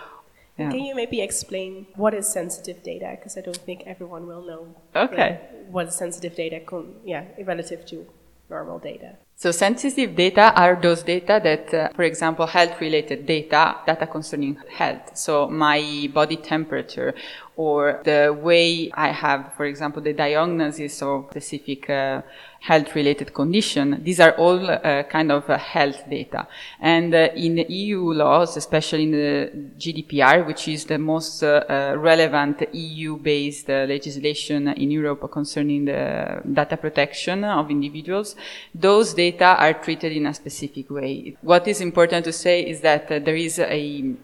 Yeah. 0.57 0.71
Can 0.71 0.81
you 0.81 0.95
maybe 0.95 1.21
explain 1.21 1.87
what 1.95 2.13
is 2.13 2.27
sensitive 2.27 2.83
data? 2.83 3.15
Because 3.15 3.37
I 3.37 3.41
don't 3.41 3.57
think 3.57 3.83
everyone 3.85 4.27
will 4.27 4.45
know. 4.45 4.75
Okay. 4.95 5.39
what 5.69 5.87
is 5.87 5.95
sensitive 5.95 6.35
data? 6.35 6.59
yeah, 7.05 7.25
relative 7.45 7.85
to 7.87 8.05
normal 8.49 8.79
data. 8.79 9.17
So 9.41 9.51
sensitive 9.51 10.17
data 10.17 10.51
are 10.53 10.75
those 10.75 11.01
data 11.01 11.39
that, 11.41 11.73
uh, 11.73 11.87
for 11.95 12.03
example, 12.03 12.45
health-related 12.45 13.25
data, 13.25 13.77
data 13.87 14.05
concerning 14.05 14.57
health. 14.67 15.15
So 15.15 15.47
my 15.47 16.09
body 16.13 16.35
temperature 16.35 17.15
or 17.59 17.99
the 18.05 18.33
way 18.41 18.89
I 18.93 19.09
have, 19.09 19.51
for 19.57 19.65
example, 19.65 20.01
the 20.01 20.13
diagnosis 20.13 21.01
of 21.01 21.27
specific 21.29 21.89
uh, 21.89 22.21
health 22.61 22.95
related 22.95 23.33
condition. 23.33 24.01
These 24.01 24.21
are 24.21 24.31
all 24.37 24.71
uh, 24.71 25.03
kind 25.03 25.29
of 25.29 25.49
uh, 25.49 25.57
health 25.57 26.09
data. 26.09 26.47
And 26.79 27.13
uh, 27.13 27.27
in 27.35 27.57
EU 27.67 28.13
laws, 28.13 28.55
especially 28.55 29.03
in 29.03 29.11
the 29.11 29.51
GDPR, 29.77 30.47
which 30.47 30.69
is 30.69 30.85
the 30.85 30.97
most 30.97 31.43
uh, 31.43 31.65
uh, 31.67 31.95
relevant 31.97 32.63
EU 32.73 33.17
based 33.17 33.69
uh, 33.69 33.85
legislation 33.89 34.69
in 34.69 34.89
Europe 34.89 35.29
concerning 35.29 35.83
the 35.83 36.41
data 36.53 36.77
protection 36.77 37.43
of 37.43 37.69
individuals, 37.69 38.37
those 38.73 39.13
data 39.13 39.57
are 39.59 39.73
treated 39.73 40.13
in 40.13 40.27
a 40.27 40.33
specific 40.33 40.89
way. 40.89 41.35
What 41.41 41.67
is 41.67 41.81
important 41.81 42.23
to 42.23 42.31
say 42.31 42.61
is 42.61 42.79
that 42.79 43.09
there 43.09 43.35
is 43.35 43.59
a 43.59 44.15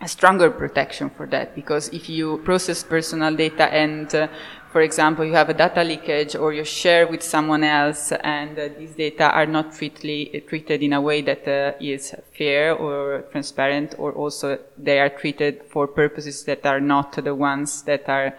a 0.00 0.08
stronger 0.08 0.50
protection 0.50 1.08
for 1.08 1.26
that 1.26 1.54
because 1.54 1.88
if 1.88 2.08
you 2.08 2.38
process 2.44 2.82
personal 2.82 3.34
data 3.34 3.72
and 3.72 4.14
uh, 4.14 4.28
for 4.70 4.82
example 4.82 5.24
you 5.24 5.32
have 5.32 5.48
a 5.48 5.54
data 5.54 5.82
leakage 5.82 6.36
or 6.36 6.52
you 6.52 6.64
share 6.64 7.06
with 7.06 7.22
someone 7.22 7.64
else 7.64 8.12
and 8.12 8.58
uh, 8.58 8.68
these 8.78 8.94
data 8.94 9.30
are 9.30 9.46
not 9.46 9.72
treatly, 9.72 10.44
treated 10.48 10.82
in 10.82 10.92
a 10.92 11.00
way 11.00 11.22
that 11.22 11.48
uh, 11.48 11.72
is 11.80 12.14
fair 12.36 12.74
or 12.74 13.24
transparent 13.32 13.94
or 13.96 14.12
also 14.12 14.58
they 14.76 15.00
are 15.00 15.08
treated 15.08 15.62
for 15.70 15.86
purposes 15.86 16.44
that 16.44 16.66
are 16.66 16.80
not 16.80 17.12
the 17.24 17.34
ones 17.34 17.82
that 17.82 18.06
are 18.08 18.34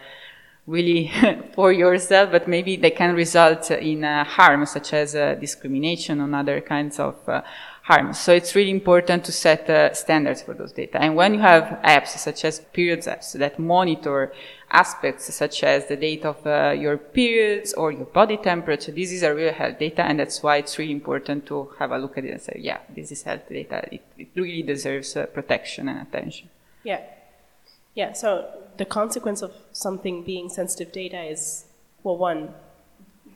really 0.67 1.09
for 1.55 1.71
yourself, 1.71 2.29
but 2.29 2.47
maybe 2.47 2.75
they 2.75 2.91
can 2.91 3.15
result 3.15 3.71
in 3.71 4.03
uh, 4.03 4.23
harm, 4.25 4.65
such 4.65 4.93
as 4.93 5.15
uh, 5.15 5.33
discrimination 5.35 6.21
and 6.21 6.35
other 6.35 6.61
kinds 6.61 6.99
of 6.99 7.15
uh, 7.27 7.41
harm. 7.87 8.13
So 8.13 8.33
it's 8.33 8.53
really 8.53 8.71
important 8.71 9.23
to 9.25 9.31
set 9.31 9.69
uh, 9.69 9.93
standards 9.93 10.41
for 10.41 10.53
those 10.53 10.73
data. 10.73 11.01
And 11.01 11.15
when 11.15 11.33
you 11.35 11.39
have 11.39 11.63
apps 11.83 12.09
such 12.09 12.43
as 12.43 12.59
periods 12.73 13.07
apps 13.07 13.31
that 13.39 13.57
monitor 13.57 14.33
aspects 14.69 15.33
such 15.33 15.63
as 15.63 15.87
the 15.87 15.95
date 15.95 16.25
of 16.25 16.45
uh, 16.45 16.75
your 16.77 16.97
periods 16.97 17.73
or 17.73 17.93
your 17.93 18.09
body 18.19 18.35
temperature, 18.35 18.91
this 18.91 19.13
is 19.13 19.23
a 19.23 19.33
real 19.33 19.53
health 19.53 19.79
data, 19.79 20.03
and 20.03 20.19
that's 20.19 20.43
why 20.43 20.57
it's 20.57 20.77
really 20.77 20.91
important 20.91 21.45
to 21.45 21.69
have 21.79 21.91
a 21.91 21.97
look 21.97 22.17
at 22.17 22.25
it 22.25 22.31
and 22.31 22.41
say, 22.41 22.57
yeah, 22.59 22.79
this 22.93 23.09
is 23.09 23.23
health 23.23 23.47
data. 23.47 23.87
It, 23.89 24.03
it 24.17 24.27
really 24.35 24.63
deserves 24.63 25.15
uh, 25.15 25.25
protection 25.27 25.87
and 25.87 26.05
attention. 26.05 26.49
Yeah. 26.83 27.01
Yeah, 27.95 28.11
so 28.11 28.49
the 28.75 28.85
consequence 28.85 29.41
of 29.41 29.53
something 29.71 30.23
being 30.23 30.49
sensitive 30.49 30.91
data 30.91 31.23
is, 31.23 31.65
well, 32.03 32.17
one, 32.17 32.53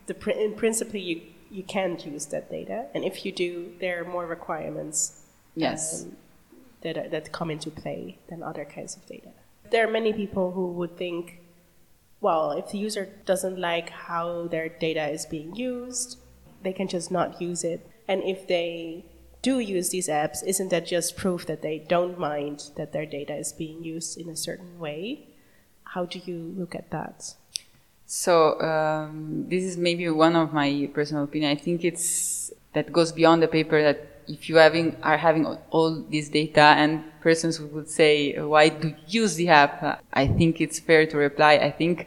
the 0.08 0.14
pr- 0.14 0.32
in 0.32 0.56
principle 0.56 1.00
you 1.00 1.22
you 1.52 1.64
can't 1.64 2.06
use 2.06 2.28
that 2.28 2.50
data, 2.50 2.86
and 2.94 3.04
if 3.04 3.26
you 3.26 3.32
do, 3.32 3.74
there 3.80 4.02
are 4.02 4.06
more 4.06 4.26
requirements. 4.26 5.26
Yes. 5.56 6.04
Um, 6.04 6.16
that 6.82 6.98
are, 6.98 7.10
that 7.10 7.32
come 7.32 7.52
into 7.52 7.70
play 7.70 8.18
than 8.28 8.44
other 8.44 8.66
kinds 8.66 8.96
of 8.96 9.06
data. 9.06 9.30
There 9.70 9.88
are 9.88 9.92
many 9.92 10.14
people 10.14 10.52
who 10.52 10.68
would 10.74 10.98
think, 10.98 11.40
well, 12.20 12.52
if 12.52 12.72
the 12.72 12.78
user 12.78 13.10
doesn't 13.26 13.58
like 13.58 13.90
how 13.90 14.48
their 14.48 14.70
data 14.70 15.08
is 15.08 15.26
being 15.26 15.56
used, 15.56 16.18
they 16.64 16.74
can 16.74 16.88
just 16.88 17.12
not 17.12 17.42
use 17.42 17.64
it. 17.64 17.88
And 18.08 18.24
if 18.24 18.48
they 18.48 19.06
do 19.42 19.60
use 19.60 19.90
these 19.90 20.08
apps, 20.08 20.44
isn't 20.46 20.70
that 20.70 20.86
just 20.86 21.16
proof 21.16 21.46
that 21.46 21.62
they 21.62 21.80
don't 21.80 22.20
mind 22.20 22.72
that 22.78 22.92
their 22.94 23.06
data 23.06 23.36
is 23.36 23.54
being 23.54 23.84
used 23.84 24.18
in 24.18 24.30
a 24.30 24.36
certain 24.36 24.80
way? 24.80 25.28
How 25.84 26.06
do 26.06 26.20
you 26.20 26.54
look 26.58 26.76
at 26.76 26.92
that? 26.92 27.36
So 28.14 28.60
um, 28.60 29.46
this 29.48 29.64
is 29.64 29.78
maybe 29.78 30.10
one 30.10 30.36
of 30.36 30.52
my 30.52 30.90
personal 30.94 31.24
opinion. 31.24 31.50
I 31.50 31.56
think 31.56 31.86
it's 31.86 32.52
that 32.74 32.92
goes 32.92 33.14
beyond 33.14 33.42
the 33.42 33.48
paper 33.48 33.82
that 33.82 34.06
if 34.28 34.50
you 34.50 34.58
having 34.58 34.98
are 35.02 35.16
having 35.16 35.46
all 35.46 36.04
this 36.12 36.28
data 36.28 36.76
and 36.76 37.06
persons 37.22 37.62
would 37.62 37.90
say 37.90 38.38
why 38.38 38.68
do 38.68 38.90
you 38.90 38.96
use 39.08 39.36
the 39.36 39.48
app, 39.48 40.04
I 40.12 40.28
think 40.28 40.60
it's 40.60 40.78
fair 40.78 41.06
to 41.06 41.16
reply. 41.16 41.54
I 41.54 41.72
think 41.72 42.06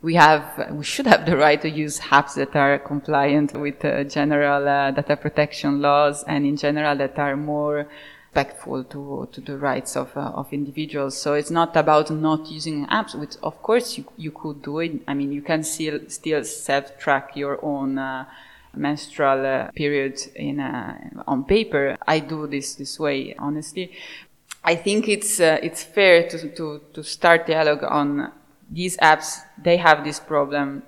we 0.00 0.14
have 0.14 0.44
we 0.70 0.82
should 0.82 1.06
have 1.06 1.26
the 1.26 1.36
right 1.36 1.60
to 1.60 1.68
use 1.68 2.00
apps 2.00 2.36
that 2.36 2.56
are 2.56 2.78
compliant 2.78 3.52
with 3.52 3.84
uh, 3.84 4.04
general 4.04 4.66
uh, 4.66 4.92
data 4.92 5.18
protection 5.18 5.82
laws 5.82 6.24
and 6.24 6.46
in 6.46 6.56
general 6.56 6.96
that 6.96 7.18
are 7.18 7.36
more 7.36 7.86
respectful 8.34 8.82
to, 8.84 9.28
to 9.32 9.40
the 9.42 9.58
rights 9.58 9.96
of, 9.96 10.16
uh, 10.16 10.20
of 10.34 10.52
individuals. 10.52 11.20
So 11.20 11.34
it's 11.34 11.50
not 11.50 11.76
about 11.76 12.10
not 12.10 12.50
using 12.50 12.86
apps, 12.86 13.14
which 13.14 13.36
of 13.42 13.62
course 13.62 13.98
you, 13.98 14.04
you 14.16 14.30
could 14.30 14.62
do 14.62 14.78
it. 14.80 14.92
I 15.06 15.14
mean, 15.14 15.32
you 15.32 15.42
can 15.42 15.62
still, 15.62 16.00
still 16.08 16.42
self-track 16.44 17.36
your 17.36 17.62
own, 17.62 17.98
uh, 17.98 18.24
menstrual 18.74 19.44
uh, 19.44 19.70
period 19.72 20.18
in, 20.34 20.60
uh, 20.60 20.96
on 21.26 21.44
paper. 21.44 21.98
I 22.06 22.20
do 22.20 22.46
this 22.46 22.74
this 22.74 22.98
way, 22.98 23.34
honestly. 23.38 23.92
I 24.64 24.76
think 24.76 25.08
it's, 25.08 25.38
uh, 25.38 25.58
it's 25.62 25.82
fair 25.82 26.26
to, 26.28 26.48
to, 26.54 26.80
to 26.94 27.04
start 27.04 27.46
dialogue 27.46 27.84
on 27.84 28.32
these 28.70 28.96
apps. 28.96 29.40
They 29.62 29.76
have 29.76 30.04
this 30.04 30.20
problem. 30.20 30.84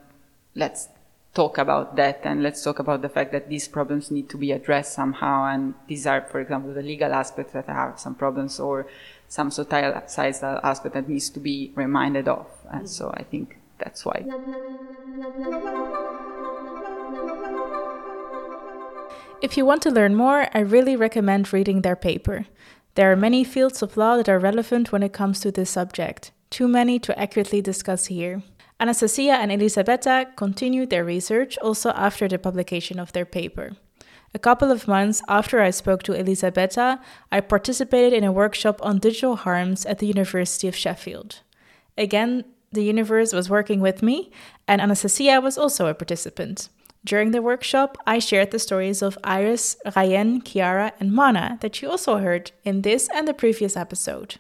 Let's 0.54 0.88
talk 1.34 1.58
about 1.58 1.96
that 1.96 2.20
and 2.22 2.42
let's 2.42 2.62
talk 2.62 2.78
about 2.78 3.02
the 3.02 3.08
fact 3.08 3.32
that 3.32 3.48
these 3.48 3.66
problems 3.66 4.10
need 4.10 4.28
to 4.30 4.38
be 4.38 4.52
addressed 4.52 4.94
somehow. 4.94 5.44
And 5.46 5.74
these 5.88 6.06
are, 6.06 6.22
for 6.22 6.40
example, 6.40 6.72
the 6.72 6.82
legal 6.82 7.12
aspects 7.12 7.52
that 7.52 7.66
have 7.66 7.98
some 7.98 8.14
problems 8.14 8.60
or 8.60 8.86
some 9.28 9.50
societal 9.50 10.60
aspect 10.62 10.94
that 10.94 11.08
needs 11.08 11.28
to 11.30 11.40
be 11.40 11.72
reminded 11.74 12.28
of. 12.28 12.46
And 12.70 12.88
so 12.88 13.12
I 13.14 13.24
think 13.24 13.58
that's 13.78 14.04
why. 14.04 14.24
If 19.42 19.56
you 19.56 19.66
want 19.66 19.82
to 19.82 19.90
learn 19.90 20.14
more, 20.14 20.48
I 20.54 20.60
really 20.60 20.96
recommend 20.96 21.52
reading 21.52 21.82
their 21.82 21.96
paper. 21.96 22.46
There 22.94 23.10
are 23.10 23.16
many 23.16 23.42
fields 23.42 23.82
of 23.82 23.96
law 23.96 24.16
that 24.16 24.28
are 24.28 24.38
relevant 24.38 24.92
when 24.92 25.02
it 25.02 25.12
comes 25.12 25.40
to 25.40 25.50
this 25.50 25.68
subject, 25.68 26.30
too 26.48 26.68
many 26.68 27.00
to 27.00 27.18
accurately 27.18 27.60
discuss 27.60 28.06
here. 28.06 28.42
Anastasia 28.80 29.32
and 29.32 29.52
Elisabetta 29.52 30.28
continued 30.37 30.90
their 30.90 31.04
research 31.04 31.56
also 31.58 31.90
after 31.90 32.28
the 32.28 32.38
publication 32.38 32.98
of 32.98 33.12
their 33.12 33.24
paper. 33.24 33.76
A 34.34 34.38
couple 34.38 34.72
of 34.72 34.88
months 34.88 35.22
after 35.28 35.60
I 35.60 35.70
spoke 35.70 36.02
to 36.02 36.14
Elisabetta, 36.14 37.00
I 37.30 37.40
participated 37.40 38.12
in 38.12 38.24
a 38.24 38.32
workshop 38.32 38.80
on 38.82 38.98
digital 38.98 39.37
harms 39.37 39.87
at 39.87 40.00
the 40.00 40.08
University 40.08 40.66
of 40.66 40.74
Sheffield. 40.74 41.40
Again, 41.96 42.44
the 42.72 42.82
universe 42.82 43.32
was 43.32 43.48
working 43.48 43.80
with 43.80 44.02
me, 44.02 44.32
and 44.66 44.80
Anastasia 44.80 45.40
was 45.40 45.56
also 45.56 45.87
a 45.87 45.94
participant. 45.94 46.68
During 47.04 47.30
the 47.30 47.42
workshop, 47.42 47.96
I 48.06 48.18
shared 48.18 48.50
the 48.50 48.58
stories 48.58 49.02
of 49.02 49.16
Iris, 49.22 49.76
Ryan, 49.94 50.40
Chiara, 50.42 50.92
and 50.98 51.12
Mana 51.12 51.58
that 51.60 51.80
you 51.80 51.88
also 51.88 52.18
heard 52.18 52.50
in 52.64 52.82
this 52.82 53.08
and 53.14 53.28
the 53.28 53.34
previous 53.34 53.76
episode. 53.76 54.37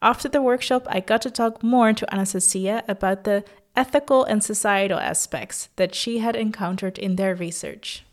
After 0.00 0.28
the 0.28 0.42
workshop, 0.42 0.86
I 0.88 1.00
got 1.00 1.22
to 1.22 1.30
talk 1.30 1.62
more 1.62 1.92
to 1.92 2.14
Anastasia 2.14 2.84
about 2.86 3.24
the 3.24 3.42
ethical 3.76 4.24
and 4.24 4.42
societal 4.42 4.98
aspects 4.98 5.68
that 5.76 5.94
she 5.94 6.18
had 6.18 6.36
encountered 6.36 6.98
in 6.98 7.16
their 7.16 7.34
research. 7.34 8.04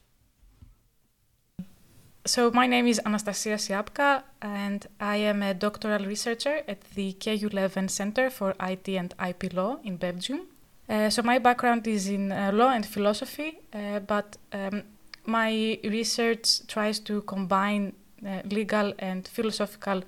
So, 2.26 2.52
my 2.52 2.67
name 2.67 2.88
is 2.88 3.02
Anastasia 3.06 3.58
Siapka, 3.58 4.24
and 4.41 4.86
I 5.00 5.15
am 5.17 5.41
a 5.41 5.54
doctoral 5.54 6.06
researcher 6.06 6.62
at 6.67 6.82
the 6.95 7.13
KU 7.13 7.50
Leuven 7.50 7.89
Center 7.89 8.30
for 8.30 8.54
IT 8.60 8.88
and 8.89 9.13
IP 9.28 9.54
Law 9.54 9.80
in 9.84 9.97
Belgium. 9.97 10.41
Uh, 10.88 11.10
so, 11.10 11.24
my 11.24 11.39
background 11.39 11.88
is 11.88 12.08
in 12.08 12.32
uh, 12.32 12.52
law 12.54 12.69
and 12.69 12.86
philosophy, 12.86 13.60
uh, 13.74 14.00
but 14.00 14.38
um, 14.54 14.84
My 15.26 15.80
research 15.84 16.65
tries 16.67 17.00
to 17.02 17.21
combine 17.21 17.93
uh, 18.26 18.41
legal 18.45 18.93
and 18.97 19.28
philosophical 19.28 20.04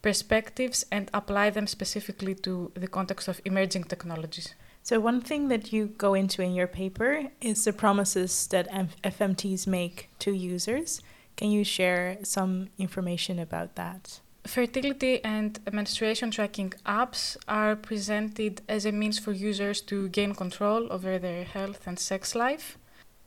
perspectives 0.00 0.86
and 0.90 1.10
apply 1.12 1.50
them 1.50 1.66
specifically 1.66 2.34
to 2.36 2.72
the 2.74 2.88
context 2.88 3.28
of 3.28 3.40
emerging 3.44 3.84
technologies. 3.84 4.54
So, 4.84 5.00
one 5.00 5.22
thing 5.22 5.48
that 5.48 5.72
you 5.72 5.86
go 5.86 6.12
into 6.12 6.42
in 6.42 6.54
your 6.54 6.66
paper 6.66 7.30
is 7.40 7.64
the 7.64 7.72
promises 7.72 8.46
that 8.48 8.68
FMTs 9.02 9.66
make 9.66 10.10
to 10.18 10.30
users. 10.30 11.00
Can 11.36 11.50
you 11.50 11.64
share 11.64 12.18
some 12.22 12.68
information 12.76 13.38
about 13.38 13.76
that? 13.76 14.20
Fertility 14.46 15.24
and 15.24 15.58
menstruation 15.72 16.30
tracking 16.30 16.74
apps 16.84 17.38
are 17.48 17.76
presented 17.76 18.60
as 18.68 18.84
a 18.84 18.92
means 18.92 19.18
for 19.18 19.32
users 19.32 19.80
to 19.80 20.10
gain 20.10 20.34
control 20.34 20.92
over 20.92 21.18
their 21.18 21.44
health 21.44 21.86
and 21.86 21.98
sex 21.98 22.34
life. 22.34 22.76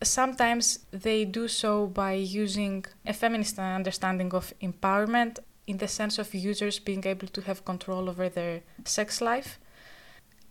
Sometimes 0.03 0.85
they 0.91 1.25
do 1.25 1.47
so 1.47 1.87
by 1.87 2.13
using 2.13 2.85
a 3.03 3.13
feminist 3.13 3.57
understanding 3.57 4.31
of 4.35 4.53
empowerment 4.61 5.39
in 5.65 5.77
the 5.77 5.87
sense 5.87 6.19
of 6.19 6.35
users 6.35 6.77
being 6.77 7.03
able 7.07 7.27
to 7.29 7.41
have 7.41 7.65
control 7.65 8.11
over 8.11 8.29
their 8.29 8.61
sex 8.85 9.21
life. 9.21 9.57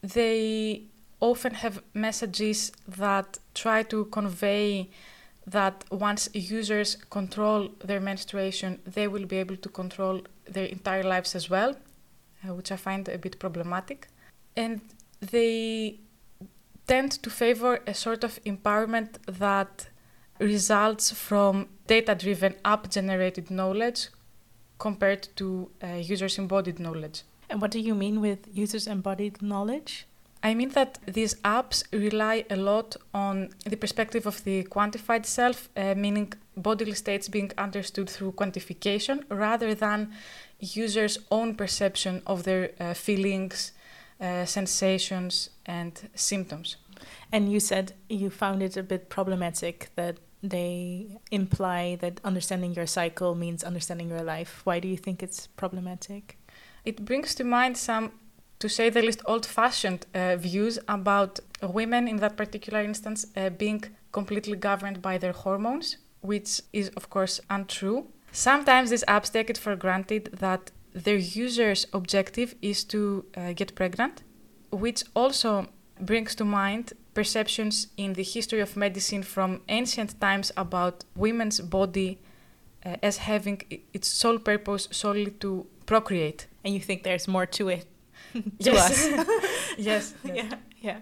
They 0.02 0.88
often 1.20 1.54
have 1.54 1.82
messages 1.94 2.72
that 2.86 3.38
try 3.54 3.82
to 3.84 4.04
convey 4.06 4.90
that 5.46 5.84
once 5.90 6.28
users 6.32 6.96
control 7.10 7.70
their 7.84 8.00
menstruation, 8.00 8.80
they 8.84 9.06
will 9.06 9.26
be 9.26 9.36
able 9.36 9.56
to 9.56 9.68
control 9.68 10.20
their 10.48 10.66
entire 10.66 11.04
lives 11.04 11.34
as 11.34 11.48
well, 11.48 11.76
uh, 12.44 12.54
which 12.54 12.72
I 12.72 12.76
find 12.76 13.08
a 13.08 13.18
bit 13.18 13.38
problematic. 13.38 14.08
And 14.56 14.80
they 15.20 16.00
tend 16.86 17.12
to 17.22 17.30
favor 17.30 17.80
a 17.86 17.94
sort 17.94 18.24
of 18.24 18.42
empowerment 18.44 19.18
that 19.26 19.88
results 20.38 21.10
from 21.10 21.68
data 21.86 22.14
driven 22.14 22.54
app 22.64 22.90
generated 22.90 23.50
knowledge 23.50 24.08
compared 24.78 25.28
to 25.36 25.70
uh, 25.82 25.94
users 25.94 26.38
embodied 26.38 26.78
knowledge. 26.78 27.22
And 27.48 27.60
what 27.62 27.70
do 27.70 27.80
you 27.80 27.94
mean 27.94 28.20
with 28.20 28.40
users 28.52 28.86
embodied 28.86 29.40
knowledge? 29.40 30.06
I 30.46 30.54
mean 30.54 30.68
that 30.70 30.98
these 31.06 31.34
apps 31.42 31.82
rely 31.92 32.44
a 32.48 32.54
lot 32.54 32.94
on 33.12 33.50
the 33.64 33.76
perspective 33.76 34.26
of 34.26 34.44
the 34.44 34.62
quantified 34.62 35.26
self, 35.26 35.68
uh, 35.76 35.96
meaning 35.96 36.34
bodily 36.56 36.94
states 36.94 37.28
being 37.28 37.50
understood 37.58 38.08
through 38.08 38.30
quantification 38.40 39.24
rather 39.28 39.74
than 39.74 40.12
users' 40.60 41.18
own 41.32 41.56
perception 41.56 42.22
of 42.28 42.44
their 42.44 42.70
uh, 42.78 42.94
feelings, 42.94 43.72
uh, 44.20 44.44
sensations, 44.44 45.50
and 45.66 46.08
symptoms. 46.14 46.76
And 47.32 47.50
you 47.50 47.58
said 47.58 47.94
you 48.08 48.30
found 48.30 48.62
it 48.62 48.76
a 48.76 48.84
bit 48.84 49.08
problematic 49.08 49.88
that 49.96 50.18
they 50.44 51.08
imply 51.32 51.96
that 51.96 52.20
understanding 52.22 52.72
your 52.72 52.86
cycle 52.86 53.34
means 53.34 53.64
understanding 53.64 54.10
your 54.10 54.22
life. 54.22 54.60
Why 54.62 54.78
do 54.78 54.86
you 54.86 54.96
think 54.96 55.24
it's 55.24 55.48
problematic? 55.48 56.38
It 56.84 57.04
brings 57.04 57.34
to 57.34 57.42
mind 57.42 57.76
some, 57.76 58.12
to 58.58 58.68
say 58.68 58.90
the 58.90 59.02
least, 59.02 59.22
old 59.26 59.44
fashioned 59.44 60.06
uh, 60.14 60.36
views 60.36 60.78
about 60.88 61.40
women 61.62 62.08
in 62.08 62.16
that 62.16 62.36
particular 62.36 62.82
instance 62.82 63.26
uh, 63.36 63.50
being 63.50 63.84
completely 64.12 64.56
governed 64.56 65.02
by 65.02 65.18
their 65.18 65.32
hormones, 65.32 65.98
which 66.20 66.62
is, 66.72 66.88
of 66.90 67.10
course, 67.10 67.40
untrue. 67.50 68.06
Sometimes 68.32 68.90
these 68.90 69.04
apps 69.04 69.32
take 69.32 69.50
it 69.50 69.58
for 69.58 69.76
granted 69.76 70.30
that 70.40 70.70
their 70.92 71.16
user's 71.16 71.86
objective 71.92 72.54
is 72.62 72.84
to 72.84 73.24
uh, 73.36 73.52
get 73.52 73.74
pregnant, 73.74 74.22
which 74.70 75.04
also 75.14 75.66
brings 76.00 76.34
to 76.34 76.44
mind 76.44 76.92
perceptions 77.14 77.88
in 77.96 78.14
the 78.14 78.22
history 78.22 78.60
of 78.60 78.76
medicine 78.76 79.22
from 79.22 79.60
ancient 79.68 80.18
times 80.20 80.52
about 80.56 81.04
women's 81.14 81.60
body 81.60 82.18
uh, 82.84 82.96
as 83.02 83.18
having 83.18 83.60
its 83.92 84.08
sole 84.08 84.38
purpose 84.38 84.88
solely 84.90 85.30
to 85.30 85.66
procreate. 85.86 86.46
And 86.64 86.74
you 86.74 86.80
think 86.80 87.02
there's 87.02 87.28
more 87.28 87.46
to 87.46 87.68
it 87.68 87.86
to 88.42 88.52
yes. 88.58 89.08
us? 89.12 89.28
yes. 89.78 90.14
Yeah. 90.24 90.54
Yeah. 90.80 90.98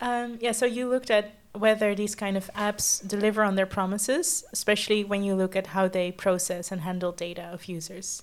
Um, 0.00 0.38
yeah. 0.40 0.52
So 0.52 0.66
you 0.66 0.88
looked 0.88 1.10
at 1.10 1.34
whether 1.52 1.94
these 1.94 2.14
kind 2.14 2.36
of 2.36 2.50
apps 2.54 3.06
deliver 3.06 3.42
on 3.42 3.56
their 3.56 3.66
promises, 3.66 4.44
especially 4.52 5.04
when 5.04 5.24
you 5.24 5.34
look 5.34 5.56
at 5.56 5.68
how 5.68 5.88
they 5.88 6.12
process 6.12 6.70
and 6.70 6.82
handle 6.82 7.12
data 7.12 7.42
of 7.42 7.66
users. 7.66 8.22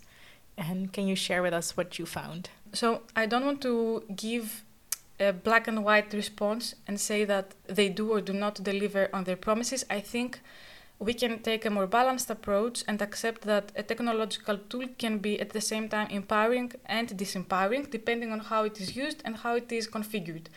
And 0.57 0.91
can 0.91 1.07
you 1.07 1.15
share 1.15 1.41
with 1.41 1.53
us 1.53 1.77
what 1.77 1.99
you 1.99 2.05
found? 2.05 2.49
So 2.73 3.03
I 3.15 3.25
don't 3.25 3.45
want 3.45 3.61
to 3.61 4.03
give 4.15 4.63
a 5.19 5.33
black 5.33 5.67
and 5.67 5.83
white 5.83 6.13
response 6.13 6.75
and 6.87 6.99
say 6.99 7.25
that 7.25 7.53
they 7.65 7.89
do 7.89 8.11
or 8.11 8.21
do 8.21 8.33
not 8.33 8.63
deliver 8.63 9.09
on 9.13 9.25
their 9.25 9.35
promises. 9.35 9.85
I 9.89 9.99
think 9.99 10.39
we 10.99 11.13
can 11.13 11.39
take 11.39 11.65
a 11.65 11.69
more 11.69 11.87
balanced 11.87 12.29
approach 12.29 12.83
and 12.87 13.01
accept 13.01 13.41
that 13.43 13.71
a 13.75 13.83
technological 13.83 14.57
tool 14.69 14.87
can 14.97 15.19
be 15.19 15.39
at 15.39 15.51
the 15.51 15.61
same 15.61 15.87
time 15.89 16.07
empowering 16.09 16.71
and 16.85 17.09
disempowering 17.09 17.89
depending 17.89 18.31
on 18.31 18.39
how 18.39 18.63
it 18.63 18.81
is 18.81 18.95
used 18.95 19.21
and 19.23 19.37
how 19.37 19.55
it 19.55 19.71
is 19.71 19.87
configured. 19.87 20.47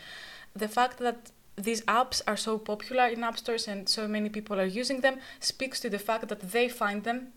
The 0.55 0.67
fact 0.67 0.97
that 0.97 1.31
these 1.55 1.81
apps 1.81 2.21
are 2.27 2.37
so 2.37 2.57
popular 2.57 3.07
in 3.07 3.23
app 3.23 3.37
stores 3.37 3.67
and 3.67 3.87
so 3.87 4.07
many 4.07 4.29
people 4.29 4.59
are 4.59 4.65
using 4.65 5.01
them 5.01 5.19
speaks 5.39 5.79
to 5.81 5.89
the 5.89 5.99
fact 5.99 6.27
that 6.29 6.51
they 6.51 6.67
find 6.67 7.03
them 7.03 7.33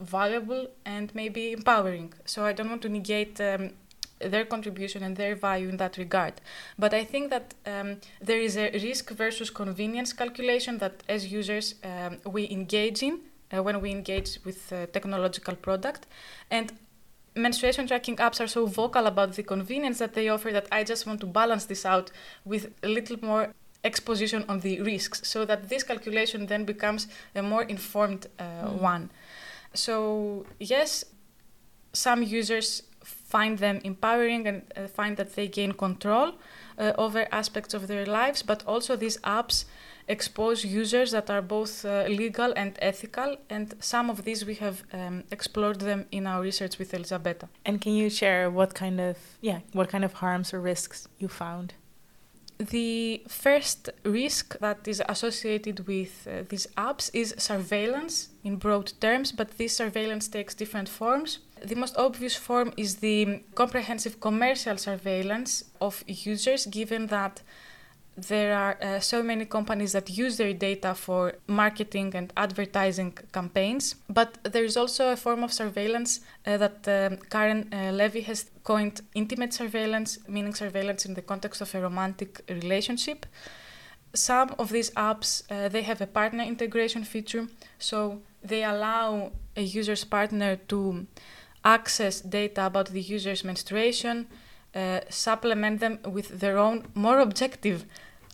valuable 0.00 0.68
and 0.84 1.14
maybe 1.14 1.52
empowering. 1.52 2.12
So 2.24 2.44
I 2.44 2.52
don't 2.52 2.70
want 2.70 2.82
to 2.82 2.88
negate 2.88 3.40
um, 3.40 3.72
their 4.18 4.44
contribution 4.44 5.02
and 5.02 5.16
their 5.16 5.34
value 5.34 5.68
in 5.68 5.76
that 5.76 5.96
regard. 5.96 6.34
But 6.78 6.94
I 6.94 7.04
think 7.04 7.30
that 7.30 7.54
um, 7.66 8.00
there 8.20 8.40
is 8.40 8.56
a 8.56 8.70
risk 8.72 9.10
versus 9.10 9.50
convenience 9.50 10.12
calculation 10.12 10.78
that 10.78 11.02
as 11.08 11.30
users 11.30 11.74
um, 11.84 12.18
we 12.24 12.48
engage 12.50 13.02
in 13.02 13.20
uh, 13.52 13.62
when 13.62 13.80
we 13.80 13.90
engage 13.90 14.38
with 14.44 14.72
a 14.72 14.86
technological 14.86 15.54
product. 15.54 16.06
And 16.50 16.72
menstruation 17.34 17.86
tracking 17.86 18.16
apps 18.16 18.40
are 18.40 18.46
so 18.46 18.66
vocal 18.66 19.06
about 19.06 19.34
the 19.34 19.42
convenience 19.42 19.98
that 19.98 20.14
they 20.14 20.28
offer 20.28 20.50
that 20.52 20.66
I 20.72 20.84
just 20.84 21.06
want 21.06 21.20
to 21.20 21.26
balance 21.26 21.66
this 21.66 21.84
out 21.84 22.10
with 22.44 22.72
a 22.82 22.88
little 22.88 23.18
more 23.22 23.54
exposition 23.84 24.44
on 24.48 24.60
the 24.60 24.80
risks 24.80 25.28
so 25.28 25.44
that 25.44 25.68
this 25.68 25.82
calculation 25.82 26.46
then 26.46 26.64
becomes 26.64 27.06
a 27.34 27.42
more 27.42 27.62
informed 27.62 28.26
uh, 28.38 28.42
mm. 28.42 28.80
one. 28.80 29.10
So, 29.74 30.46
yes, 30.58 31.04
some 31.92 32.22
users 32.22 32.82
find 33.26 33.58
them 33.58 33.80
empowering 33.84 34.46
and 34.46 34.62
uh, 34.76 34.86
find 34.86 35.16
that 35.16 35.34
they 35.34 35.48
gain 35.48 35.72
control 35.72 36.32
uh, 36.78 36.92
over 36.96 37.26
aspects 37.32 37.74
of 37.74 37.88
their 37.88 38.06
lives, 38.06 38.42
but 38.42 38.62
also 38.66 38.96
these 38.96 39.18
apps 39.18 39.64
expose 40.08 40.64
users 40.64 41.10
that 41.10 41.28
are 41.28 41.42
both 41.42 41.84
uh, 41.84 42.04
legal 42.08 42.52
and 42.56 42.78
ethical, 42.80 43.36
and 43.50 43.74
some 43.80 44.08
of 44.08 44.22
these 44.24 44.46
we 44.46 44.54
have 44.54 44.84
um, 44.92 45.24
explored 45.32 45.80
them 45.80 46.06
in 46.12 46.26
our 46.26 46.40
research 46.40 46.78
with 46.78 46.94
Elisabetta. 46.94 47.48
And 47.64 47.80
can 47.80 47.92
you 47.92 48.08
share 48.08 48.48
what 48.50 48.74
kind 48.74 49.00
of 49.00 49.16
yeah 49.40 49.60
what 49.72 49.88
kind 49.88 50.04
of 50.04 50.12
harms 50.14 50.54
or 50.54 50.60
risks 50.60 51.08
you 51.18 51.28
found? 51.28 51.74
The 52.58 53.22
first 53.28 53.90
risk 54.04 54.58
that 54.60 54.88
is 54.88 55.02
associated 55.08 55.86
with 55.86 56.26
uh, 56.26 56.44
these 56.48 56.66
apps 56.76 57.10
is 57.12 57.34
surveillance 57.36 58.28
in 58.44 58.56
broad 58.56 58.92
terms, 59.00 59.32
but 59.32 59.58
this 59.58 59.76
surveillance 59.76 60.28
takes 60.28 60.54
different 60.54 60.88
forms. 60.88 61.40
The 61.62 61.74
most 61.74 61.96
obvious 61.96 62.36
form 62.36 62.72
is 62.76 62.96
the 62.96 63.40
comprehensive 63.54 64.20
commercial 64.20 64.76
surveillance 64.76 65.64
of 65.80 66.04
users, 66.06 66.66
given 66.66 67.06
that 67.06 67.42
there 68.16 68.56
are 68.56 68.78
uh, 68.80 69.00
so 69.00 69.22
many 69.22 69.44
companies 69.44 69.92
that 69.92 70.08
use 70.08 70.38
their 70.38 70.54
data 70.54 70.94
for 70.94 71.34
marketing 71.46 72.14
and 72.14 72.32
advertising 72.36 73.12
campaigns. 73.32 73.94
But 74.08 74.38
there 74.42 74.64
is 74.64 74.76
also 74.76 75.12
a 75.12 75.16
form 75.16 75.42
of 75.42 75.52
surveillance 75.52 76.20
uh, 76.46 76.56
that 76.56 76.88
um, 76.88 77.18
Karen 77.30 77.68
uh, 77.72 77.92
Levy 77.92 78.22
has 78.22 78.50
coined 78.64 79.02
intimate 79.14 79.52
surveillance, 79.52 80.18
meaning 80.28 80.54
surveillance 80.54 81.04
in 81.04 81.14
the 81.14 81.22
context 81.22 81.60
of 81.60 81.74
a 81.74 81.80
romantic 81.80 82.40
relationship. 82.48 83.26
Some 84.14 84.54
of 84.58 84.70
these 84.70 84.90
apps 84.92 85.42
uh, 85.50 85.68
they 85.68 85.82
have 85.82 86.00
a 86.00 86.06
partner 86.06 86.42
integration 86.42 87.04
feature, 87.04 87.48
so 87.78 88.22
they 88.42 88.64
allow 88.64 89.32
a 89.56 89.62
user's 89.62 90.04
partner 90.04 90.56
to 90.68 91.06
access 91.66 92.20
data 92.20 92.66
about 92.66 92.86
the 92.90 93.00
user's 93.00 93.42
menstruation, 93.44 94.26
uh, 94.74 95.00
supplement 95.10 95.80
them 95.80 95.98
with 96.04 96.40
their 96.40 96.56
own 96.58 96.86
more 96.94 97.18
objective 97.18 97.84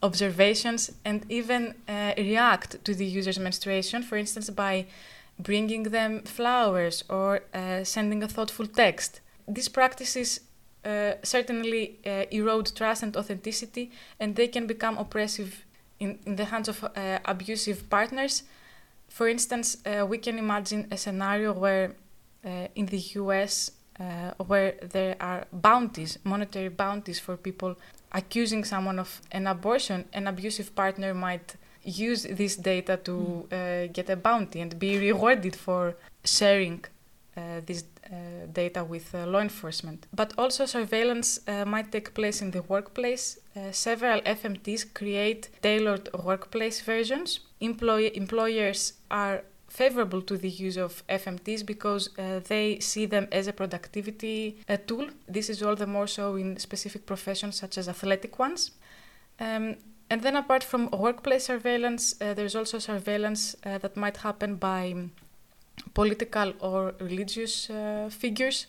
observations 0.02 0.92
and 1.04 1.24
even 1.28 1.74
uh, 1.88 2.12
react 2.18 2.84
to 2.84 2.94
the 2.94 3.06
user's 3.06 3.38
menstruation, 3.38 4.02
for 4.02 4.16
instance, 4.16 4.50
by 4.50 4.86
bringing 5.38 5.84
them 5.84 6.22
flowers 6.22 7.04
or 7.08 7.40
uh, 7.54 7.82
sending 7.84 8.22
a 8.22 8.28
thoughtful 8.28 8.66
text. 8.66 9.20
These 9.48 9.68
practices 9.68 10.40
uh, 10.84 11.12
certainly 11.22 11.98
uh, 12.04 12.24
erode 12.30 12.74
trust 12.74 13.02
and 13.02 13.16
authenticity, 13.16 13.90
and 14.20 14.36
they 14.36 14.48
can 14.48 14.66
become 14.66 14.98
oppressive 14.98 15.64
in, 16.00 16.18
in 16.26 16.36
the 16.36 16.46
hands 16.46 16.68
of 16.68 16.84
uh, 16.84 17.18
abusive 17.24 17.88
partners. 17.88 18.42
For 19.08 19.28
instance, 19.28 19.76
we 20.08 20.16
can 20.16 20.38
imagine 20.38 20.88
a 20.90 20.96
scenario 20.96 21.52
where 21.52 21.92
in 22.44 22.86
the 22.86 22.98
US, 23.16 23.72
where 24.46 24.74
there 24.82 25.16
are 25.20 25.46
bounties, 25.52 26.18
monetary 26.24 26.68
bounties 26.68 27.20
for 27.20 27.36
people 27.36 27.76
accusing 28.12 28.64
someone 28.64 28.98
of 28.98 29.20
an 29.32 29.46
abortion, 29.46 30.04
an 30.12 30.26
abusive 30.26 30.74
partner 30.74 31.14
might 31.14 31.56
use 31.84 32.22
this 32.24 32.56
data 32.56 32.96
to 32.98 33.46
uh, 33.50 33.86
get 33.92 34.08
a 34.10 34.16
bounty 34.16 34.60
and 34.60 34.78
be 34.78 34.98
rewarded 34.98 35.56
for 35.56 35.96
sharing 36.24 36.84
uh, 37.36 37.60
this 37.66 37.84
uh, 38.06 38.46
data 38.52 38.84
with 38.84 39.14
uh, 39.14 39.26
law 39.26 39.40
enforcement. 39.40 40.06
But 40.12 40.34
also, 40.36 40.66
surveillance 40.66 41.40
uh, 41.48 41.64
might 41.64 41.90
take 41.90 42.14
place 42.14 42.42
in 42.42 42.50
the 42.50 42.62
workplace. 42.62 43.38
Uh, 43.56 43.72
several 43.72 44.20
FMTs 44.20 44.92
create 44.92 45.48
tailored 45.62 46.10
workplace 46.22 46.80
versions. 46.82 47.40
Employ- 47.60 48.10
employers 48.14 48.94
are 49.10 49.44
favorable 49.72 50.20
to 50.20 50.36
the 50.36 50.50
use 50.50 50.76
of 50.76 51.02
FMTs 51.08 51.64
because 51.64 52.10
uh, 52.18 52.40
they 52.46 52.78
see 52.80 53.06
them 53.06 53.26
as 53.32 53.46
a 53.46 53.52
productivity 53.52 54.58
uh, 54.68 54.76
tool. 54.86 55.08
This 55.26 55.48
is 55.48 55.62
all 55.62 55.76
the 55.76 55.86
more 55.86 56.06
so 56.06 56.36
in 56.36 56.58
specific 56.58 57.06
professions 57.06 57.56
such 57.56 57.78
as 57.78 57.88
athletic 57.88 58.38
ones. 58.38 58.72
Um, 59.40 59.76
and 60.10 60.20
then, 60.20 60.36
apart 60.36 60.62
from 60.62 60.90
workplace 60.90 61.44
surveillance, 61.46 62.14
uh, 62.20 62.34
there's 62.34 62.54
also 62.54 62.78
surveillance 62.78 63.56
uh, 63.64 63.78
that 63.78 63.96
might 63.96 64.18
happen 64.18 64.56
by 64.56 64.94
political 65.94 66.52
or 66.60 66.94
religious 67.00 67.70
uh, 67.70 68.10
figures. 68.12 68.66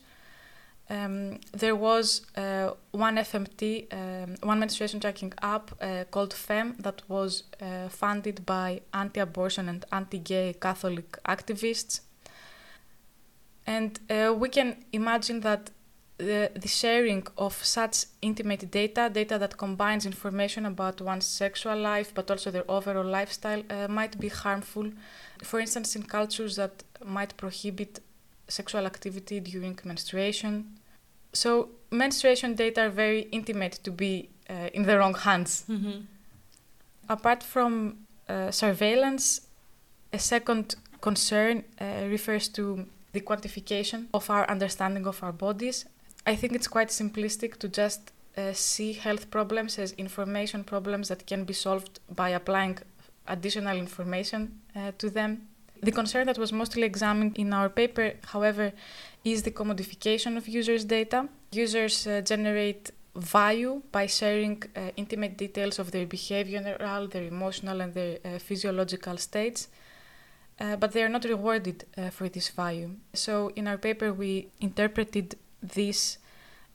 Um, 0.89 1.39
there 1.53 1.75
was 1.75 2.25
uh, 2.35 2.71
one 2.91 3.15
FMT, 3.15 3.93
um, 3.93 4.35
one 4.43 4.59
menstruation 4.59 4.99
tracking 4.99 5.33
app 5.41 5.71
uh, 5.81 6.03
called 6.11 6.33
FEMM 6.33 6.77
that 6.83 7.01
was 7.07 7.43
uh, 7.61 7.87
funded 7.89 8.45
by 8.45 8.81
anti 8.93 9.21
abortion 9.21 9.69
and 9.69 9.85
anti 9.91 10.19
gay 10.19 10.53
Catholic 10.59 11.17
activists. 11.23 12.01
And 13.65 13.97
uh, 14.09 14.33
we 14.37 14.49
can 14.49 14.83
imagine 14.91 15.39
that 15.41 15.71
the, 16.17 16.51
the 16.53 16.67
sharing 16.67 17.25
of 17.37 17.53
such 17.63 18.05
intimate 18.21 18.69
data, 18.69 19.09
data 19.11 19.37
that 19.39 19.57
combines 19.57 20.05
information 20.05 20.65
about 20.65 21.01
one's 21.01 21.25
sexual 21.25 21.77
life 21.77 22.13
but 22.13 22.29
also 22.29 22.51
their 22.51 22.69
overall 22.69 23.05
lifestyle, 23.05 23.63
uh, 23.69 23.87
might 23.87 24.19
be 24.19 24.27
harmful. 24.27 24.91
For 25.41 25.59
instance, 25.59 25.95
in 25.95 26.03
cultures 26.03 26.57
that 26.57 26.83
might 27.05 27.35
prohibit 27.37 27.99
sexual 28.59 28.85
activity 28.85 29.39
during 29.39 29.77
menstruation. 29.83 30.53
So, 31.33 31.69
menstruation 31.91 32.55
data 32.55 32.81
are 32.85 32.89
very 32.89 33.21
intimate 33.31 33.79
to 33.83 33.91
be 33.91 34.29
uh, 34.49 34.69
in 34.73 34.83
the 34.83 34.97
wrong 34.97 35.15
hands. 35.15 35.65
Mm-hmm. 35.69 36.01
Apart 37.09 37.43
from 37.43 37.97
uh, 38.29 38.51
surveillance, 38.51 39.41
a 40.11 40.19
second 40.19 40.75
concern 41.01 41.63
uh, 41.81 42.07
refers 42.07 42.47
to 42.49 42.85
the 43.13 43.21
quantification 43.21 44.07
of 44.13 44.29
our 44.29 44.49
understanding 44.49 45.05
of 45.07 45.23
our 45.23 45.33
bodies. 45.33 45.85
I 46.25 46.35
think 46.35 46.53
it's 46.53 46.67
quite 46.67 46.89
simplistic 46.89 47.57
to 47.57 47.67
just 47.67 48.11
uh, 48.37 48.53
see 48.53 48.93
health 48.93 49.29
problems 49.29 49.77
as 49.77 49.91
information 49.93 50.63
problems 50.63 51.09
that 51.09 51.27
can 51.27 51.43
be 51.43 51.53
solved 51.53 51.99
by 52.15 52.29
applying 52.29 52.77
additional 53.27 53.77
information 53.77 54.59
uh, 54.75 54.91
to 54.97 55.09
them. 55.09 55.47
The 55.83 55.91
concern 55.91 56.27
that 56.27 56.37
was 56.37 56.53
mostly 56.53 56.83
examined 56.83 57.37
in 57.37 57.51
our 57.51 57.67
paper, 57.67 58.13
however, 58.27 58.71
is 59.25 59.43
the 59.43 59.51
commodification 59.51 60.37
of 60.37 60.47
users' 60.47 60.85
data. 60.85 61.27
Users 61.51 62.07
uh, 62.07 62.21
generate 62.21 62.91
value 63.15 63.81
by 63.91 64.05
sharing 64.07 64.63
uh, 64.63 64.91
intimate 64.95 65.35
details 65.37 65.79
of 65.79 65.91
their 65.91 66.05
behavioral, 66.05 67.11
their 67.11 67.23
emotional, 67.23 67.81
and 67.81 67.93
their 67.93 68.17
uh, 68.23 68.39
physiological 68.39 69.17
states. 69.17 69.67
Uh, 70.57 70.77
but 70.77 70.93
they 70.93 71.03
are 71.03 71.09
not 71.09 71.25
rewarded 71.25 71.83
uh, 71.97 72.09
for 72.09 72.29
this 72.29 72.47
value. 72.47 72.91
So, 73.13 73.51
in 73.57 73.67
our 73.67 73.77
paper, 73.77 74.13
we 74.13 74.47
interpreted 74.61 75.35
this 75.61 76.17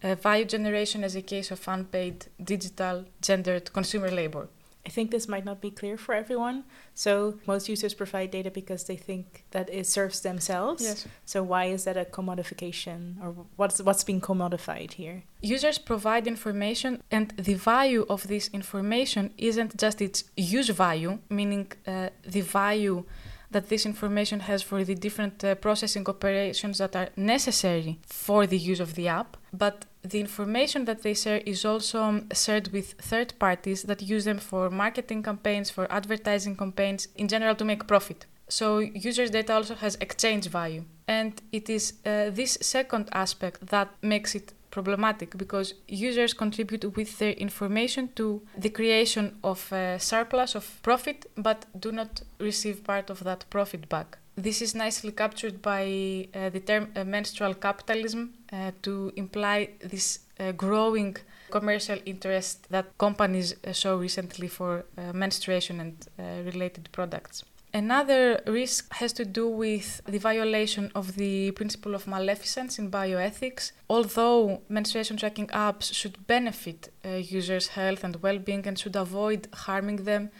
uh, 0.02 0.16
value 0.16 0.44
generation 0.44 1.02
as 1.02 1.16
a 1.16 1.22
case 1.22 1.50
of 1.50 1.66
unpaid 1.66 2.26
digital 2.44 3.06
gendered 3.22 3.72
consumer 3.72 4.10
labor. 4.10 4.48
I 4.86 4.90
think 4.90 5.10
this 5.10 5.28
might 5.28 5.44
not 5.44 5.60
be 5.60 5.70
clear 5.70 5.96
for 5.98 6.14
everyone. 6.14 6.64
So 6.94 7.38
most 7.46 7.68
users 7.68 7.94
provide 7.94 8.30
data 8.30 8.50
because 8.50 8.84
they 8.84 8.96
think 8.96 9.44
that 9.50 9.68
it 9.70 9.86
serves 9.86 10.20
themselves. 10.20 10.82
Yes. 10.82 11.06
So 11.26 11.42
why 11.42 11.66
is 11.66 11.84
that 11.84 11.96
a 11.96 12.04
commodification, 12.04 13.22
or 13.22 13.34
what's 13.56 13.82
what's 13.82 14.04
being 14.04 14.20
commodified 14.20 14.92
here? 14.94 15.24
Users 15.42 15.78
provide 15.78 16.26
information, 16.26 17.02
and 17.10 17.30
the 17.36 17.54
value 17.54 18.06
of 18.08 18.28
this 18.28 18.48
information 18.48 19.32
isn't 19.36 19.76
just 19.76 20.00
its 20.00 20.24
use 20.36 20.70
value, 20.70 21.18
meaning 21.28 21.70
uh, 21.86 22.08
the 22.26 22.40
value 22.40 23.04
that 23.50 23.68
this 23.68 23.86
information 23.86 24.40
has 24.40 24.62
for 24.62 24.84
the 24.84 24.94
different 24.94 25.42
uh, 25.42 25.54
processing 25.54 26.06
operations 26.06 26.78
that 26.78 26.94
are 26.94 27.08
necessary 27.16 27.98
for 28.06 28.46
the 28.46 28.58
use 28.58 28.80
of 28.80 28.94
the 28.94 29.08
app, 29.08 29.36
but 29.52 29.86
the 30.10 30.20
information 30.20 30.84
that 30.86 31.02
they 31.02 31.14
share 31.14 31.42
is 31.44 31.64
also 31.64 32.02
um, 32.02 32.28
shared 32.32 32.68
with 32.68 32.92
third 32.94 33.34
parties 33.38 33.82
that 33.84 34.02
use 34.02 34.24
them 34.24 34.38
for 34.38 34.70
marketing 34.70 35.22
campaigns, 35.22 35.70
for 35.70 35.90
advertising 35.92 36.56
campaigns, 36.56 37.08
in 37.16 37.28
general 37.28 37.54
to 37.56 37.64
make 37.64 37.86
profit. 37.86 38.26
So 38.48 38.78
users' 38.78 39.30
data 39.30 39.54
also 39.54 39.74
has 39.74 39.96
exchange 40.00 40.48
value. 40.48 40.84
And 41.06 41.40
it 41.52 41.68
is 41.68 41.94
uh, 42.04 42.30
this 42.30 42.58
second 42.60 43.08
aspect 43.12 43.66
that 43.66 43.88
makes 44.02 44.34
it 44.34 44.52
problematic 44.70 45.36
because 45.36 45.74
users 45.86 46.34
contribute 46.34 46.96
with 46.96 47.18
their 47.18 47.32
information 47.32 48.10
to 48.16 48.42
the 48.56 48.68
creation 48.68 49.36
of 49.42 49.72
a 49.72 49.98
surplus 49.98 50.54
of 50.54 50.82
profit 50.82 51.26
but 51.36 51.64
do 51.78 51.90
not 51.90 52.22
receive 52.38 52.84
part 52.84 53.10
of 53.10 53.24
that 53.24 53.44
profit 53.50 53.88
back. 53.88 54.18
This 54.38 54.62
is 54.62 54.72
nicely 54.72 55.10
captured 55.10 55.60
by 55.62 56.28
uh, 56.32 56.48
the 56.50 56.60
term 56.60 56.92
uh, 56.94 57.02
menstrual 57.02 57.54
capitalism 57.54 58.34
uh, 58.52 58.70
to 58.82 59.12
imply 59.16 59.70
this 59.80 60.20
uh, 60.38 60.52
growing 60.52 61.16
commercial 61.50 61.98
interest 62.06 62.70
that 62.70 62.96
companies 62.98 63.56
uh, 63.66 63.72
show 63.72 63.96
recently 63.96 64.46
for 64.46 64.84
uh, 64.96 65.12
menstruation 65.12 65.80
and 65.80 66.06
related 66.46 66.88
products. 66.92 67.42
Another 67.74 68.40
risk 68.46 68.92
has 68.94 69.12
to 69.12 69.26
do 69.26 69.46
with 69.46 70.00
the 70.06 70.18
violation 70.18 70.90
of 70.94 71.16
the 71.16 71.50
principle 71.50 71.94
of 71.94 72.06
maleficence 72.06 72.78
in 72.78 72.90
bioethics. 72.90 73.72
Although 73.90 74.62
menstruation 74.70 75.18
tracking 75.18 75.48
apps 75.48 75.92
should 75.92 76.26
benefit 76.26 76.90
uh, 77.04 77.10
users' 77.10 77.68
health 77.68 78.04
and 78.04 78.22
well 78.22 78.38
being 78.38 78.66
and 78.66 78.78
should 78.78 78.96
avoid 78.96 79.48
harming 79.52 80.04
them, 80.04 80.30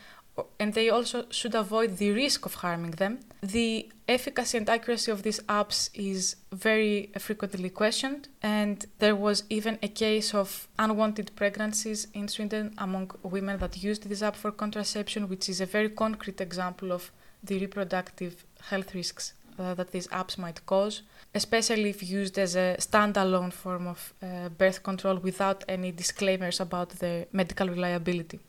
and 0.58 0.74
they 0.74 0.90
also 0.90 1.26
should 1.30 1.54
avoid 1.54 1.96
the 1.98 2.10
risk 2.10 2.46
of 2.46 2.54
harming 2.54 2.92
them, 2.92 3.20
the 3.42 3.90
efficacy 4.08 4.58
and 4.58 4.68
accuracy 4.68 5.10
of 5.10 5.22
these 5.22 5.40
apps 5.40 5.90
is 5.94 6.36
very 6.52 7.10
frequently 7.18 7.70
questioned. 7.70 8.28
And 8.42 8.84
there 8.98 9.16
was 9.16 9.44
even 9.50 9.78
a 9.82 9.88
case 9.88 10.34
of 10.34 10.68
unwanted 10.78 11.30
pregnancies 11.36 12.08
in 12.14 12.28
Sweden 12.28 12.74
among 12.78 13.10
women 13.22 13.58
that 13.58 13.82
used 13.82 14.08
this 14.08 14.22
app 14.22 14.36
for 14.36 14.50
contraception, 14.50 15.28
which 15.28 15.48
is 15.48 15.60
a 15.60 15.66
very 15.66 15.90
concrete 15.90 16.40
example 16.40 16.92
of 16.92 17.12
the 17.42 17.58
reproductive 17.58 18.44
health 18.70 18.94
risks 18.94 19.34
uh, 19.58 19.74
that 19.74 19.92
these 19.92 20.08
apps 20.08 20.38
might 20.38 20.64
cause, 20.66 21.02
especially 21.34 21.90
if 21.90 22.02
used 22.02 22.38
as 22.38 22.56
a 22.56 22.76
standalone 22.78 23.52
form 23.52 23.86
of 23.86 24.14
uh, 24.22 24.48
birth 24.48 24.82
control 24.82 25.16
without 25.16 25.64
any 25.68 25.92
disclaimers 25.92 26.60
about 26.60 26.90
their 26.90 27.26
medical 27.32 27.68
reliability. 27.68 28.40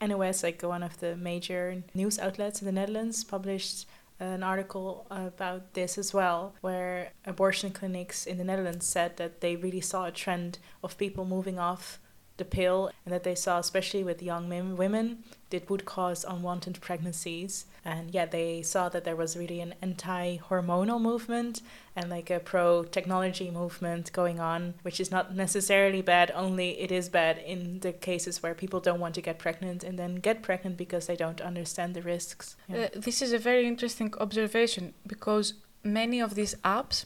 NOS, 0.00 0.42
like 0.42 0.62
one 0.62 0.82
of 0.82 1.00
the 1.00 1.16
major 1.16 1.82
news 1.94 2.18
outlets 2.18 2.60
in 2.60 2.66
the 2.66 2.72
Netherlands, 2.72 3.24
published 3.24 3.86
an 4.18 4.42
article 4.42 5.06
about 5.10 5.74
this 5.74 5.98
as 5.98 6.14
well, 6.14 6.54
where 6.60 7.10
abortion 7.24 7.70
clinics 7.70 8.26
in 8.26 8.38
the 8.38 8.44
Netherlands 8.44 8.86
said 8.86 9.16
that 9.18 9.40
they 9.40 9.56
really 9.56 9.80
saw 9.80 10.06
a 10.06 10.10
trend 10.10 10.58
of 10.82 10.96
people 10.96 11.24
moving 11.24 11.58
off 11.58 11.98
the 12.36 12.44
pill 12.44 12.90
and 13.04 13.14
that 13.14 13.24
they 13.24 13.34
saw, 13.34 13.58
especially 13.58 14.04
with 14.04 14.22
young 14.22 14.48
women, 14.76 15.24
it 15.50 15.70
would 15.70 15.84
cause 15.84 16.24
unwanted 16.24 16.80
pregnancies. 16.80 17.66
And 17.84 18.12
yeah, 18.12 18.26
they 18.26 18.62
saw 18.62 18.88
that 18.88 19.04
there 19.04 19.16
was 19.16 19.36
really 19.36 19.60
an 19.60 19.74
anti 19.80 20.38
hormonal 20.38 21.00
movement 21.00 21.62
and 21.94 22.10
like 22.10 22.30
a 22.30 22.40
pro 22.40 22.82
technology 22.82 23.50
movement 23.50 24.12
going 24.12 24.40
on, 24.40 24.74
which 24.82 25.00
is 25.00 25.10
not 25.10 25.34
necessarily 25.34 26.02
bad, 26.02 26.32
only 26.34 26.80
it 26.80 26.90
is 26.90 27.08
bad 27.08 27.38
in 27.38 27.80
the 27.80 27.92
cases 27.92 28.42
where 28.42 28.54
people 28.54 28.80
don't 28.80 29.00
want 29.00 29.14
to 29.14 29.22
get 29.22 29.38
pregnant 29.38 29.84
and 29.84 29.98
then 29.98 30.16
get 30.16 30.42
pregnant 30.42 30.76
because 30.76 31.06
they 31.06 31.16
don't 31.16 31.40
understand 31.40 31.94
the 31.94 32.02
risks. 32.02 32.56
Yeah. 32.68 32.76
Uh, 32.76 32.88
this 32.94 33.22
is 33.22 33.32
a 33.32 33.38
very 33.38 33.66
interesting 33.66 34.12
observation 34.18 34.94
because 35.06 35.54
many 35.84 36.20
of 36.20 36.34
these 36.34 36.54
apps 36.64 37.04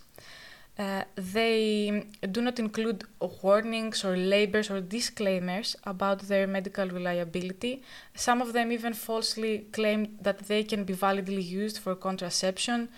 uh, 0.78 1.04
they 1.14 2.06
do 2.30 2.40
not 2.40 2.58
include 2.58 3.04
warnings 3.42 4.04
or 4.04 4.16
labels 4.16 4.70
or 4.70 4.80
disclaimers 4.80 5.76
about 5.84 6.20
their 6.20 6.46
medical 6.46 6.88
reliability. 6.88 7.82
Some 8.14 8.40
of 8.40 8.52
them 8.52 8.72
even 8.72 8.94
falsely 8.94 9.66
claim 9.72 10.16
that 10.22 10.38
they 10.48 10.64
can 10.64 10.84
be 10.84 10.94
validly 10.94 11.42
used 11.42 11.78
for 11.78 11.94
contraception, 11.94 12.88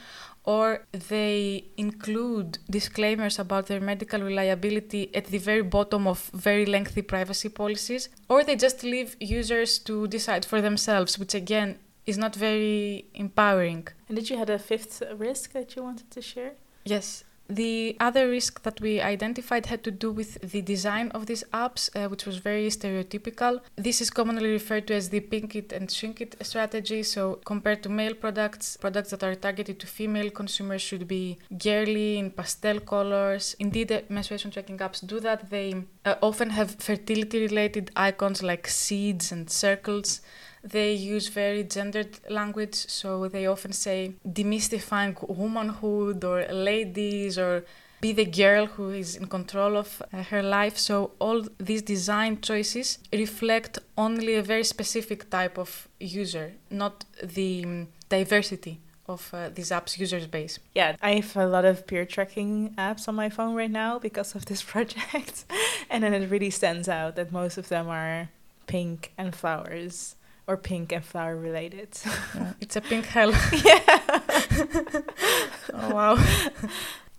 or 0.45 0.85
they 0.93 1.65
include 1.77 2.59
disclaimers 2.69 3.39
about 3.39 3.67
their 3.67 3.81
medical 3.81 4.21
reliability 4.21 5.15
at 5.15 5.27
the 5.27 5.39
very 5.39 5.63
bottom 5.63 6.07
of 6.07 6.31
very 6.35 6.67
lengthy 6.67 7.03
privacy 7.03 7.49
policies, 7.49 8.09
or 8.29 8.45
they 8.45 8.57
just 8.57 8.83
leave 8.83 9.17
users 9.21 9.79
to 9.79 10.07
decide 10.09 10.45
for 10.45 10.61
themselves, 10.61 11.19
which 11.19 11.35
again 11.35 11.79
is 12.07 12.19
not 12.19 12.35
very 12.35 13.07
empowering. 13.15 13.87
And 14.09 14.17
did 14.17 14.31
you 14.31 14.37
have 14.37 14.51
a 14.51 14.59
fifth 14.59 15.03
risk 15.17 15.53
that 15.53 15.77
you 15.77 15.83
wanted 15.83 16.11
to 16.11 16.21
share? 16.21 16.53
Yes, 16.85 17.23
The 17.49 17.97
other 18.01 18.29
risk 18.29 18.63
that 18.63 18.81
we 18.81 19.01
identified 19.01 19.67
had 19.67 19.83
to 19.85 19.91
do 19.91 20.11
with 20.11 20.41
the 20.53 20.63
design 20.63 21.11
of 21.11 21.27
these 21.27 21.45
apps, 21.53 21.91
uh, 21.95 22.09
which 22.09 22.25
was 22.25 22.39
very 22.39 22.69
stereotypical. 22.69 23.61
This 23.77 24.01
is 24.01 24.11
commonly 24.11 24.51
referred 24.51 24.87
to 24.89 24.95
as 24.95 25.11
the 25.11 25.21
pink 25.21 25.57
it 25.57 25.73
and 25.73 25.91
shrink 25.91 26.21
it 26.21 26.37
strategy. 26.41 27.03
So, 27.03 27.41
compared 27.45 27.83
to 27.83 27.89
male 27.89 28.15
products, 28.15 28.77
products 28.77 29.11
that 29.11 29.23
are 29.23 29.35
targeted 29.35 29.81
to 29.81 29.87
female 29.87 30.31
consumers 30.31 30.83
should 30.83 31.07
be 31.07 31.39
girly 31.59 32.19
in 32.19 32.31
pastel 32.31 32.81
colors. 32.81 33.57
Indeed, 33.59 33.93
uh, 33.93 34.01
menstruation 34.09 34.51
tracking 34.51 34.79
apps 34.79 35.07
do 35.07 35.21
that. 35.21 35.51
They 35.51 35.85
uh, 36.05 36.15
often 36.23 36.51
have 36.51 36.77
fertility 36.77 37.41
related 37.41 37.91
icons 37.97 38.43
like 38.43 38.67
seeds 38.69 39.33
and 39.33 39.51
circles. 39.51 40.21
They 40.65 40.93
use 40.93 41.29
very 41.29 41.65
gendered 41.65 42.21
language, 42.31 42.75
so 42.75 43.29
they 43.29 43.47
often 43.47 43.73
say 43.73 44.15
demystifying 44.27 45.17
womanhood 45.29 46.25
or 46.25 46.47
ladies 46.53 47.37
or 47.39 47.65
be 48.03 48.13
the 48.13 48.25
girl 48.25 48.67
who 48.67 48.91
is 48.91 49.15
in 49.17 49.27
control 49.27 49.77
of 49.77 50.03
uh, 50.13 50.25
her 50.25 50.43
life. 50.43 50.77
So 50.77 51.13
all 51.21 51.47
these 51.59 51.83
design 51.83 52.41
choices 52.41 52.99
reflect 53.13 53.79
only 53.97 54.35
a 54.35 54.43
very 54.43 54.65
specific 54.65 55.31
type 55.31 55.57
of 55.57 55.89
user, 56.01 56.53
not 56.69 57.05
the 57.23 57.65
um, 57.65 57.89
diversity 58.09 58.81
of 59.09 59.31
uh, 59.33 59.49
these 59.49 59.71
apps 59.71 59.99
users 59.99 60.27
base. 60.27 60.59
Yeah, 60.75 60.97
I 61.01 61.15
have 61.15 61.37
a 61.37 61.47
lot 61.47 61.65
of 61.65 61.87
peer 61.87 62.05
tracking 62.05 62.75
apps 62.77 63.09
on 63.09 63.15
my 63.15 63.29
phone 63.29 63.55
right 63.55 63.71
now 63.71 63.99
because 63.99 64.35
of 64.35 64.47
this 64.47 64.63
project. 64.73 65.45
and 65.91 66.03
then 66.03 66.13
it 66.13 66.29
really 66.29 66.51
stands 66.51 66.89
out 66.89 67.17
that 67.17 67.33
most 67.33 67.57
of 67.57 67.69
them 67.69 67.89
are 67.89 68.29
pink 68.67 69.13
and 69.19 69.35
flowers 69.35 70.17
or 70.47 70.57
pink 70.57 70.93
and 70.93 71.05
flower 71.05 71.37
related. 71.37 71.99
Yeah, 72.35 72.53
it's 72.61 72.77
a 72.77 72.81
pink 72.81 73.07
hell. 73.07 73.31
yeah. 73.65 73.81
oh, 75.73 75.95
wow. 75.95 76.25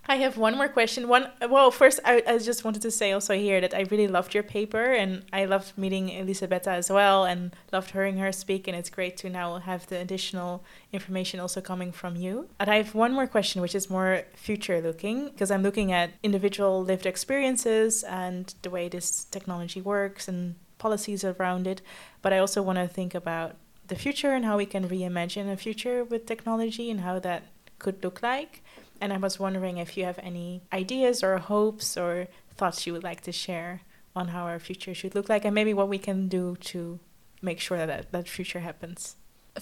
I 0.06 0.18
have 0.18 0.38
one 0.38 0.58
more 0.58 0.68
question. 0.68 1.08
One, 1.08 1.30
well, 1.50 1.72
first, 1.72 2.02
I, 2.04 2.22
I 2.28 2.38
just 2.38 2.66
wanted 2.66 2.82
to 2.82 2.92
say 2.92 3.14
also 3.14 3.36
here 3.36 3.62
that 3.62 3.74
I 3.74 3.86
really 3.90 4.10
loved 4.10 4.34
your 4.34 4.44
paper 4.44 4.92
and 4.92 5.24
I 5.32 5.46
loved 5.46 5.78
meeting 5.78 6.12
Elisabetta 6.12 6.72
as 6.72 6.90
well 6.90 7.24
and 7.24 7.56
loved 7.72 7.92
hearing 7.92 8.18
her 8.18 8.34
speak. 8.34 8.68
And 8.68 8.76
it's 8.76 8.90
great 8.90 9.16
to 9.18 9.30
now 9.30 9.60
have 9.60 9.88
the 9.88 9.98
additional 10.00 10.62
information 10.92 11.40
also 11.40 11.62
coming 11.62 11.94
from 11.94 12.18
you. 12.18 12.50
And 12.60 12.70
I 12.70 12.76
have 12.76 12.94
one 12.94 13.14
more 13.14 13.28
question, 13.28 13.62
which 13.62 13.76
is 13.76 13.90
more 13.90 14.24
future 14.36 14.82
looking, 14.82 15.30
because 15.30 15.50
I'm 15.50 15.64
looking 15.64 15.94
at 15.94 16.12
individual 16.22 16.84
lived 16.84 17.06
experiences 17.06 18.04
and 18.04 18.54
the 18.62 18.70
way 18.70 18.90
this 18.90 19.24
technology 19.26 19.80
works 19.80 20.28
and 20.28 20.56
policies 20.84 21.24
around 21.32 21.64
it. 21.74 21.80
But 22.24 22.32
I 22.34 22.40
also 22.44 22.60
want 22.68 22.80
to 22.82 22.88
think 22.98 23.12
about 23.24 23.50
the 23.92 24.00
future 24.06 24.32
and 24.38 24.44
how 24.50 24.56
we 24.62 24.68
can 24.74 24.84
reimagine 24.96 25.48
a 25.52 25.58
future 25.66 25.98
with 26.12 26.26
technology 26.34 26.86
and 26.92 27.00
how 27.08 27.16
that 27.28 27.42
could 27.84 27.98
look 28.06 28.18
like. 28.32 28.54
And 29.02 29.10
I 29.16 29.18
was 29.26 29.40
wondering 29.46 29.76
if 29.86 29.90
you 29.98 30.04
have 30.10 30.20
any 30.32 30.50
ideas 30.82 31.16
or 31.26 31.34
hopes 31.38 31.88
or 32.04 32.12
thoughts 32.60 32.86
you 32.86 32.94
would 32.96 33.08
like 33.12 33.22
to 33.28 33.34
share 33.46 33.74
on 34.20 34.26
how 34.36 34.44
our 34.52 34.60
future 34.70 34.96
should 35.00 35.16
look 35.18 35.28
like 35.34 35.44
and 35.46 35.56
maybe 35.60 35.74
what 35.80 35.90
we 35.94 36.00
can 36.10 36.20
do 36.40 36.46
to 36.72 37.00
make 37.42 37.60
sure 37.66 37.78
that 37.82 37.90
that, 37.94 38.12
that 38.16 38.28
future 38.38 38.62
happens. 38.70 39.00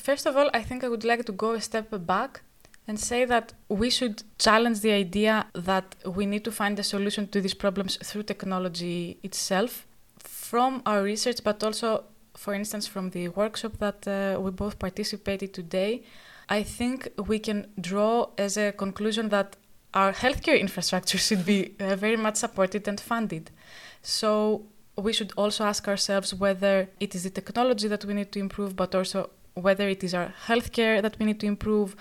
First 0.07 0.25
of 0.29 0.33
all, 0.37 0.49
I 0.59 0.61
think 0.67 0.83
I 0.83 0.89
would 0.93 1.05
like 1.11 1.25
to 1.25 1.35
go 1.43 1.51
a 1.51 1.61
step 1.61 1.87
back 2.15 2.41
and 2.87 2.99
say 2.99 3.25
that 3.25 3.53
we 3.81 3.89
should 3.97 4.23
challenge 4.37 4.79
the 4.81 4.93
idea 5.05 5.35
that 5.53 5.87
we 6.17 6.25
need 6.25 6.43
to 6.45 6.51
find 6.51 6.75
a 6.79 6.83
solution 6.83 7.27
to 7.27 7.41
these 7.41 7.57
problems 7.65 7.97
through 8.07 8.23
technology 8.23 9.17
itself. 9.23 9.87
From 10.23 10.81
our 10.85 11.03
research, 11.03 11.43
but 11.43 11.63
also, 11.63 12.05
for 12.35 12.53
instance, 12.53 12.87
from 12.87 13.09
the 13.11 13.29
workshop 13.29 13.77
that 13.79 14.07
uh, 14.07 14.39
we 14.39 14.51
both 14.51 14.79
participated 14.79 15.53
today, 15.53 16.03
I 16.49 16.63
think 16.63 17.07
we 17.27 17.39
can 17.39 17.67
draw 17.79 18.29
as 18.37 18.57
a 18.57 18.71
conclusion 18.71 19.29
that 19.29 19.55
our 19.93 20.13
healthcare 20.13 20.59
infrastructure 20.59 21.17
should 21.27 21.45
be 21.45 21.75
uh, 21.79 21.95
very 21.95 22.17
much 22.17 22.37
supported 22.37 22.87
and 22.87 22.99
funded. 22.99 23.51
So 24.01 24.65
we 24.97 25.13
should 25.13 25.31
also 25.37 25.63
ask 25.63 25.87
ourselves 25.87 26.33
whether 26.33 26.89
it 26.99 27.15
is 27.15 27.23
the 27.23 27.29
technology 27.29 27.87
that 27.87 28.05
we 28.05 28.13
need 28.13 28.31
to 28.33 28.39
improve, 28.39 28.75
but 28.75 28.93
also 28.93 29.29
whether 29.53 29.89
it 29.89 30.03
is 30.03 30.13
our 30.13 30.33
healthcare 30.47 31.01
that 31.01 31.17
we 31.19 31.25
need 31.25 31.39
to 31.39 31.47
improve, 31.47 31.95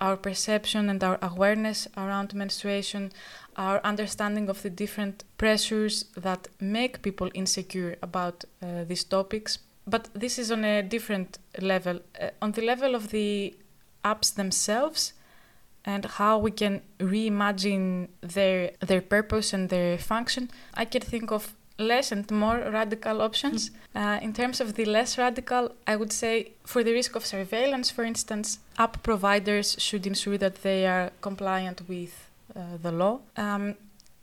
our 0.00 0.16
perception 0.16 0.90
and 0.90 1.02
our 1.02 1.18
awareness 1.22 1.88
around 1.96 2.34
menstruation, 2.34 3.12
our 3.56 3.80
understanding 3.84 4.48
of 4.48 4.62
the 4.62 4.70
different 4.70 5.24
pressures 5.38 6.04
that 6.16 6.48
make 6.60 7.02
people 7.02 7.30
insecure 7.34 7.96
about 8.02 8.44
uh, 8.62 8.84
these 8.84 9.04
topics. 9.04 9.58
But 9.86 10.08
this 10.14 10.38
is 10.38 10.50
on 10.50 10.64
a 10.64 10.82
different 10.82 11.38
level. 11.60 12.00
Uh, 12.20 12.30
on 12.42 12.52
the 12.52 12.62
level 12.62 12.94
of 12.94 13.10
the 13.10 13.54
apps 14.04 14.34
themselves 14.34 15.12
and 15.84 16.04
how 16.04 16.38
we 16.38 16.50
can 16.50 16.82
reimagine 16.98 18.08
their 18.20 18.72
their 18.80 19.00
purpose 19.00 19.52
and 19.52 19.68
their 19.68 19.96
function, 19.96 20.50
I 20.74 20.84
can 20.84 21.02
think 21.02 21.30
of 21.30 21.55
less 21.78 22.12
and 22.12 22.30
more 22.30 22.58
radical 22.58 23.20
options. 23.20 23.70
Mm. 23.70 23.74
Uh, 23.94 24.20
in 24.22 24.32
terms 24.32 24.60
of 24.60 24.74
the 24.74 24.84
less 24.84 25.18
radical, 25.18 25.72
I 25.86 25.96
would 25.96 26.12
say 26.12 26.52
for 26.64 26.82
the 26.82 26.92
risk 26.92 27.16
of 27.16 27.24
surveillance, 27.24 27.90
for 27.90 28.04
instance, 28.04 28.58
app 28.78 29.02
providers 29.02 29.76
should 29.78 30.06
ensure 30.06 30.38
that 30.38 30.62
they 30.62 30.86
are 30.86 31.10
compliant 31.20 31.82
with 31.88 32.28
uh, 32.54 32.76
the 32.80 32.92
law. 32.92 33.20
Um, 33.36 33.74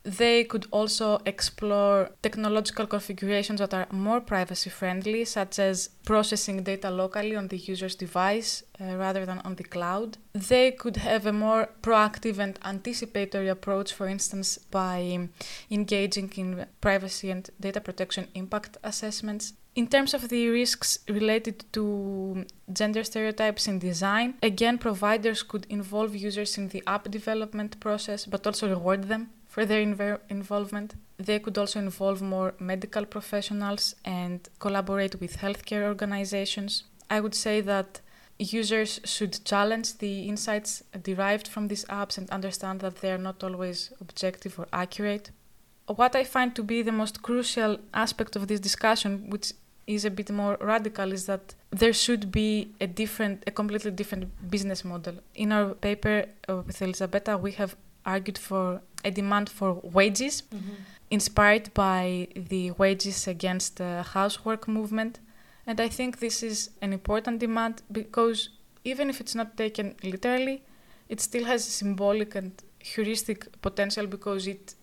they 0.03 0.43
could 0.43 0.67
also 0.71 1.19
explore 1.25 2.09
technological 2.21 2.85
configurations 2.85 3.59
that 3.59 3.73
are 3.73 3.87
more 3.91 4.19
privacy 4.19 4.69
friendly, 4.69 5.23
such 5.23 5.59
as 5.59 5.89
processing 6.03 6.63
data 6.63 6.91
locally 6.91 7.35
on 7.35 7.47
the 7.47 7.57
user's 7.57 7.95
device 7.95 8.63
uh, 8.81 8.95
rather 8.97 9.25
than 9.25 9.39
on 9.39 9.55
the 9.55 9.63
cloud. 9.63 10.17
They 10.33 10.71
could 10.71 10.97
have 10.97 11.25
a 11.25 11.31
more 11.31 11.69
proactive 11.81 12.37
and 12.37 12.59
anticipatory 12.65 13.47
approach, 13.47 13.93
for 13.93 14.07
instance, 14.07 14.57
by 14.57 15.29
engaging 15.71 16.33
in 16.35 16.65
privacy 16.81 17.31
and 17.31 17.49
data 17.59 17.79
protection 17.79 18.27
impact 18.35 18.77
assessments. 18.83 19.53
In 19.75 19.87
terms 19.87 20.13
of 20.13 20.29
the 20.29 20.49
risks 20.49 20.99
related 21.07 21.63
to 21.73 22.45
gender 22.71 23.03
stereotypes 23.03 23.67
in 23.67 23.79
design, 23.79 24.35
again, 24.43 24.77
providers 24.77 25.41
could 25.41 25.65
involve 25.67 26.15
users 26.15 26.57
in 26.59 26.67
the 26.67 26.83
app 26.85 27.09
development 27.09 27.79
process 27.79 28.25
but 28.25 28.45
also 28.45 28.69
reward 28.69 29.05
them 29.05 29.31
for 29.53 29.67
their 29.67 29.85
inv- 29.85 30.19
involvement. 30.29 30.95
They 31.17 31.37
could 31.37 31.59
also 31.59 31.77
involve 31.77 32.23
more 32.23 32.55
medical 32.59 33.05
professionals 33.05 33.93
and 34.03 34.39
collaborate 34.57 35.19
with 35.21 35.37
healthcare 35.37 35.83
organizations. 35.83 36.85
I 37.07 37.19
would 37.19 37.35
say 37.35 37.61
that 37.61 38.01
users 38.39 38.99
should 39.03 39.45
challenge 39.45 39.99
the 39.99 40.27
insights 40.27 40.81
derived 41.03 41.47
from 41.47 41.67
these 41.67 41.85
apps 41.85 42.17
and 42.17 42.27
understand 42.31 42.79
that 42.79 42.95
they 43.01 43.11
are 43.11 43.23
not 43.29 43.43
always 43.43 43.93
objective 44.01 44.57
or 44.57 44.67
accurate. 44.73 45.29
What 45.85 46.15
I 46.15 46.23
find 46.23 46.55
to 46.55 46.63
be 46.63 46.81
the 46.81 46.91
most 46.91 47.21
crucial 47.21 47.77
aspect 47.93 48.35
of 48.35 48.47
this 48.47 48.59
discussion, 48.59 49.29
which 49.29 49.53
is 49.85 50.03
a 50.03 50.09
bit 50.09 50.31
more 50.31 50.57
radical, 50.61 51.11
is 51.11 51.27
that 51.27 51.53
there 51.69 51.93
should 51.93 52.31
be 52.31 52.73
a 52.81 52.87
different, 52.87 53.43
a 53.45 53.51
completely 53.51 53.91
different 53.91 54.25
business 54.49 54.83
model. 54.83 55.15
In 55.35 55.51
our 55.51 55.75
paper 55.75 56.25
uh, 56.49 56.63
with 56.65 56.81
Elisabetta, 56.81 57.37
we 57.37 57.51
have 57.51 57.75
argued 58.05 58.37
for 58.37 58.81
a 59.03 59.11
demand 59.11 59.49
for 59.49 59.79
wages, 59.83 60.43
mm-hmm. 60.43 60.73
inspired 61.11 61.73
by 61.73 62.27
the 62.35 62.71
wages 62.71 63.27
against 63.27 63.77
the 63.77 64.03
housework 64.03 64.67
movement. 64.67 65.19
And 65.65 65.79
I 65.79 65.87
think 65.87 66.19
this 66.19 66.43
is 66.43 66.69
an 66.81 66.93
important 66.93 67.39
demand 67.39 67.81
because 67.91 68.49
even 68.83 69.09
if 69.09 69.21
it's 69.21 69.35
not 69.35 69.55
taken 69.57 69.95
literally, 70.03 70.63
it 71.09 71.21
still 71.21 71.45
has 71.45 71.63
symbolic 71.63 72.35
and 72.35 72.51
heuristic 72.79 73.61
potential 73.61 74.07
because 74.07 74.47
it 74.47 74.75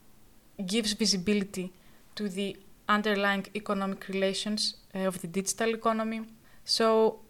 gives 0.66 0.92
visibility 0.92 1.72
to 2.14 2.28
the 2.28 2.56
underlying 2.88 3.46
economic 3.54 4.08
relations 4.08 4.74
uh, 4.94 5.00
of 5.00 5.20
the 5.20 5.26
digital 5.26 5.74
economy. 5.74 6.22
So 6.64 7.20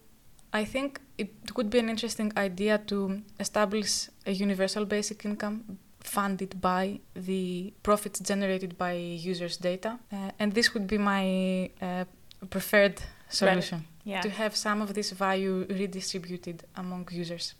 I 0.52 0.64
think 0.64 1.00
it 1.16 1.30
would 1.56 1.70
be 1.70 1.78
an 1.78 1.88
interesting 1.88 2.32
idea 2.36 2.78
to 2.86 3.22
establish 3.38 4.08
a 4.26 4.32
universal 4.32 4.84
basic 4.84 5.24
income 5.24 5.78
funded 6.00 6.60
by 6.60 7.00
the 7.14 7.72
profits 7.82 8.20
generated 8.20 8.76
by 8.76 8.92
users' 8.92 9.56
data. 9.56 9.98
Uh, 10.12 10.30
and 10.38 10.52
this 10.52 10.74
would 10.74 10.86
be 10.86 10.98
my 10.98 11.70
uh, 11.80 12.04
preferred 12.48 13.00
solution 13.28 13.78
right. 13.78 13.86
yeah. 14.04 14.20
to 14.22 14.30
have 14.30 14.56
some 14.56 14.82
of 14.82 14.94
this 14.94 15.10
value 15.10 15.66
redistributed 15.68 16.64
among 16.76 17.08
users. 17.12 17.54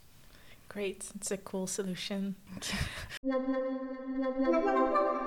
Great, 0.69 1.11
it's 1.17 1.31
a 1.31 1.37
cool 1.37 1.67
solution. 1.67 2.37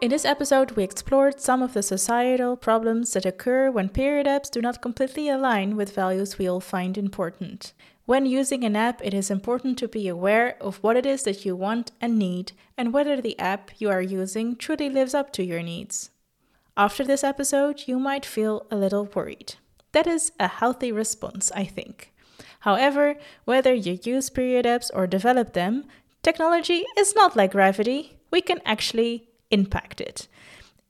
In 0.00 0.10
this 0.10 0.24
episode, 0.24 0.70
we 0.72 0.84
explored 0.84 1.40
some 1.40 1.60
of 1.60 1.74
the 1.74 1.82
societal 1.82 2.56
problems 2.56 3.12
that 3.14 3.26
occur 3.26 3.68
when 3.68 3.88
period 3.88 4.28
apps 4.28 4.48
do 4.48 4.60
not 4.60 4.80
completely 4.80 5.28
align 5.28 5.74
with 5.74 5.92
values 5.92 6.38
we 6.38 6.48
all 6.48 6.60
find 6.60 6.96
important. 6.96 7.72
When 8.06 8.24
using 8.24 8.62
an 8.62 8.76
app, 8.76 9.00
it 9.04 9.12
is 9.12 9.28
important 9.28 9.76
to 9.78 9.88
be 9.88 10.06
aware 10.06 10.56
of 10.60 10.76
what 10.84 10.96
it 10.96 11.04
is 11.04 11.24
that 11.24 11.44
you 11.44 11.56
want 11.56 11.90
and 12.00 12.16
need, 12.16 12.52
and 12.76 12.92
whether 12.92 13.20
the 13.20 13.36
app 13.40 13.72
you 13.78 13.90
are 13.90 14.00
using 14.00 14.54
truly 14.54 14.88
lives 14.88 15.14
up 15.14 15.32
to 15.32 15.44
your 15.44 15.64
needs. 15.64 16.10
After 16.76 17.02
this 17.02 17.24
episode, 17.24 17.82
you 17.86 17.98
might 17.98 18.24
feel 18.24 18.66
a 18.70 18.76
little 18.76 19.06
worried. 19.12 19.56
That 19.90 20.06
is 20.06 20.30
a 20.38 20.46
healthy 20.46 20.92
response, 20.92 21.50
I 21.56 21.64
think. 21.64 22.12
However, 22.60 23.16
whether 23.46 23.74
you 23.74 23.98
use 24.04 24.30
period 24.30 24.64
apps 24.64 24.92
or 24.94 25.08
develop 25.08 25.54
them, 25.54 25.86
technology 26.22 26.84
is 26.96 27.16
not 27.16 27.34
like 27.34 27.50
gravity. 27.50 28.16
We 28.30 28.42
can 28.42 28.60
actually 28.64 29.27
impact 29.50 30.00
it. 30.00 30.28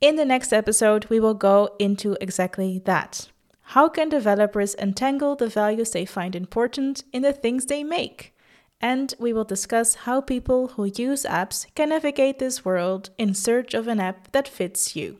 In 0.00 0.16
the 0.16 0.24
next 0.24 0.52
episode, 0.52 1.06
we 1.06 1.18
will 1.18 1.34
go 1.34 1.70
into 1.78 2.16
exactly 2.20 2.80
that. 2.84 3.28
How 3.72 3.88
can 3.88 4.08
developers 4.08 4.74
entangle 4.76 5.36
the 5.36 5.48
values 5.48 5.90
they 5.90 6.04
find 6.04 6.34
important 6.34 7.04
in 7.12 7.22
the 7.22 7.32
things 7.32 7.66
they 7.66 7.82
make? 7.84 8.34
And 8.80 9.12
we 9.18 9.32
will 9.32 9.44
discuss 9.44 9.94
how 10.06 10.20
people 10.20 10.68
who 10.68 10.84
use 10.84 11.24
apps 11.24 11.66
can 11.74 11.88
navigate 11.88 12.38
this 12.38 12.64
world 12.64 13.10
in 13.18 13.34
search 13.34 13.74
of 13.74 13.88
an 13.88 13.98
app 13.98 14.30
that 14.32 14.46
fits 14.46 14.94
you. 14.94 15.18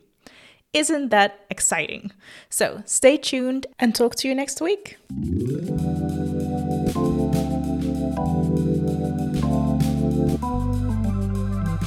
Isn't 0.73 1.09
that 1.09 1.45
exciting? 1.51 2.13
So 2.49 2.83
stay 2.85 3.17
tuned 3.17 3.67
and 3.79 3.95
talk 3.95 4.15
to 4.17 4.29
you 4.29 4.35
next 4.35 4.61
week. 4.61 4.97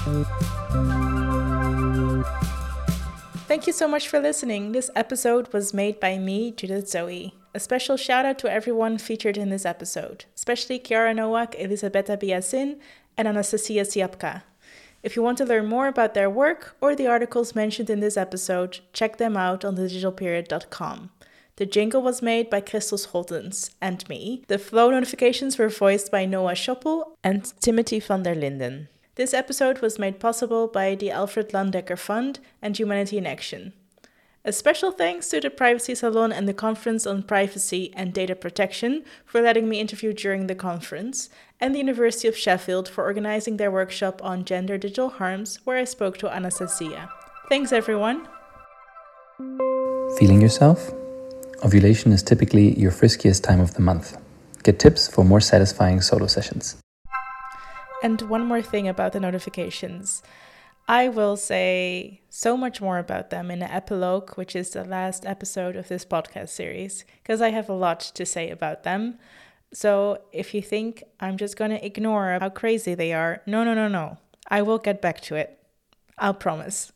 Thank 0.03 1.35
you 1.35 1.40
so 3.59 3.87
much 3.87 4.07
for 4.07 4.19
listening. 4.19 4.71
This 4.71 4.89
episode 4.95 5.51
was 5.51 5.73
made 5.73 5.99
by 5.99 6.17
me, 6.17 6.51
Judith 6.51 6.85
Zoë. 6.85 7.33
A 7.53 7.59
special 7.59 7.97
shout 7.97 8.25
out 8.25 8.39
to 8.39 8.49
everyone 8.49 8.97
featured 8.97 9.35
in 9.37 9.49
this 9.49 9.65
episode, 9.65 10.23
especially 10.35 10.79
Chiara 10.79 11.13
Nowak, 11.13 11.53
Elisabetta 11.59 12.15
Biasin, 12.15 12.79
and 13.17 13.27
Anastasia 13.27 13.81
Siapka. 13.81 14.43
If 15.03 15.17
you 15.17 15.21
want 15.21 15.37
to 15.39 15.45
learn 15.45 15.65
more 15.67 15.87
about 15.87 16.13
their 16.13 16.29
work 16.29 16.77
or 16.79 16.95
the 16.95 17.07
articles 17.07 17.53
mentioned 17.53 17.89
in 17.89 17.99
this 17.99 18.15
episode, 18.15 18.79
check 18.93 19.17
them 19.17 19.35
out 19.35 19.65
on 19.65 19.75
thedigitalperiod.com. 19.75 21.09
The 21.57 21.65
jingle 21.65 22.01
was 22.01 22.21
made 22.21 22.49
by 22.49 22.61
Kristel 22.61 23.05
Scholtens 23.05 23.71
and 23.81 24.07
me. 24.07 24.43
The 24.47 24.59
Flo 24.59 24.89
notifications 24.91 25.57
were 25.57 25.67
voiced 25.67 26.09
by 26.09 26.25
Noah 26.25 26.53
Schoppel 26.53 27.03
and 27.21 27.51
Timothy 27.59 27.99
van 27.99 28.23
der 28.23 28.33
Linden. 28.33 28.87
This 29.15 29.33
episode 29.33 29.79
was 29.79 29.99
made 29.99 30.21
possible 30.21 30.67
by 30.67 30.95
the 30.95 31.11
Alfred 31.11 31.49
Landecker 31.49 31.99
Fund 31.99 32.39
and 32.61 32.77
Humanity 32.77 33.17
in 33.17 33.25
Action. 33.25 33.73
A 34.45 34.53
special 34.53 34.91
thanks 34.91 35.27
to 35.29 35.41
the 35.41 35.49
Privacy 35.49 35.93
Salon 35.95 36.31
and 36.31 36.47
the 36.47 36.53
Conference 36.53 37.05
on 37.05 37.21
Privacy 37.23 37.91
and 37.93 38.13
Data 38.13 38.35
Protection 38.35 39.03
for 39.25 39.41
letting 39.41 39.67
me 39.67 39.81
interview 39.81 40.13
during 40.13 40.47
the 40.47 40.55
conference, 40.55 41.29
and 41.59 41.75
the 41.75 41.79
University 41.79 42.29
of 42.29 42.37
Sheffield 42.37 42.87
for 42.87 43.03
organizing 43.03 43.57
their 43.57 43.69
workshop 43.69 44.23
on 44.23 44.45
gender 44.45 44.77
digital 44.77 45.09
harms, 45.09 45.59
where 45.65 45.77
I 45.77 45.83
spoke 45.83 46.17
to 46.19 46.33
Anastasia. 46.33 47.09
Thanks, 47.49 47.73
everyone. 47.73 48.27
Feeling 50.17 50.41
yourself? 50.41 50.89
Ovulation 51.65 52.13
is 52.13 52.23
typically 52.23 52.79
your 52.79 52.91
friskiest 52.91 53.43
time 53.43 53.59
of 53.59 53.73
the 53.73 53.81
month. 53.81 54.17
Get 54.63 54.79
tips 54.79 55.07
for 55.07 55.25
more 55.25 55.41
satisfying 55.41 55.99
solo 55.99 56.27
sessions. 56.27 56.77
And 58.03 58.21
one 58.23 58.45
more 58.45 58.61
thing 58.61 58.87
about 58.87 59.13
the 59.13 59.19
notifications. 59.19 60.23
I 60.87 61.07
will 61.07 61.37
say 61.37 62.21
so 62.29 62.57
much 62.57 62.81
more 62.81 62.97
about 62.97 63.29
them 63.29 63.51
in 63.51 63.59
the 63.59 63.71
epilogue, 63.71 64.31
which 64.31 64.55
is 64.55 64.71
the 64.71 64.83
last 64.83 65.25
episode 65.25 65.75
of 65.75 65.87
this 65.87 66.03
podcast 66.03 66.49
series, 66.49 67.05
because 67.21 67.41
I 67.41 67.51
have 67.51 67.69
a 67.69 67.73
lot 67.73 67.99
to 67.99 68.25
say 68.25 68.49
about 68.49 68.83
them. 68.83 69.19
So 69.73 70.21
if 70.33 70.53
you 70.53 70.61
think 70.61 71.03
I'm 71.19 71.37
just 71.37 71.55
going 71.55 71.71
to 71.71 71.85
ignore 71.85 72.37
how 72.41 72.49
crazy 72.49 72.95
they 72.95 73.13
are, 73.13 73.41
no, 73.45 73.63
no, 73.63 73.73
no, 73.73 73.87
no. 73.87 74.17
I 74.49 74.63
will 74.63 74.79
get 74.79 75.01
back 75.01 75.21
to 75.21 75.35
it. 75.35 75.59
I'll 76.17 76.33
promise. 76.33 76.91